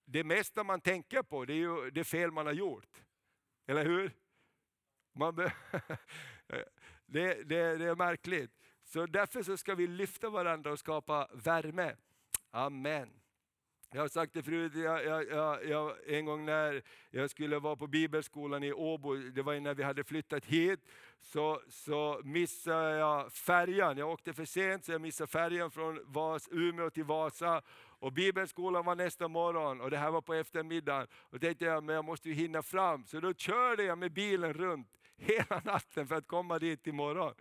det 0.04 0.24
mesta 0.24 0.64
man 0.64 0.80
tänker 0.80 1.22
på, 1.22 1.44
det 1.44 1.52
är 1.52 1.56
ju 1.56 1.90
det 1.90 2.04
fel 2.04 2.30
man 2.30 2.46
har 2.46 2.52
gjort. 2.52 3.02
Eller 3.66 3.84
hur? 3.84 4.12
Man 5.14 5.34
det, 7.06 7.42
det, 7.44 7.76
det 7.76 7.84
är 7.84 7.94
märkligt. 7.94 8.50
Så 8.84 9.06
därför 9.06 9.42
så 9.42 9.56
ska 9.56 9.74
vi 9.74 9.86
lyfta 9.86 10.30
varandra 10.30 10.72
och 10.72 10.78
skapa 10.78 11.28
värme. 11.32 11.96
Amen. 12.50 13.21
Jag 13.94 14.00
har 14.00 14.08
sagt 14.08 14.34
det 14.34 14.42
förut, 14.42 14.72
jag, 14.74 15.04
jag, 15.04 15.64
jag, 15.64 15.96
en 16.06 16.24
gång 16.24 16.44
när 16.44 16.82
jag 17.10 17.30
skulle 17.30 17.58
vara 17.58 17.76
på 17.76 17.86
bibelskolan 17.86 18.64
i 18.64 18.72
Åbo, 18.72 19.14
det 19.14 19.42
var 19.42 19.60
när 19.60 19.74
vi 19.74 19.82
hade 19.82 20.04
flyttat 20.04 20.44
hit, 20.44 20.80
så, 21.20 21.60
så 21.68 22.20
missade 22.24 22.98
jag 22.98 23.32
färjan. 23.32 23.98
Jag 23.98 24.10
åkte 24.10 24.32
för 24.32 24.44
sent 24.44 24.84
så 24.84 24.92
jag 24.92 25.00
missade 25.00 25.28
färjan 25.28 25.70
från 25.70 26.00
Vas, 26.04 26.48
Umeå 26.52 26.90
till 26.90 27.04
Vasa. 27.04 27.62
Och 27.98 28.12
bibelskolan 28.12 28.84
var 28.84 28.94
nästa 28.94 29.28
morgon 29.28 29.80
och 29.80 29.90
det 29.90 29.96
här 29.96 30.10
var 30.10 30.20
på 30.20 30.34
eftermiddagen. 30.34 31.06
Och 31.14 31.40
tänkte 31.40 31.64
jag, 31.64 31.84
men 31.84 31.94
jag 31.94 32.04
måste 32.04 32.28
ju 32.28 32.34
hinna 32.34 32.62
fram. 32.62 33.04
Så 33.06 33.20
då 33.20 33.34
körde 33.34 33.84
jag 33.84 33.98
med 33.98 34.12
bilen 34.12 34.52
runt 34.52 34.88
hela 35.16 35.60
natten 35.64 36.06
för 36.06 36.14
att 36.14 36.26
komma 36.26 36.58
dit 36.58 36.86
imorgon. 36.86 37.34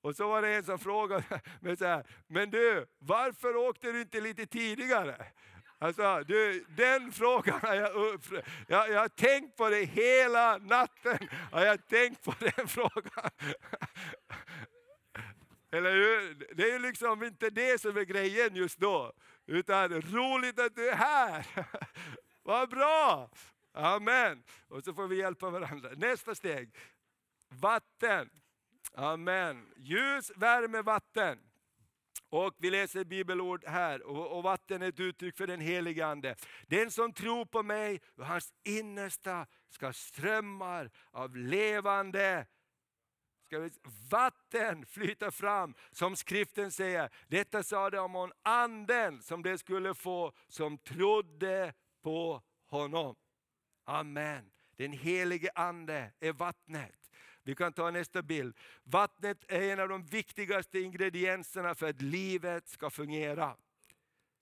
Och 0.00 0.16
så 0.16 0.28
var 0.28 0.42
det 0.42 0.54
en 0.54 0.64
som 0.64 0.78
frågade 0.78 1.24
mig 1.60 1.76
så 1.76 1.84
här, 1.84 2.06
men 2.26 2.50
du, 2.50 2.86
varför 2.98 3.56
åkte 3.56 3.92
du 3.92 4.00
inte 4.00 4.20
lite 4.20 4.46
tidigare? 4.46 5.26
Alltså, 5.78 6.24
du, 6.26 6.64
den 6.68 7.12
frågan 7.12 7.60
har 7.62 7.74
jag, 7.74 8.20
jag, 8.68 8.90
jag 8.90 9.00
har 9.00 9.08
tänkt 9.08 9.56
på 9.56 9.68
det 9.68 9.84
hela 9.84 10.58
natten. 10.58 11.18
Har 11.52 11.64
jag 11.64 11.86
tänkt 11.88 12.24
på 12.24 12.34
den 12.38 12.68
frågan. 12.68 13.30
Eller 15.70 15.92
hur? 15.92 16.34
Det 16.54 16.62
är 16.62 16.72
ju 16.72 16.78
liksom 16.78 17.22
inte 17.24 17.50
det 17.50 17.80
som 17.80 17.96
är 17.96 18.04
grejen 18.04 18.56
just 18.56 18.78
då. 18.78 19.12
Utan 19.46 20.02
roligt 20.02 20.60
att 20.60 20.76
du 20.76 20.88
är 20.88 20.96
här. 20.96 21.46
Vad 22.42 22.70
bra! 22.70 23.30
Amen. 23.72 24.42
Och 24.68 24.84
så 24.84 24.94
får 24.94 25.08
vi 25.08 25.16
hjälpa 25.16 25.50
varandra. 25.50 25.90
Nästa 25.96 26.34
steg. 26.34 26.74
Vatten. 27.48 28.30
Amen. 28.94 29.66
Ljus, 29.76 30.32
värme, 30.36 30.82
vatten. 30.82 31.38
Och 32.34 32.54
vi 32.58 32.70
läser 32.70 33.04
bibelord 33.04 33.64
här, 33.66 34.02
och, 34.02 34.36
och 34.36 34.42
vatten 34.42 34.82
är 34.82 34.88
ett 34.88 35.00
uttryck 35.00 35.36
för 35.36 35.46
den 35.46 35.60
helige 35.60 36.06
Ande. 36.06 36.36
Den 36.66 36.90
som 36.90 37.12
tror 37.12 37.44
på 37.44 37.62
mig, 37.62 38.00
och 38.16 38.26
hans 38.26 38.52
innersta 38.64 39.46
ska 39.68 39.92
strömmar 39.92 40.90
av 41.10 41.36
levande 41.36 42.46
ska 43.44 43.58
vi, 43.58 43.70
vatten 44.10 44.86
flyta 44.86 45.30
fram, 45.30 45.74
som 45.90 46.16
skriften 46.16 46.70
säger. 46.70 47.10
Detta 47.28 47.62
sa 47.62 47.90
de 47.90 48.16
om 48.16 48.32
anden 48.42 49.22
som 49.22 49.42
det 49.42 49.58
skulle 49.58 49.94
få 49.94 50.32
som 50.48 50.78
trodde 50.78 51.74
på 52.02 52.42
honom. 52.66 53.16
Amen. 53.84 54.50
Den 54.76 54.92
helige 54.92 55.50
ande 55.54 56.12
är 56.20 56.32
vattnet. 56.32 57.03
Vi 57.44 57.54
kan 57.54 57.72
ta 57.72 57.90
nästa 57.90 58.22
bild. 58.22 58.56
Vattnet 58.84 59.44
är 59.48 59.72
en 59.72 59.80
av 59.80 59.88
de 59.88 60.04
viktigaste 60.04 60.80
ingredienserna 60.80 61.74
för 61.74 61.88
att 61.88 62.02
livet 62.02 62.68
ska 62.68 62.90
fungera. 62.90 63.56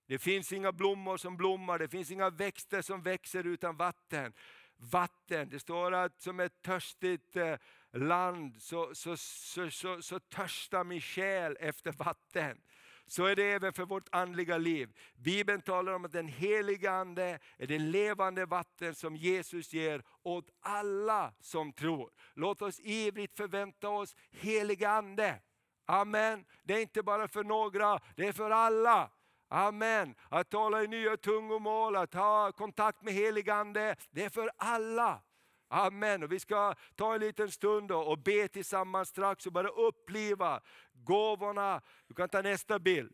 Det 0.06 0.18
finns 0.18 0.52
inga 0.52 0.72
blommor 0.72 1.16
som 1.16 1.36
blommar, 1.36 1.78
det 1.78 1.88
finns 1.88 2.10
inga 2.10 2.30
växter 2.30 2.82
som 2.82 3.02
växer 3.02 3.46
utan 3.46 3.76
vatten. 3.76 4.32
Vatten, 4.76 5.48
det 5.48 5.60
står 5.60 5.92
att 5.92 6.22
som 6.22 6.40
ett 6.40 6.62
törstigt 6.62 7.36
eh, 7.36 7.56
land 7.92 8.62
så, 8.62 8.94
så, 8.94 9.16
så, 9.16 9.70
så, 9.70 10.02
så 10.02 10.20
törstar 10.20 10.84
min 10.84 11.00
själ 11.00 11.56
efter 11.60 11.92
vatten. 11.92 12.60
Så 13.12 13.24
är 13.24 13.36
det 13.36 13.44
även 13.44 13.72
för 13.72 13.84
vårt 13.84 14.08
andliga 14.12 14.58
liv. 14.58 14.90
Bibeln 15.14 15.62
talar 15.62 15.92
om 15.92 16.04
att 16.04 16.12
den 16.12 16.28
heliga 16.28 16.92
Ande 16.92 17.38
är 17.58 17.66
det 17.66 17.78
levande 17.78 18.46
vatten 18.46 18.94
som 18.94 19.16
Jesus 19.16 19.72
ger 19.72 20.02
åt 20.22 20.48
alla 20.60 21.32
som 21.40 21.72
tror. 21.72 22.10
Låt 22.34 22.62
oss 22.62 22.80
ivrigt 22.80 23.36
förvänta 23.36 23.88
oss 23.88 24.16
heliga 24.30 24.90
Ande. 24.90 25.40
Amen. 25.86 26.44
Det 26.62 26.74
är 26.74 26.80
inte 26.80 27.02
bara 27.02 27.28
för 27.28 27.44
några, 27.44 28.00
det 28.16 28.28
är 28.28 28.32
för 28.32 28.50
alla. 28.50 29.10
Amen. 29.48 30.14
Att 30.28 30.50
tala 30.50 30.82
i 30.82 30.88
nya 30.88 31.16
tungomål, 31.16 31.96
att 31.96 32.14
ha 32.14 32.52
kontakt 32.52 33.02
med 33.02 33.14
heligande, 33.14 33.96
det 34.10 34.24
är 34.24 34.30
för 34.30 34.50
alla. 34.56 35.22
Amen. 35.72 36.22
Och 36.22 36.32
vi 36.32 36.40
ska 36.40 36.74
ta 36.94 37.14
en 37.14 37.20
liten 37.20 37.50
stund 37.50 37.92
och 37.92 38.18
be 38.18 38.48
tillsammans 38.48 39.08
strax 39.08 39.46
och 39.46 39.52
bara 39.52 39.68
uppliva 39.68 40.60
gåvorna. 40.92 41.80
Du 42.06 42.14
kan 42.14 42.28
ta 42.28 42.42
nästa 42.42 42.78
bild. 42.78 43.12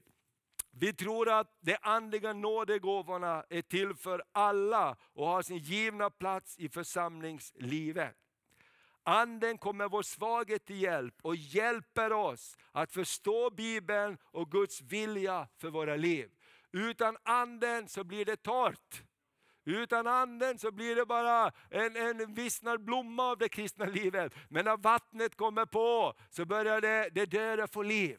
Vi 0.70 0.92
tror 0.92 1.28
att 1.28 1.58
de 1.60 1.76
andliga 1.82 2.32
nådegåvorna 2.32 3.44
är 3.48 3.62
till 3.62 3.94
för 3.94 4.22
alla 4.32 4.96
och 5.12 5.26
har 5.26 5.42
sin 5.42 5.58
givna 5.58 6.10
plats 6.10 6.58
i 6.58 6.68
församlingslivet. 6.68 8.16
Anden 9.02 9.58
kommer 9.58 9.88
vår 9.88 10.02
svaghet 10.02 10.64
till 10.64 10.82
hjälp 10.82 11.14
och 11.22 11.36
hjälper 11.36 12.12
oss 12.12 12.56
att 12.72 12.92
förstå 12.92 13.50
Bibeln 13.50 14.18
och 14.22 14.50
Guds 14.50 14.80
vilja 14.80 15.48
för 15.56 15.70
våra 15.70 15.96
liv. 15.96 16.30
Utan 16.72 17.16
anden 17.22 17.88
så 17.88 18.04
blir 18.04 18.24
det 18.24 18.36
torrt. 18.36 19.02
Utan 19.68 20.06
anden 20.06 20.58
så 20.58 20.70
blir 20.70 20.96
det 20.96 21.06
bara 21.06 21.52
en, 21.70 21.96
en 21.96 22.34
vissnad 22.34 22.84
blomma 22.84 23.22
av 23.22 23.38
det 23.38 23.48
kristna 23.48 23.84
livet. 23.84 24.34
Men 24.48 24.64
när 24.64 24.76
vattnet 24.76 25.36
kommer 25.36 25.66
på 25.66 26.14
så 26.30 26.44
börjar 26.44 26.80
det, 26.80 27.08
det 27.12 27.26
döda 27.26 27.66
få 27.66 27.82
liv. 27.82 28.18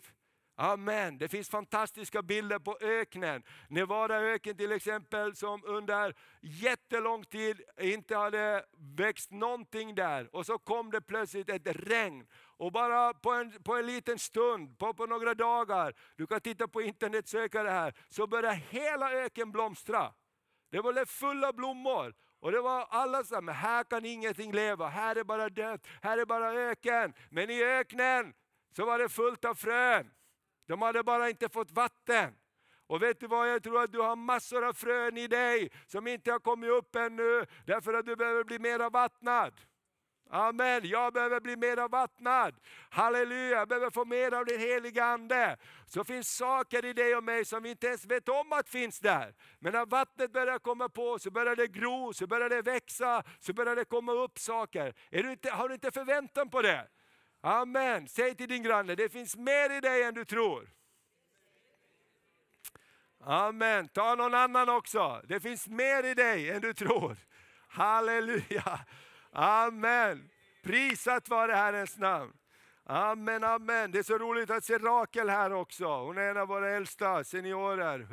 Amen. 0.55 1.17
Det 1.17 1.27
finns 1.27 1.49
fantastiska 1.49 2.21
bilder 2.21 2.59
på 2.59 2.77
öknen. 2.81 3.43
Nevadaöken 3.69 4.57
till 4.57 4.71
exempel 4.71 5.35
som 5.35 5.61
under 5.65 6.15
jättelång 6.41 7.23
tid 7.23 7.61
inte 7.79 8.15
hade 8.15 8.65
växt 8.97 9.31
någonting 9.31 9.95
där. 9.95 10.35
Och 10.35 10.45
så 10.45 10.57
kom 10.57 10.91
det 10.91 11.01
plötsligt 11.01 11.49
ett 11.49 11.67
regn. 11.67 12.27
Och 12.57 12.71
bara 12.71 13.13
på 13.13 13.31
en, 13.31 13.63
på 13.63 13.75
en 13.75 13.85
liten 13.85 14.19
stund, 14.19 14.77
på, 14.77 14.93
på 14.93 15.05
några 15.05 15.33
dagar, 15.33 15.93
du 16.15 16.27
kan 16.27 16.41
titta 16.41 16.67
på 16.67 16.81
internet 16.81 17.27
söka 17.27 17.63
det 17.63 17.71
här, 17.71 17.93
så 18.09 18.27
börjar 18.27 18.53
hela 18.53 19.13
öken 19.13 19.51
blomstra. 19.51 20.13
Det 20.69 20.81
var 20.81 21.05
fulla 21.05 21.53
blommor. 21.53 22.13
Och 22.39 22.51
det 22.51 22.61
var 22.61 22.87
alla 22.89 23.23
som 23.23 23.45
sa, 23.45 23.51
här 23.51 23.83
kan 23.83 24.05
ingenting 24.05 24.51
leva, 24.51 24.87
här 24.87 25.15
är 25.15 25.23
bara 25.23 25.49
dött, 25.49 25.87
här 26.01 26.17
är 26.17 26.25
bara 26.25 26.53
öken. 26.53 27.13
Men 27.29 27.49
i 27.49 27.63
öknen 27.63 28.33
så 28.75 28.85
var 28.85 28.99
det 28.99 29.09
fullt 29.09 29.45
av 29.45 29.55
frön. 29.55 30.11
De 30.67 30.81
hade 30.81 31.03
bara 31.03 31.29
inte 31.29 31.49
fått 31.49 31.71
vatten. 31.71 32.35
Och 32.87 33.03
vet 33.03 33.19
du 33.19 33.27
vad, 33.27 33.49
jag 33.49 33.63
tror 33.63 33.83
att 33.83 33.91
du 33.91 33.99
har 33.99 34.15
massor 34.15 34.65
av 34.65 34.73
frön 34.73 35.17
i 35.17 35.27
dig 35.27 35.71
som 35.87 36.07
inte 36.07 36.31
har 36.31 36.39
kommit 36.39 36.69
upp 36.69 36.95
ännu, 36.95 37.45
därför 37.65 37.93
att 37.93 38.05
du 38.05 38.15
behöver 38.15 38.43
bli 38.43 38.59
mera 38.59 38.89
vattnad. 38.89 39.53
Amen, 40.31 40.81
jag 40.83 41.13
behöver 41.13 41.39
bli 41.39 41.55
mer 41.55 41.87
vattnad. 41.87 42.55
Halleluja, 42.89 43.57
jag 43.57 43.67
behöver 43.67 43.89
få 43.89 44.05
mer 44.05 44.33
av 44.33 44.45
den 44.45 44.59
heliga 44.59 45.05
Ande. 45.05 45.57
Så 45.87 46.03
finns 46.03 46.35
saker 46.35 46.85
i 46.85 46.93
dig 46.93 47.15
och 47.15 47.23
mig 47.23 47.45
som 47.45 47.63
vi 47.63 47.69
inte 47.69 47.87
ens 47.87 48.05
vet 48.05 48.29
om 48.29 48.53
att 48.53 48.69
finns 48.69 48.99
där. 48.99 49.33
Men 49.59 49.73
när 49.73 49.85
vattnet 49.85 50.33
börjar 50.33 50.59
komma 50.59 50.89
på 50.89 51.19
så 51.19 51.31
börjar 51.31 51.55
det 51.55 51.67
gro, 51.67 52.13
så 52.13 52.27
börjar 52.27 52.49
det 52.49 52.61
växa, 52.61 53.23
så 53.39 53.53
börjar 53.53 53.75
det 53.75 53.85
komma 53.85 54.11
upp 54.11 54.39
saker. 54.39 54.93
Är 55.11 55.23
du 55.23 55.31
inte, 55.31 55.49
har 55.49 55.67
du 55.67 55.73
inte 55.73 55.91
förväntan 55.91 56.49
på 56.49 56.61
det? 56.61 56.87
Amen. 57.41 58.07
Säg 58.07 58.35
till 58.35 58.49
din 58.49 58.63
granne, 58.63 58.95
det 58.95 59.09
finns 59.09 59.35
mer 59.35 59.77
i 59.77 59.81
dig 59.81 60.03
än 60.03 60.13
du 60.13 60.25
tror. 60.25 60.69
Amen. 63.23 63.87
Ta 63.87 64.15
någon 64.15 64.33
annan 64.33 64.69
också. 64.69 65.21
Det 65.27 65.39
finns 65.39 65.67
mer 65.67 66.03
i 66.03 66.13
dig 66.13 66.49
än 66.49 66.61
du 66.61 66.73
tror. 66.73 67.17
Halleluja. 67.67 68.79
Amen. 69.31 70.29
Prisat 70.63 71.29
vare 71.29 71.51
Herrens 71.51 71.97
namn. 71.97 72.33
Amen, 72.85 73.43
amen. 73.43 73.91
Det 73.91 73.99
är 73.99 74.03
så 74.03 74.17
roligt 74.17 74.49
att 74.49 74.63
se 74.63 74.77
Rakel 74.77 75.29
här 75.29 75.53
också. 75.53 75.85
Hon 75.85 76.17
är 76.17 76.21
en 76.21 76.37
av 76.37 76.47
våra 76.47 76.69
äldsta 76.69 77.23
seniorer. 77.23 78.07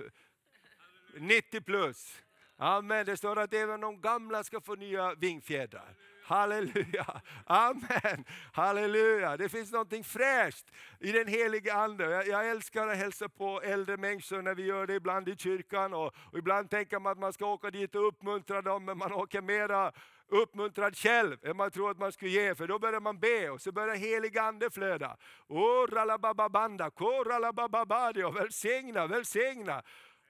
90 1.19 1.61
plus. 1.61 2.23
Amen. 2.57 3.07
Det 3.07 3.17
står 3.17 3.39
att 3.39 3.55
även 3.55 3.81
de 3.81 4.01
gamla 4.01 4.45
ska 4.45 4.61
få 4.61 4.75
nya 4.75 5.15
vingfjädrar. 5.15 5.97
Halleluja, 6.27 7.21
amen, 7.47 8.25
halleluja. 8.53 9.37
Det 9.37 9.49
finns 9.49 9.73
någonting 9.73 10.05
fräscht 10.05 10.67
i 11.01 11.13
den 11.13 11.29
helige 11.29 11.75
Ande. 11.75 12.05
Jag, 12.05 12.29
jag, 12.29 12.51
älskar 12.51 12.89
att 12.89 12.97
hälsa 12.97 13.29
på 13.29 13.63
äldre 13.63 13.97
människor 13.97 14.43
när 14.43 14.55
vi 14.55 14.63
gör 14.63 14.87
det 14.87 14.95
ibland 14.95 15.29
i 15.29 15.37
kyrkan. 15.37 15.95
Och, 15.95 16.15
och 16.33 16.39
ibland 16.39 16.71
tänker 16.71 16.99
man 16.99 17.13
att 17.13 17.19
man 17.19 17.33
ska 17.33 17.47
åka 17.47 17.71
dit 17.71 17.95
och 17.95 18.09
uppmuntra 18.09 18.63
dem, 18.63 18.85
men 18.85 18.99
man 18.99 19.13
åker 19.13 19.41
mera 19.41 19.93
uppmuntrad 20.29 20.97
själv 20.97 21.39
än 21.43 21.57
man 21.57 21.71
tror 21.71 21.91
att 21.91 21.99
man 21.99 22.13
skulle 22.13 22.31
ge, 22.31 22.55
för 22.55 22.67
då 22.67 22.79
börjar 22.79 23.01
man 23.01 23.19
be 23.19 23.51
och 23.51 23.61
så 23.61 23.73
börjar 23.73 23.97
helig 23.97 24.39
ande 24.39 24.71
flöda. 24.71 25.17
Oralabababanda, 25.49 26.91
koralabababadio, 26.91 28.31
välsigna, 28.31 29.07
välsigna. 29.07 29.83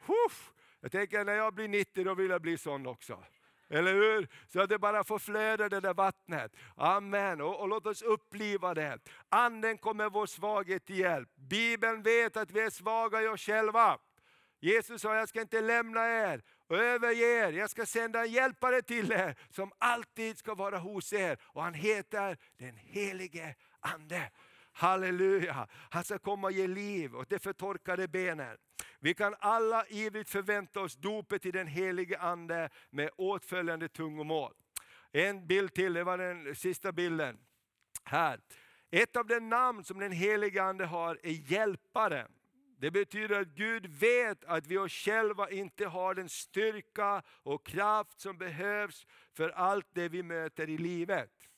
Huff. 0.07 0.53
Jag 0.81 0.93
tänker 0.93 1.25
när 1.25 1.35
jag 1.35 1.55
blir 1.55 1.69
90 1.69 2.05
då 2.05 2.15
vill 2.15 2.31
jag 2.31 2.43
bli 2.43 2.59
sån 2.59 2.87
också. 2.87 3.25
Eller 3.69 3.95
hur? 3.95 4.29
Så 4.49 4.61
att 4.61 4.69
det 4.69 4.79
bara 4.79 5.05
får 5.05 5.19
flöda 5.19 5.69
det 5.69 5.81
där 5.81 5.95
vattnet. 5.95 6.53
Amen. 6.77 7.41
Och, 7.41 7.61
och, 7.61 7.69
låt 7.69 7.87
oss 7.87 8.03
uppliva 8.03 8.75
det. 8.75 8.99
Anden 9.29 9.79
kommer 9.79 10.11
vår 10.11 10.27
svaghet 10.27 10.85
till 10.85 10.99
hjälp. 10.99 11.29
Bibeln 11.35 12.03
vet 12.03 12.37
att 12.37 12.51
vi 12.51 12.61
är 12.61 12.71
svaga 12.71 13.23
i 13.23 13.29
oss 13.29 13.41
själva. 13.41 13.99
Jesus 14.61 15.03
sa, 15.03 15.15
jag 15.15 15.29
ska 15.29 15.41
inte 15.41 15.61
lämna 15.61 16.09
er 16.09 16.43
och 16.69 16.77
överge 16.77 17.47
er. 17.47 17.53
Jag 17.53 17.71
ska 17.71 17.87
sända 17.87 18.25
en 18.25 18.33
hjälpare 18.33 18.83
till 18.83 19.13
er 19.13 19.35
som 19.51 19.73
alltid 19.79 20.39
ska 20.39 20.55
vara 20.55 20.79
hos 20.79 21.13
er. 21.13 21.39
Och 21.43 21.63
han 21.63 21.75
heter 21.75 22.37
den 22.57 22.77
helige 22.77 23.55
Ande. 23.81 24.31
Halleluja! 24.73 25.69
Han 25.91 26.05
ska 26.05 26.19
komma 26.19 26.47
och 26.47 26.53
ge 26.53 26.67
liv 26.67 27.17
åt 27.17 27.31
de 27.31 27.39
förtorkade 27.39 28.09
benen. 28.09 28.57
Vi 29.01 29.15
kan 29.15 29.35
alla 29.39 29.87
ivrigt 29.87 30.31
förvänta 30.31 30.81
oss 30.81 30.97
dopet 30.97 31.47
i 31.47 31.51
den 31.51 31.67
helige 31.67 32.19
Ande 32.19 32.71
med 32.91 33.11
åtföljande 33.17 33.89
tungomål. 33.89 34.53
En 35.13 35.47
bild 35.47 35.75
till, 35.75 35.93
det 35.93 36.05
var 36.05 36.19
den 36.19 36.55
sista 36.55 36.93
bilden. 36.93 37.39
Här. 38.05 38.41
Ett 38.91 39.17
av 39.17 39.27
de 39.27 39.41
namn 39.41 39.85
som 39.85 39.99
den 39.99 40.13
helige 40.13 40.63
Ande 40.63 40.85
har 40.85 41.19
är 41.23 41.53
hjälparen. 41.53 42.36
Det 42.79 42.91
betyder 42.91 43.41
att 43.41 43.49
Gud 43.49 43.87
vet 43.87 44.45
att 44.45 44.67
vi 44.67 44.79
oss 44.79 44.93
själva 44.93 45.51
inte 45.51 45.87
har 45.87 46.15
den 46.15 46.29
styrka 46.29 47.23
och 47.29 47.67
kraft 47.67 48.21
som 48.21 48.39
behövs 48.39 49.07
för 49.33 49.49
allt 49.49 49.87
det 49.93 50.09
vi 50.09 50.23
möter 50.23 50.69
i 50.69 50.79
livet. 50.79 51.49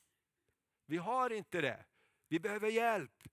Vi 0.85 0.97
har 0.97 1.29
inte 1.29 1.61
det. 1.61 1.85
Vi 2.27 2.39
behöver 2.39 2.69
hjälp. 2.69 3.23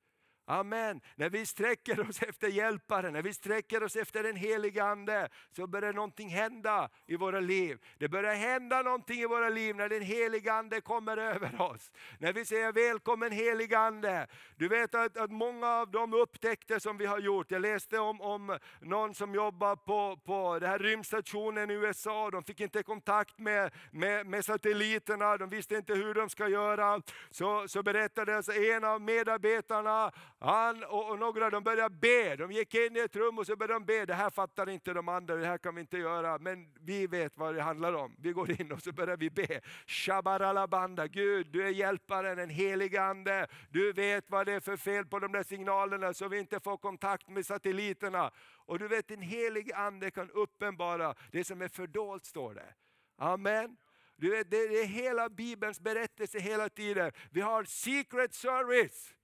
Amen. 0.49 1.01
När 1.17 1.31
vi 1.31 1.47
sträcker 1.47 2.09
oss 2.09 2.23
efter 2.23 2.49
hjälparen, 2.49 3.13
när 3.13 3.23
vi 3.23 3.35
sträcker 3.35 3.83
oss 3.83 3.97
efter 3.97 4.23
den 4.23 4.37
helige 4.37 4.85
Ande, 4.85 5.29
så 5.57 5.67
börjar 5.67 5.93
någonting 5.93 6.29
hända 6.29 6.89
i 7.07 7.17
våra 7.17 7.41
liv. 7.41 7.79
Det 7.99 8.09
börjar 8.09 8.35
hända 8.35 8.83
någonting 8.83 9.21
i 9.21 9.27
våra 9.27 9.49
liv 9.49 9.77
när 9.77 9.89
den 9.89 10.03
helige 10.03 10.53
Ande 10.53 10.81
kommer 10.81 11.17
över 11.17 11.61
oss. 11.61 11.91
När 12.19 12.33
vi 12.33 12.45
säger 12.45 12.73
välkommen 12.73 13.33
helige 13.33 13.79
Ande. 13.79 14.27
Du 14.57 14.69
vet 14.69 14.95
att, 14.95 15.17
att 15.17 15.31
många 15.31 15.69
av 15.69 15.91
de 15.91 16.15
upptäckter 16.15 16.79
som 16.79 16.97
vi 16.97 17.07
har 17.07 17.19
gjort, 17.19 17.51
jag 17.51 17.63
läste 17.63 17.99
om, 17.99 18.21
om 18.21 18.59
någon 18.81 19.15
som 19.15 19.35
jobbar 19.35 19.77
på, 19.77 20.17
på 20.25 20.59
den 20.59 20.71
här 20.71 20.79
rymdstationen 20.79 21.71
i 21.71 21.75
USA, 21.75 22.31
de 22.31 22.45
fick 22.45 22.61
inte 22.61 22.83
kontakt 22.83 23.39
med, 23.39 23.73
med, 23.91 24.27
med 24.27 24.45
satelliterna, 24.45 25.37
de 25.37 25.49
visste 25.49 25.75
inte 25.75 25.95
hur 25.95 26.15
de 26.15 26.29
ska 26.29 26.49
göra. 26.49 27.03
Så, 27.31 27.69
så 27.69 27.83
berättade 27.83 28.37
alltså 28.37 28.53
en 28.53 28.85
av 28.85 29.01
medarbetarna 29.01 30.13
han 30.39 30.85
och, 30.85 31.11
och 31.11 31.19
några 31.19 31.51
de 31.51 31.65
började 31.65 31.95
be, 31.95 32.37
de 32.37 32.53
gick 32.53 32.75
in 32.75 32.97
i 32.97 33.01
ett 33.01 33.17
rum 33.17 33.39
och 33.39 33.47
så 33.47 33.57
började 33.57 33.75
de 33.75 33.85
be. 33.85 34.07
Det 34.07 34.15
här 34.15 34.31
fattar 34.31 34.69
inte 34.69 34.93
de 34.93 35.09
andra, 35.09 35.37
det 35.37 35.47
här 35.47 35.59
kan 35.59 35.75
vi 35.75 35.81
inte 35.81 35.99
göra. 35.99 36.39
Men 36.39 36.67
vi 36.81 37.07
vet 37.07 37.37
vad 37.37 37.55
det 37.55 37.63
handlar 37.63 37.93
om. 37.93 38.17
Vi 38.19 38.33
går 38.33 38.61
in 38.61 38.73
och 38.73 38.83
så 38.83 38.93
börjar 38.93 39.17
vi 39.17 39.31
be. 39.31 39.61
Shabaralabanda, 39.87 41.07
Gud 41.07 41.47
du 41.47 41.67
är 41.67 41.71
hjälparen, 41.71 42.39
en 42.39 42.51
helig 42.51 42.97
ande. 42.97 43.47
Du 43.71 43.93
vet 43.93 44.31
vad 44.31 44.47
det 44.47 44.53
är 44.53 44.61
för 44.61 44.77
fel 44.77 45.07
på 45.07 45.19
de 45.19 45.33
där 45.33 45.43
signalerna 45.43 46.15
så 46.15 46.29
vi 46.29 46.39
inte 46.39 46.61
får 46.61 46.77
kontakt 46.77 47.29
med 47.29 47.47
satelliterna. 47.47 48.31
Och 48.67 48.79
du 48.79 48.89
vet 48.89 49.11
en 49.11 49.23
helig 49.23 49.73
ande 49.73 50.11
kan 50.11 50.31
uppenbara 50.31 51.15
det 51.33 51.45
som 51.45 51.63
är 51.63 51.69
fördolt 51.69 52.25
står 52.25 52.55
det. 52.55 52.75
Amen. 53.19 53.77
Du 54.17 54.31
vet, 54.31 54.51
det 54.51 54.57
är 54.57 54.87
hela 54.87 55.29
Bibelns 55.29 55.81
berättelse 55.81 56.39
hela 56.39 56.69
tiden. 56.69 57.13
Vi 57.31 57.41
har 57.41 57.65
secret 57.65 58.35
service. 58.35 59.15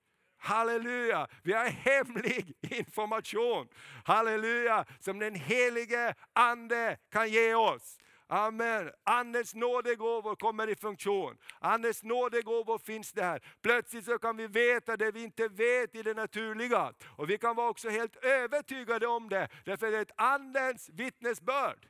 Halleluja! 0.43 1.27
Vi 1.43 1.53
har 1.53 1.65
hemlig 1.65 2.55
information. 2.61 3.69
Halleluja! 4.05 4.85
Som 5.01 5.19
den 5.19 5.35
helige 5.35 6.15
Ande 6.33 6.97
kan 7.13 7.29
ge 7.29 7.55
oss. 7.55 7.99
Amen. 8.27 8.91
Andens 9.05 9.55
nådegåvor 9.55 10.37
kommer 10.37 10.69
i 10.69 10.77
funktion. 10.77 11.39
Andens 11.61 12.03
nådegåvor 12.03 12.79
finns 12.79 13.13
där. 13.13 13.41
Plötsligt 13.63 14.05
så 14.05 14.19
kan 14.19 14.37
vi 14.37 14.47
veta 14.47 14.97
det 14.97 15.13
vi 15.13 15.23
inte 15.23 15.49
vet 15.49 15.95
i 15.95 16.03
det 16.03 16.15
naturliga. 16.15 16.93
Och 17.17 17.31
vi 17.31 17.39
kan 17.39 17.57
vara 17.57 17.69
också 17.69 17.89
helt 17.89 18.17
övertygade 18.17 19.07
om 19.07 19.29
det, 19.29 19.49
därför 19.65 19.91
det 19.91 19.97
är 19.99 20.03
ett 20.03 20.13
Andens 20.17 20.91
vittnesbörd. 20.93 21.89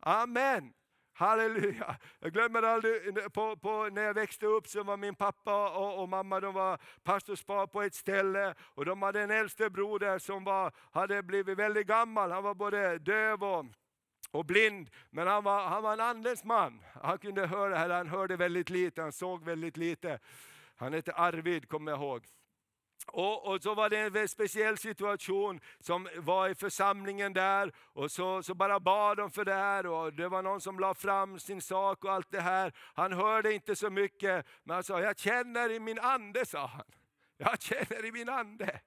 Amen. 0.00 0.72
Halleluja! 1.18 1.96
Jag 2.20 2.32
glömmer 2.32 2.62
aldrig, 2.62 3.32
på, 3.32 3.56
på, 3.56 3.88
när 3.92 4.02
jag 4.02 4.14
växte 4.14 4.46
upp 4.46 4.66
så 4.66 4.82
var 4.82 4.96
min 4.96 5.14
pappa 5.14 5.78
och, 5.78 6.02
och 6.02 6.08
mamma 6.08 6.40
de 6.40 6.54
var 6.54 6.78
pastorspar 7.02 7.66
på 7.66 7.82
ett 7.82 7.94
ställe. 7.94 8.54
Och 8.60 8.84
de 8.84 9.02
hade 9.02 9.20
en 9.22 9.30
äldste 9.30 9.70
broder 9.70 10.18
som 10.18 10.44
var, 10.44 10.72
hade 10.92 11.22
blivit 11.22 11.58
väldigt 11.58 11.86
gammal. 11.86 12.30
Han 12.30 12.44
var 12.44 12.54
både 12.54 12.98
döv 12.98 13.44
och, 13.44 13.66
och 14.30 14.44
blind, 14.44 14.90
men 15.10 15.26
han 15.26 15.44
var, 15.44 15.68
han 15.68 15.82
var 15.82 15.92
en 15.92 16.00
andens 16.00 16.44
man. 16.44 16.82
Han 17.02 17.18
kunde 17.18 17.46
höra, 17.46 17.78
eller 17.78 17.96
han 17.96 18.08
hörde 18.08 18.36
väldigt 18.36 18.70
lite, 18.70 19.02
han 19.02 19.12
såg 19.12 19.44
väldigt 19.44 19.76
lite. 19.76 20.18
Han 20.76 20.92
hette 20.92 21.12
Arvid, 21.12 21.68
kommer 21.68 21.92
jag 21.92 22.00
ihåg. 22.00 22.24
Och, 23.12 23.46
och, 23.46 23.62
så 23.62 23.74
var 23.74 23.90
det 23.90 24.20
en 24.20 24.28
speciell 24.28 24.78
situation 24.78 25.60
som 25.80 26.08
var 26.16 26.48
i 26.48 26.54
församlingen 26.54 27.32
där 27.32 27.72
och 27.92 28.10
så, 28.10 28.42
så 28.42 28.54
bara 28.54 28.80
bad 28.80 29.16
de 29.16 29.30
för 29.30 29.44
det 29.44 29.54
här 29.54 29.86
och 29.86 30.12
det 30.12 30.28
var 30.28 30.42
någon 30.42 30.60
som 30.60 30.78
la 30.78 30.94
fram 30.94 31.38
sin 31.38 31.60
sak 31.60 32.04
och 32.04 32.12
allt 32.12 32.30
det 32.30 32.40
här. 32.40 32.72
Han 32.94 33.12
hörde 33.12 33.54
inte 33.54 33.76
så 33.76 33.90
mycket 33.90 34.46
men 34.64 34.74
han 34.74 34.84
sa, 34.84 35.00
jag 35.00 35.18
känner 35.18 35.70
i 35.70 35.80
min 35.80 35.98
ande, 35.98 36.46
sa 36.46 36.66
han. 36.66 36.84
Jag 37.40 37.62
känner 37.62 38.04
i 38.04 38.12
min 38.12 38.28
ande. 38.28 38.80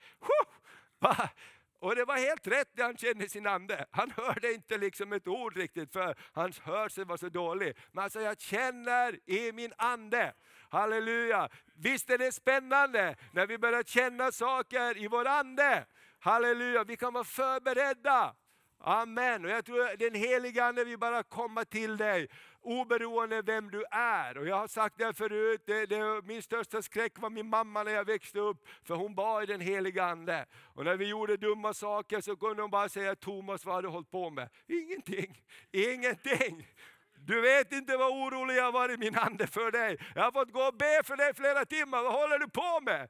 Och 1.81 1.95
det 1.95 2.05
var 2.05 2.17
helt 2.17 2.47
rätt 2.47 2.69
det 2.73 2.83
han 2.83 2.97
kände 2.97 3.25
i 3.25 3.29
sin 3.29 3.47
ande. 3.47 3.85
Han 3.91 4.11
hörde 4.11 4.53
inte 4.53 4.77
liksom 4.77 5.13
ett 5.13 5.27
ord 5.27 5.57
riktigt 5.57 5.93
för 5.93 6.15
hans 6.33 6.59
hörsel 6.59 7.05
var 7.05 7.17
så 7.17 7.29
dålig. 7.29 7.77
Men 7.91 8.01
han 8.01 8.09
sa, 8.09 8.21
jag 8.21 8.41
känner 8.41 9.19
i 9.25 9.51
min 9.51 9.73
ande. 9.77 10.33
Halleluja! 10.71 11.49
Visst 11.75 12.09
är 12.09 12.17
det 12.17 12.31
spännande 12.31 13.15
när 13.31 13.47
vi 13.47 13.57
börjar 13.57 13.83
känna 13.83 14.31
saker 14.31 14.97
i 14.97 15.07
vår 15.07 15.27
ande. 15.27 15.85
Halleluja, 16.19 16.83
vi 16.83 16.97
kan 16.97 17.13
vara 17.13 17.23
förberedda. 17.23 18.35
Amen. 18.83 19.45
Och 19.45 19.51
jag 19.51 19.65
tror 19.65 19.97
den 19.97 20.15
heliga 20.15 20.65
Ande 20.65 20.83
vill 20.83 20.97
bara 20.97 21.23
komma 21.23 21.65
till 21.65 21.97
dig 21.97 22.27
oberoende 22.61 23.41
vem 23.41 23.71
du 23.71 23.83
är. 23.91 24.37
Och 24.37 24.47
jag 24.47 24.55
har 24.55 24.67
sagt 24.67 24.97
det 24.97 25.13
förut, 25.13 25.63
det, 25.65 25.85
det, 25.85 26.21
min 26.23 26.41
största 26.41 26.81
skräck 26.81 27.19
var 27.19 27.29
min 27.29 27.49
mamma 27.49 27.83
när 27.83 27.91
jag 27.91 28.05
växte 28.05 28.39
upp, 28.39 28.67
för 28.83 28.95
hon 28.95 29.15
var 29.15 29.43
i 29.43 29.45
den 29.45 29.61
heliga 29.61 30.05
Ande. 30.05 30.45
Och 30.73 30.85
när 30.85 30.97
vi 30.97 31.05
gjorde 31.05 31.37
dumma 31.37 31.73
saker 31.73 32.21
så 32.21 32.35
kunde 32.35 32.61
hon 32.61 32.71
bara 32.71 32.89
säga, 32.89 33.15
Thomas 33.15 33.65
vad 33.65 33.75
har 33.75 33.81
du 33.81 33.87
hållit 33.87 34.11
på 34.11 34.29
med? 34.29 34.49
Ingenting, 34.67 35.43
ingenting. 35.71 36.67
Du 37.25 37.41
vet 37.41 37.71
inte 37.71 37.97
vad 37.97 38.11
orolig 38.11 38.55
jag 38.55 38.63
har 38.63 38.71
varit 38.71 38.99
min 38.99 39.15
ande 39.15 39.47
för 39.47 39.71
dig. 39.71 39.97
Jag 40.15 40.23
har 40.23 40.31
fått 40.31 40.51
gå 40.51 40.61
och 40.61 40.77
be 40.77 41.01
för 41.03 41.15
dig 41.15 41.33
flera 41.33 41.65
timmar, 41.65 42.03
vad 42.03 42.13
håller 42.13 42.39
du 42.39 42.49
på 42.49 42.79
med? 42.81 43.09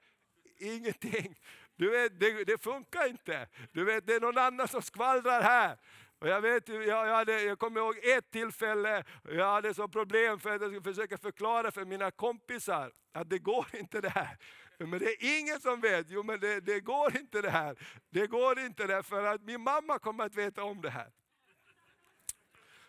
Ingenting. 0.59 1.36
Du 1.76 1.89
vet, 1.89 2.20
det, 2.20 2.43
det, 2.43 2.64
funkar 2.64 3.07
inte. 3.09 3.47
Du 3.72 3.86
vet, 3.86 4.07
det 4.07 4.14
är 4.14 4.20
någon 4.20 4.38
annan 4.38 4.68
som 4.68 4.82
skvallrar 4.82 5.41
här. 5.41 5.78
Och 6.20 6.28
jag, 6.28 6.41
vet, 6.41 6.70
jag, 6.70 6.86
jag, 6.86 7.16
hade, 7.16 7.41
jag 7.41 7.59
kommer 7.59 7.80
ihåg 7.80 7.97
ett 7.97 8.32
tillfälle, 8.32 9.03
jag 9.24 9.53
hade 9.53 9.74
så 9.74 9.88
problem 9.88 10.39
för 10.39 10.49
att 10.55 10.62
jag 10.62 10.70
skulle 10.72 10.93
försöka 10.93 11.18
förklara 11.18 11.72
för 11.72 11.86
mina 11.86 12.12
kompisar 12.12 12.91
att 13.14 13.30
det 13.30 13.39
går 13.39 13.66
inte 13.74 14.01
det 14.01 14.09
här. 14.09 14.38
Men 14.78 14.99
det 14.99 15.05
är 15.05 15.39
ingen 15.39 15.59
som 15.59 15.82
vet, 15.82 16.05
jo 16.09 16.24
men 16.24 16.39
det, 16.39 16.59
det 16.59 16.80
går 16.80 17.18
inte 17.18 17.41
det 17.41 17.49
här. 17.49 17.76
Det 18.09 18.28
går 18.28 18.59
inte 18.59 18.88
det 18.88 19.03
för 19.03 19.24
att 19.24 19.41
min 19.41 19.62
mamma 19.62 19.99
kommer 19.99 20.26
att 20.26 20.36
veta 20.36 20.64
om 20.64 20.82
det 20.82 20.89
här. 20.89 21.12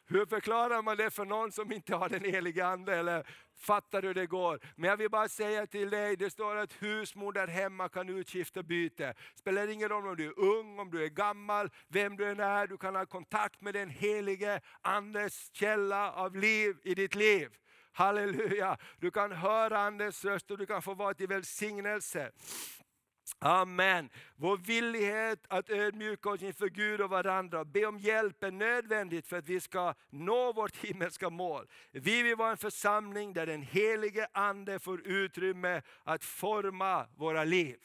Hur 0.06 0.26
förklarar 0.26 0.82
man 0.82 0.96
det 0.96 1.10
för 1.10 1.24
någon 1.24 1.52
som 1.52 1.72
inte 1.72 1.94
har 1.94 2.08
den 2.08 2.24
heliga 2.24 2.66
Ande 2.66 2.96
eller 2.96 3.26
fattar 3.58 4.02
hur 4.02 4.14
det 4.14 4.26
går? 4.26 4.60
Men 4.76 4.90
jag 4.90 4.96
vill 4.96 5.10
bara 5.10 5.28
säga 5.28 5.66
till 5.66 5.90
dig, 5.90 6.16
det 6.16 6.30
står 6.30 6.56
att 6.56 6.72
husmor 6.72 7.32
där 7.32 7.46
hemma 7.46 7.88
kan 7.88 8.08
utskifta 8.08 8.62
byte. 8.62 9.14
Spelar 9.34 9.68
ingen 9.68 9.88
roll 9.88 10.06
om 10.06 10.16
du 10.16 10.26
är 10.26 10.38
ung, 10.38 10.78
om 10.78 10.90
du 10.90 11.04
är 11.04 11.08
gammal, 11.08 11.70
vem 11.88 12.16
du 12.16 12.30
än 12.30 12.40
är, 12.40 12.66
du 12.66 12.78
kan 12.78 12.94
ha 12.94 13.06
kontakt 13.06 13.60
med 13.60 13.74
den 13.74 13.90
helige 13.90 14.60
Andes 14.80 15.50
källa 15.52 16.12
av 16.12 16.36
liv 16.36 16.76
i 16.82 16.94
ditt 16.94 17.14
liv. 17.14 17.48
Halleluja! 17.92 18.76
Du 18.98 19.10
kan 19.10 19.32
höra 19.32 19.78
Andens 19.78 20.24
röst 20.24 20.50
och 20.50 20.58
du 20.58 20.66
kan 20.66 20.82
få 20.82 20.94
vara 20.94 21.14
till 21.14 21.28
välsignelse. 21.28 22.32
Amen. 23.38 24.10
Vår 24.36 24.56
villighet 24.56 25.46
att 25.48 25.70
ödmjuka 25.70 26.30
oss 26.30 26.42
inför 26.42 26.68
Gud 26.68 27.00
och 27.00 27.10
varandra 27.10 27.60
och 27.60 27.66
be 27.66 27.86
om 27.86 27.98
hjälp 27.98 28.42
är 28.42 28.50
nödvändigt 28.50 29.26
för 29.26 29.38
att 29.38 29.48
vi 29.48 29.60
ska 29.60 29.94
nå 30.10 30.52
vårt 30.52 30.76
himmelska 30.76 31.30
mål. 31.30 31.66
Vi 31.92 32.22
vill 32.22 32.36
vara 32.36 32.50
en 32.50 32.56
församling 32.56 33.32
där 33.32 33.46
den 33.46 33.62
helige 33.62 34.26
Ande 34.32 34.78
får 34.78 35.06
utrymme 35.06 35.82
att 36.04 36.24
forma 36.24 37.06
våra 37.16 37.44
liv. 37.44 37.76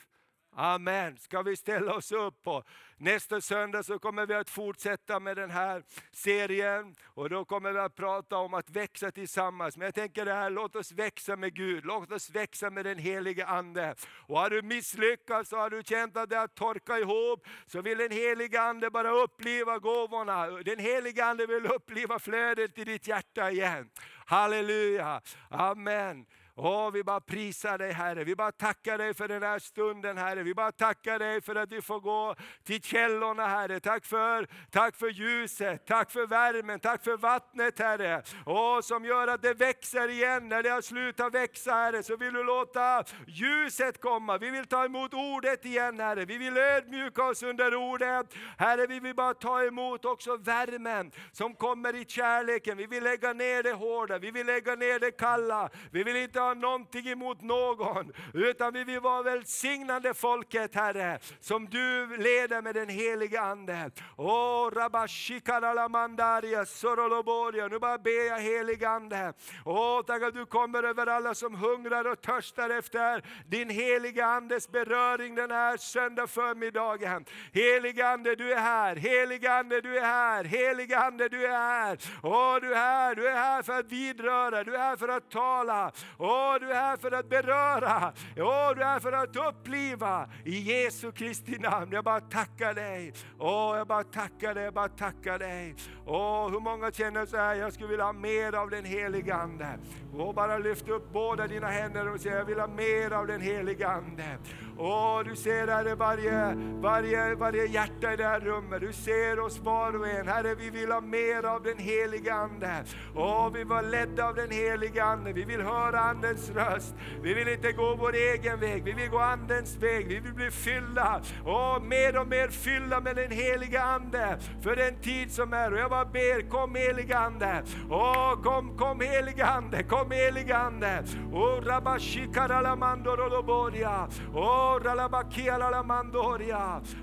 Amen. 0.60 1.18
Ska 1.18 1.42
vi 1.42 1.56
ställa 1.56 1.94
oss 1.94 2.12
upp? 2.12 2.48
Och 2.48 2.64
nästa 2.98 3.42
söndag 3.42 3.84
så 3.84 4.00
kommer 4.00 4.26
vi 4.26 4.34
att 4.34 4.50
fortsätta 4.50 5.20
med 5.20 5.38
den 5.38 5.52
här 5.52 5.84
serien. 6.12 6.96
Och 7.06 7.30
då 7.30 7.46
kommer 7.46 7.72
vi 7.72 7.80
att 7.80 7.96
prata 7.96 8.38
om 8.38 8.54
att 8.54 8.70
växa 8.70 9.12
tillsammans. 9.12 9.78
Men 9.78 9.86
jag 9.86 9.96
tänker 9.96 10.26
det 10.26 10.34
här, 10.34 10.50
låt 10.50 10.76
oss 10.76 10.92
växa 10.92 11.36
med 11.36 11.56
Gud. 11.56 11.86
Låt 11.86 12.12
oss 12.12 12.30
växa 12.30 12.70
med 12.70 12.86
den 12.86 12.98
helige 12.98 13.46
Ande. 13.46 13.96
Och 14.28 14.40
har 14.40 14.50
du 14.50 14.62
misslyckats 14.62 15.54
och 15.54 15.60
har 15.60 15.70
du 15.70 15.84
känt 15.84 16.18
att 16.18 16.30
det 16.30 16.38
har 16.38 16.48
torkat 16.48 17.00
ihop, 17.00 17.48
så 17.66 17.82
vill 17.82 17.98
den 17.98 18.12
helige 18.12 18.62
Ande 18.62 18.90
bara 18.90 19.12
uppliva 19.12 19.80
gåvorna. 19.80 20.48
Den 20.48 20.80
helige 20.80 21.26
Ande 21.26 21.46
vill 21.46 21.66
uppliva 21.66 22.20
flödet 22.20 22.78
i 22.78 22.84
ditt 22.84 23.08
hjärta 23.08 23.52
igen. 23.52 23.90
Halleluja, 24.26 25.22
amen. 25.50 26.26
Åh, 26.60 26.92
vi 26.92 27.04
bara 27.04 27.20
prisar 27.20 27.78
dig 27.78 27.92
Herre, 27.92 28.24
vi 28.24 28.36
bara 28.36 28.52
tackar 28.52 28.98
dig 28.98 29.14
för 29.14 29.28
den 29.28 29.44
här 29.44 29.60
stunden 29.60 30.18
Herre. 30.18 30.44
Vi 30.44 30.54
bara 30.54 30.72
tackar 30.72 31.20
dig 31.20 31.42
för 31.42 31.56
att 31.56 31.72
vi 31.72 31.82
får 31.82 32.00
gå 32.00 32.36
till 32.64 32.82
källorna 32.82 33.48
Herre. 33.48 33.80
Tack 33.80 34.06
för, 34.06 34.48
tack 34.72 34.96
för 34.96 35.10
ljuset, 35.10 35.88
tack 35.88 36.12
för 36.12 36.28
värmen, 36.28 36.80
tack 36.80 37.04
för 37.04 37.18
vattnet 37.18 37.80
Herre. 37.80 38.24
Åh, 38.46 38.82
som 38.82 39.06
gör 39.06 39.28
att 39.28 39.42
det 39.42 39.54
växer 39.54 40.08
igen. 40.08 40.50
När 40.50 40.64
det 40.64 40.70
har 40.70 40.82
slutat 40.82 41.34
växa 41.34 41.72
Herre, 41.72 42.04
så 42.04 42.18
vill 42.18 42.34
du 42.34 42.44
låta 42.44 43.04
ljuset 43.28 44.02
komma. 44.02 44.38
Vi 44.38 44.50
vill 44.50 44.66
ta 44.66 44.86
emot 44.86 45.14
ordet 45.14 45.66
igen 45.66 46.00
Herre. 46.00 46.26
Vi 46.26 46.38
vill 46.38 46.58
ödmjuka 46.58 47.24
oss 47.24 47.44
under 47.44 47.76
ordet. 47.76 48.34
Herre, 48.58 48.88
vi 48.88 49.00
vill 49.00 49.16
bara 49.16 49.34
ta 49.34 49.64
emot 49.64 50.06
också 50.06 50.38
värmen 50.38 51.12
som 51.32 51.56
kommer 51.56 51.96
i 51.96 52.06
kärleken. 52.06 52.78
Vi 52.78 52.86
vill 52.86 53.04
lägga 53.04 53.34
ner 53.34 53.64
det 53.64 53.74
hårda, 53.74 54.18
vi 54.18 54.32
vill 54.32 54.48
lägga 54.48 54.76
ner 54.76 55.00
det 55.00 55.12
kalla. 55.12 55.70
Vi 55.92 56.04
vill 56.04 56.16
inte 56.16 56.47
ha 56.48 56.54
någonting 56.54 57.08
emot 57.08 57.42
någon, 57.42 58.14
utan 58.34 58.74
vi 58.74 58.84
vill 58.84 59.00
vara 59.00 59.24
välsignande 59.24 60.14
folket 60.14 60.76
Herre, 60.76 61.20
som 61.40 61.66
du 61.66 62.18
leder 62.18 62.62
med 62.62 62.76
den 62.76 62.90
Helige 62.90 63.42
Ande. 63.42 63.92
Åh, 64.18 64.72
rabashikaralamandaria, 64.72 66.66
Soroloboria, 66.66 67.68
nu 67.68 67.80
bara 67.80 67.98
ber 67.98 68.28
jag 68.28 68.40
Helige 68.40 68.90
Ande. 68.90 69.34
Åh, 69.66 70.02
tack 70.02 70.24
att 70.24 70.34
du 70.34 70.46
kommer 70.46 70.84
över 70.84 71.08
alla 71.08 71.36
som 71.36 71.56
hungrar 71.56 72.08
och 72.08 72.22
törstar 72.22 72.70
efter 72.70 73.24
din 73.48 73.70
Helige 73.70 74.26
Andes 74.26 74.70
beröring 74.70 75.36
den 75.36 75.52
här 75.52 75.78
söndag 75.78 76.28
förmiddagen. 76.28 77.26
Helige 77.54 78.08
Ande, 78.08 78.36
du 78.36 78.54
är 78.54 78.60
här. 78.60 78.96
Helige 78.96 79.54
Ande, 79.54 79.82
du 79.82 79.98
är 79.98 80.02
här. 80.02 80.44
Helige 80.44 81.00
Ande, 81.00 81.30
du 81.30 81.46
är 81.46 81.58
här. 81.58 81.98
Åh, 82.24 82.56
du 82.62 82.74
är 82.74 82.76
här. 82.76 83.16
Du 83.16 83.28
är 83.28 83.36
här 83.36 83.64
för 83.64 83.80
att 83.80 83.92
vidröra, 83.92 84.64
du 84.64 84.76
är 84.76 84.80
här 84.80 84.96
för 84.96 85.08
att 85.08 85.32
tala. 85.32 85.92
Åh, 86.18 86.37
Åh, 86.38 86.60
du 86.60 86.72
är 86.72 86.76
här 86.76 86.98
för 86.98 87.12
att 87.12 87.30
beröra. 87.30 88.14
Åh, 88.38 88.76
du 88.76 88.82
är 88.82 88.86
här 88.86 89.00
för 89.00 89.12
att 89.12 89.36
uppliva. 89.36 90.30
I 90.46 90.60
Jesu 90.60 91.12
Kristi 91.12 91.58
namn. 91.60 91.92
Jag 91.92 92.04
bara 92.04 92.20
tackar 92.20 92.74
dig. 92.74 93.14
Åh, 93.40 93.78
jag 93.78 93.88
bara 93.88 94.04
tackar 94.04 94.54
dig, 94.54 94.64
jag 94.64 94.74
bara 94.74 94.90
tackar 94.90 95.40
dig. 95.40 95.76
Åh, 96.06 96.50
hur 96.52 96.60
många 96.60 96.92
känner 96.92 97.26
så 97.26 97.38
här, 97.38 97.56
jag 97.56 97.74
skulle 97.74 97.90
vilja 97.90 98.06
ha 98.06 98.14
mer 98.14 98.56
av 98.56 98.70
den 98.70 98.86
helige 98.86 99.36
Ande. 99.36 99.80
Åh, 100.14 100.34
bara 100.34 100.58
lyft 100.58 100.90
upp 100.90 101.14
båda 101.14 101.48
dina 101.48 101.68
händer 101.68 102.14
och 102.14 102.20
säg, 102.20 102.32
jag 102.32 102.46
vill 102.46 102.60
ha 102.60 102.68
mer 102.68 103.12
av 103.12 103.28
den 103.28 103.42
helige 103.42 103.88
Ande. 103.88 104.38
Åh, 104.80 105.22
du 105.26 105.36
ser 105.36 105.68
Herre 105.68 105.96
varje, 105.96 106.56
varje, 106.82 107.36
varje 107.36 107.66
hjärta 107.66 108.14
i 108.14 108.16
det 108.16 108.24
här 108.24 108.40
rummet. 108.40 108.82
Du 108.82 108.94
ser 108.94 109.40
oss 109.40 109.60
var 109.60 110.00
och 110.00 110.08
en. 110.08 110.28
Herre, 110.28 110.56
vi 110.56 110.70
vill 110.70 110.92
ha 110.92 111.02
mer 111.02 111.46
av 111.46 111.64
den 111.64 111.78
helige 111.78 112.34
Ande. 112.34 112.84
Åh, 113.16 113.50
vi 113.54 113.64
var 113.64 113.84
ledda 113.84 114.28
av 114.28 114.36
den 114.36 114.52
helige 114.52 115.04
Ande. 115.04 115.34
Vi 115.34 115.46
vill 115.46 115.62
höra 115.62 116.00
Andens 116.00 116.50
röst. 116.50 116.96
Vi 117.22 117.34
vill 117.34 117.48
inte 117.48 117.72
gå 117.72 117.96
vår 117.96 118.16
egen 118.16 118.60
väg. 118.60 118.84
Vi 118.84 118.94
vill 118.94 119.10
gå 119.10 119.20
Andens 119.20 119.78
väg. 119.78 120.08
Vi 120.08 120.20
vill 120.20 120.34
bli 120.34 120.52
fyllda. 120.52 121.22
Åh, 121.46 121.80
mer 121.82 122.18
och 122.18 122.28
mer 122.28 122.48
fyllda 122.48 123.00
med 123.00 123.16
den 123.16 123.32
helige 123.32 123.84
Ande. 123.84 124.38
För 124.62 124.76
den 124.76 125.02
tid 125.02 125.32
som 125.32 125.54
är. 125.54 125.74
Och 125.74 125.80
jag 125.80 125.90
bara 125.90 126.06
ber, 126.06 126.50
kom 126.50 126.76
helige 126.76 127.18
Ande. 127.18 127.64
Åh, 127.90 128.42
kom, 128.44 128.78
kom 128.78 129.02
helige 129.02 129.46
Ande. 129.46 129.84
Kom 129.84 130.12
helige 130.12 130.58
Ande. 130.58 131.04
Åh, 131.34 131.62
rabashikaralamandorodoboria. 131.62 134.08
Åh. 134.36 134.67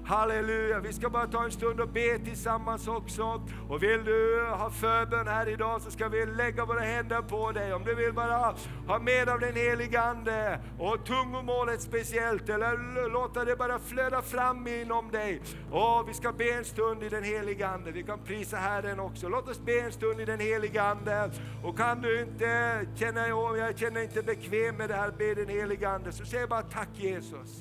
Halleluja. 0.06 0.80
Vi 0.80 0.92
ska 0.92 1.10
bara 1.10 1.26
ta 1.26 1.44
en 1.44 1.50
stund 1.50 1.80
och 1.80 1.88
be 1.88 2.18
tillsammans 2.18 2.88
också. 2.88 3.42
Och 3.68 3.82
vill 3.82 4.04
du 4.04 4.46
ha 4.50 4.70
förbön 4.70 5.28
här 5.28 5.48
idag 5.48 5.82
så 5.82 5.90
ska 5.90 6.08
vi 6.08 6.26
lägga 6.26 6.64
våra 6.64 6.80
händer 6.80 7.22
på 7.22 7.52
dig. 7.52 7.74
Om 7.74 7.84
du 7.84 7.94
vill 7.94 8.12
bara 8.12 8.54
ha 8.86 8.98
mer 8.98 9.28
av 9.28 9.40
den 9.40 9.54
helige 9.54 10.00
Ande 10.00 10.60
och 10.78 11.06
tungomålet 11.06 11.80
speciellt, 11.80 12.48
eller 12.48 13.10
låta 13.10 13.44
det 13.44 13.56
bara 13.56 13.78
flöda 13.78 14.22
fram 14.22 14.66
inom 14.66 15.10
dig. 15.10 15.42
Och 15.70 16.08
vi 16.08 16.14
ska 16.14 16.32
be 16.32 16.52
en 16.52 16.64
stund 16.64 17.02
i 17.02 17.08
den 17.08 17.24
helige 17.24 17.68
Ande. 17.68 17.90
Vi 17.90 18.02
kan 18.02 18.18
prisa 18.18 18.56
Herren 18.56 19.00
också. 19.00 19.28
Låt 19.28 19.48
oss 19.48 19.60
be 19.60 19.80
en 19.80 19.92
stund 19.92 20.20
i 20.20 20.24
den 20.24 20.40
helige 20.40 20.82
Ande. 20.82 21.30
Och 21.64 21.78
kan 21.78 22.02
du 22.02 22.20
inte 22.20 22.80
känna, 22.96 23.28
jag 23.28 23.78
känner 23.78 24.02
inte 24.02 24.22
bekväm 24.22 24.76
med 24.76 24.88
det 24.88 24.94
här, 24.94 25.10
be 25.18 25.34
den 25.34 25.48
helige 25.48 25.88
Ande, 25.88 26.12
så 26.12 26.24
säg 26.24 26.46
bara 26.46 26.62
tack 26.62 26.88
Jesus. 26.94 27.53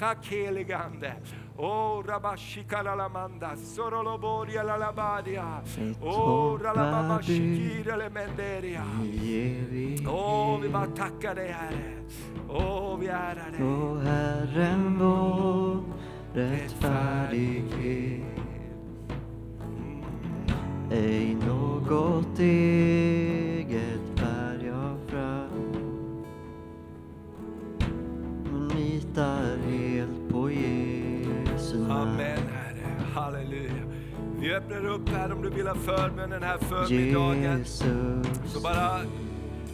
Tack 0.00 0.26
helige 0.26 0.76
Ande. 0.76 1.12
Oh, 1.58 2.02
rabashikalalamanda, 2.06 3.56
soroloboria 3.56 4.62
lalabadia. 4.62 5.62
Oh, 6.02 6.58
ralababashikira 6.62 7.96
lemenderia. 7.96 8.84
Oh, 10.08 10.58
vi 10.62 10.68
bara 10.68 10.86
tackar 10.86 11.34
dig 11.34 11.48
Herre. 11.52 11.94
Oh, 12.48 12.98
vi 12.98 13.06
ärar 13.06 13.50
dig. 13.52 13.62
O 13.62 13.98
Herren 13.98 14.98
vår 14.98 15.82
rättfärdighet. 16.34 18.22
Ej 20.90 21.34
något 21.34 22.38
eget 22.38 24.16
bär 24.16 24.64
jag 24.66 24.96
fram. 25.10 25.49
Litar 28.80 29.56
helt 29.70 30.32
på 30.32 30.50
Jesu 30.50 31.78
namn. 31.78 31.90
Amen 31.90 32.38
Herre, 32.52 33.04
halleluja. 33.14 33.72
Vi 34.40 34.54
öppnar 34.54 34.86
upp 34.86 35.08
här 35.08 35.32
om 35.32 35.42
du 35.42 35.50
vill 35.50 35.66
ha 35.66 35.74
förbön 35.74 36.30
den 36.30 36.42
här 36.42 36.58
förmiddagen. 36.58 37.58
Jesus. 37.58 38.52
Så 38.52 38.60
bara 38.60 39.00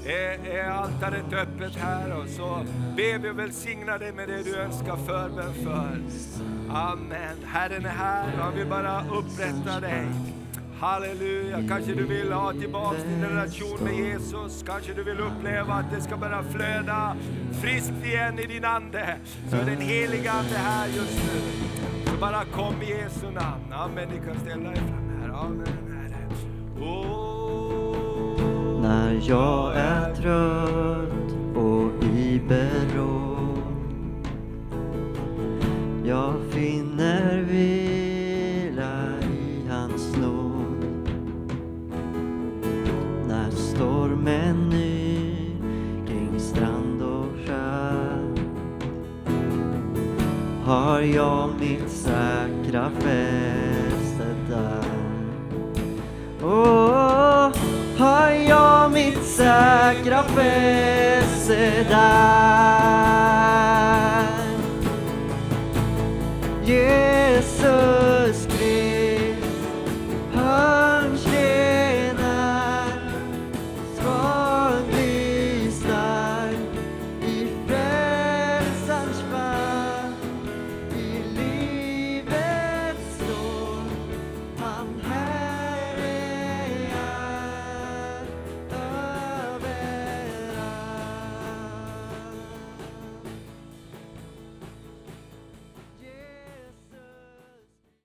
är, 0.04 0.46
är 0.46 0.70
altaret 0.70 1.32
öppet 1.32 1.76
här 1.76 2.20
och 2.20 2.28
så 2.28 2.64
ber 2.96 3.18
vi 3.18 3.30
och 3.30 3.38
välsigna 3.38 3.98
dig 3.98 4.12
med 4.12 4.28
det 4.28 4.42
du 4.42 4.56
önskar 4.56 4.96
förbön 4.96 5.54
för. 5.54 6.00
Amen. 6.70 7.36
Herren 7.44 7.84
är 7.84 7.88
här 7.88 8.32
och 8.38 8.44
han 8.44 8.54
vill 8.54 8.66
bara 8.66 9.04
upprätta 9.04 9.80
dig. 9.80 10.06
Halleluja. 10.86 11.62
Kanske 11.68 11.94
du 11.94 12.06
vill 12.06 12.32
ha 12.32 12.52
tillbaks 12.52 13.02
din 13.02 13.24
relation 13.24 13.78
med 13.84 13.94
Jesus. 13.94 14.62
Kanske 14.66 14.94
du 14.94 15.04
vill 15.04 15.20
uppleva 15.20 15.74
att 15.74 15.90
det 15.90 16.00
ska 16.00 16.16
börja 16.16 16.42
flöda 16.42 17.16
friskt 17.62 18.04
igen 18.04 18.38
i 18.38 18.46
din 18.46 18.64
ande. 18.64 19.16
Så 19.50 19.56
är 19.56 19.64
den 19.64 19.80
heliga 19.80 20.32
Ande 20.32 20.54
här 20.54 20.86
just 20.86 21.16
nu. 21.16 21.40
Så 22.10 22.16
bara 22.20 22.44
kom 22.44 22.82
i 22.82 22.90
Jesu 22.90 23.30
namn. 23.30 23.72
Amen. 23.72 24.08
Ni 24.08 24.20
kan 24.26 24.40
ställa 24.40 24.70
er 24.70 24.76
fram 24.76 25.20
här. 25.20 25.28
Amen. 25.28 25.66
Oh. 26.80 28.80
När 28.82 29.20
jag 29.28 29.76
är 29.76 30.14
trött 30.14 31.56
och 31.56 32.04
i 32.04 32.40
beråd 32.48 33.62
Jag 36.04 36.34
finner 36.50 37.45
har 50.66 51.00
jag 51.00 51.50
mitt 51.60 51.90
säkra 51.90 52.90
fäste 52.90 54.26
där. 54.48 54.84
Oh, 56.42 57.52
har 57.98 58.30
jag 58.30 58.92
mitt 58.92 59.24
säkra 59.24 60.22
fäste 60.22 61.86
där. 61.90 62.56
Jesus 66.64 68.15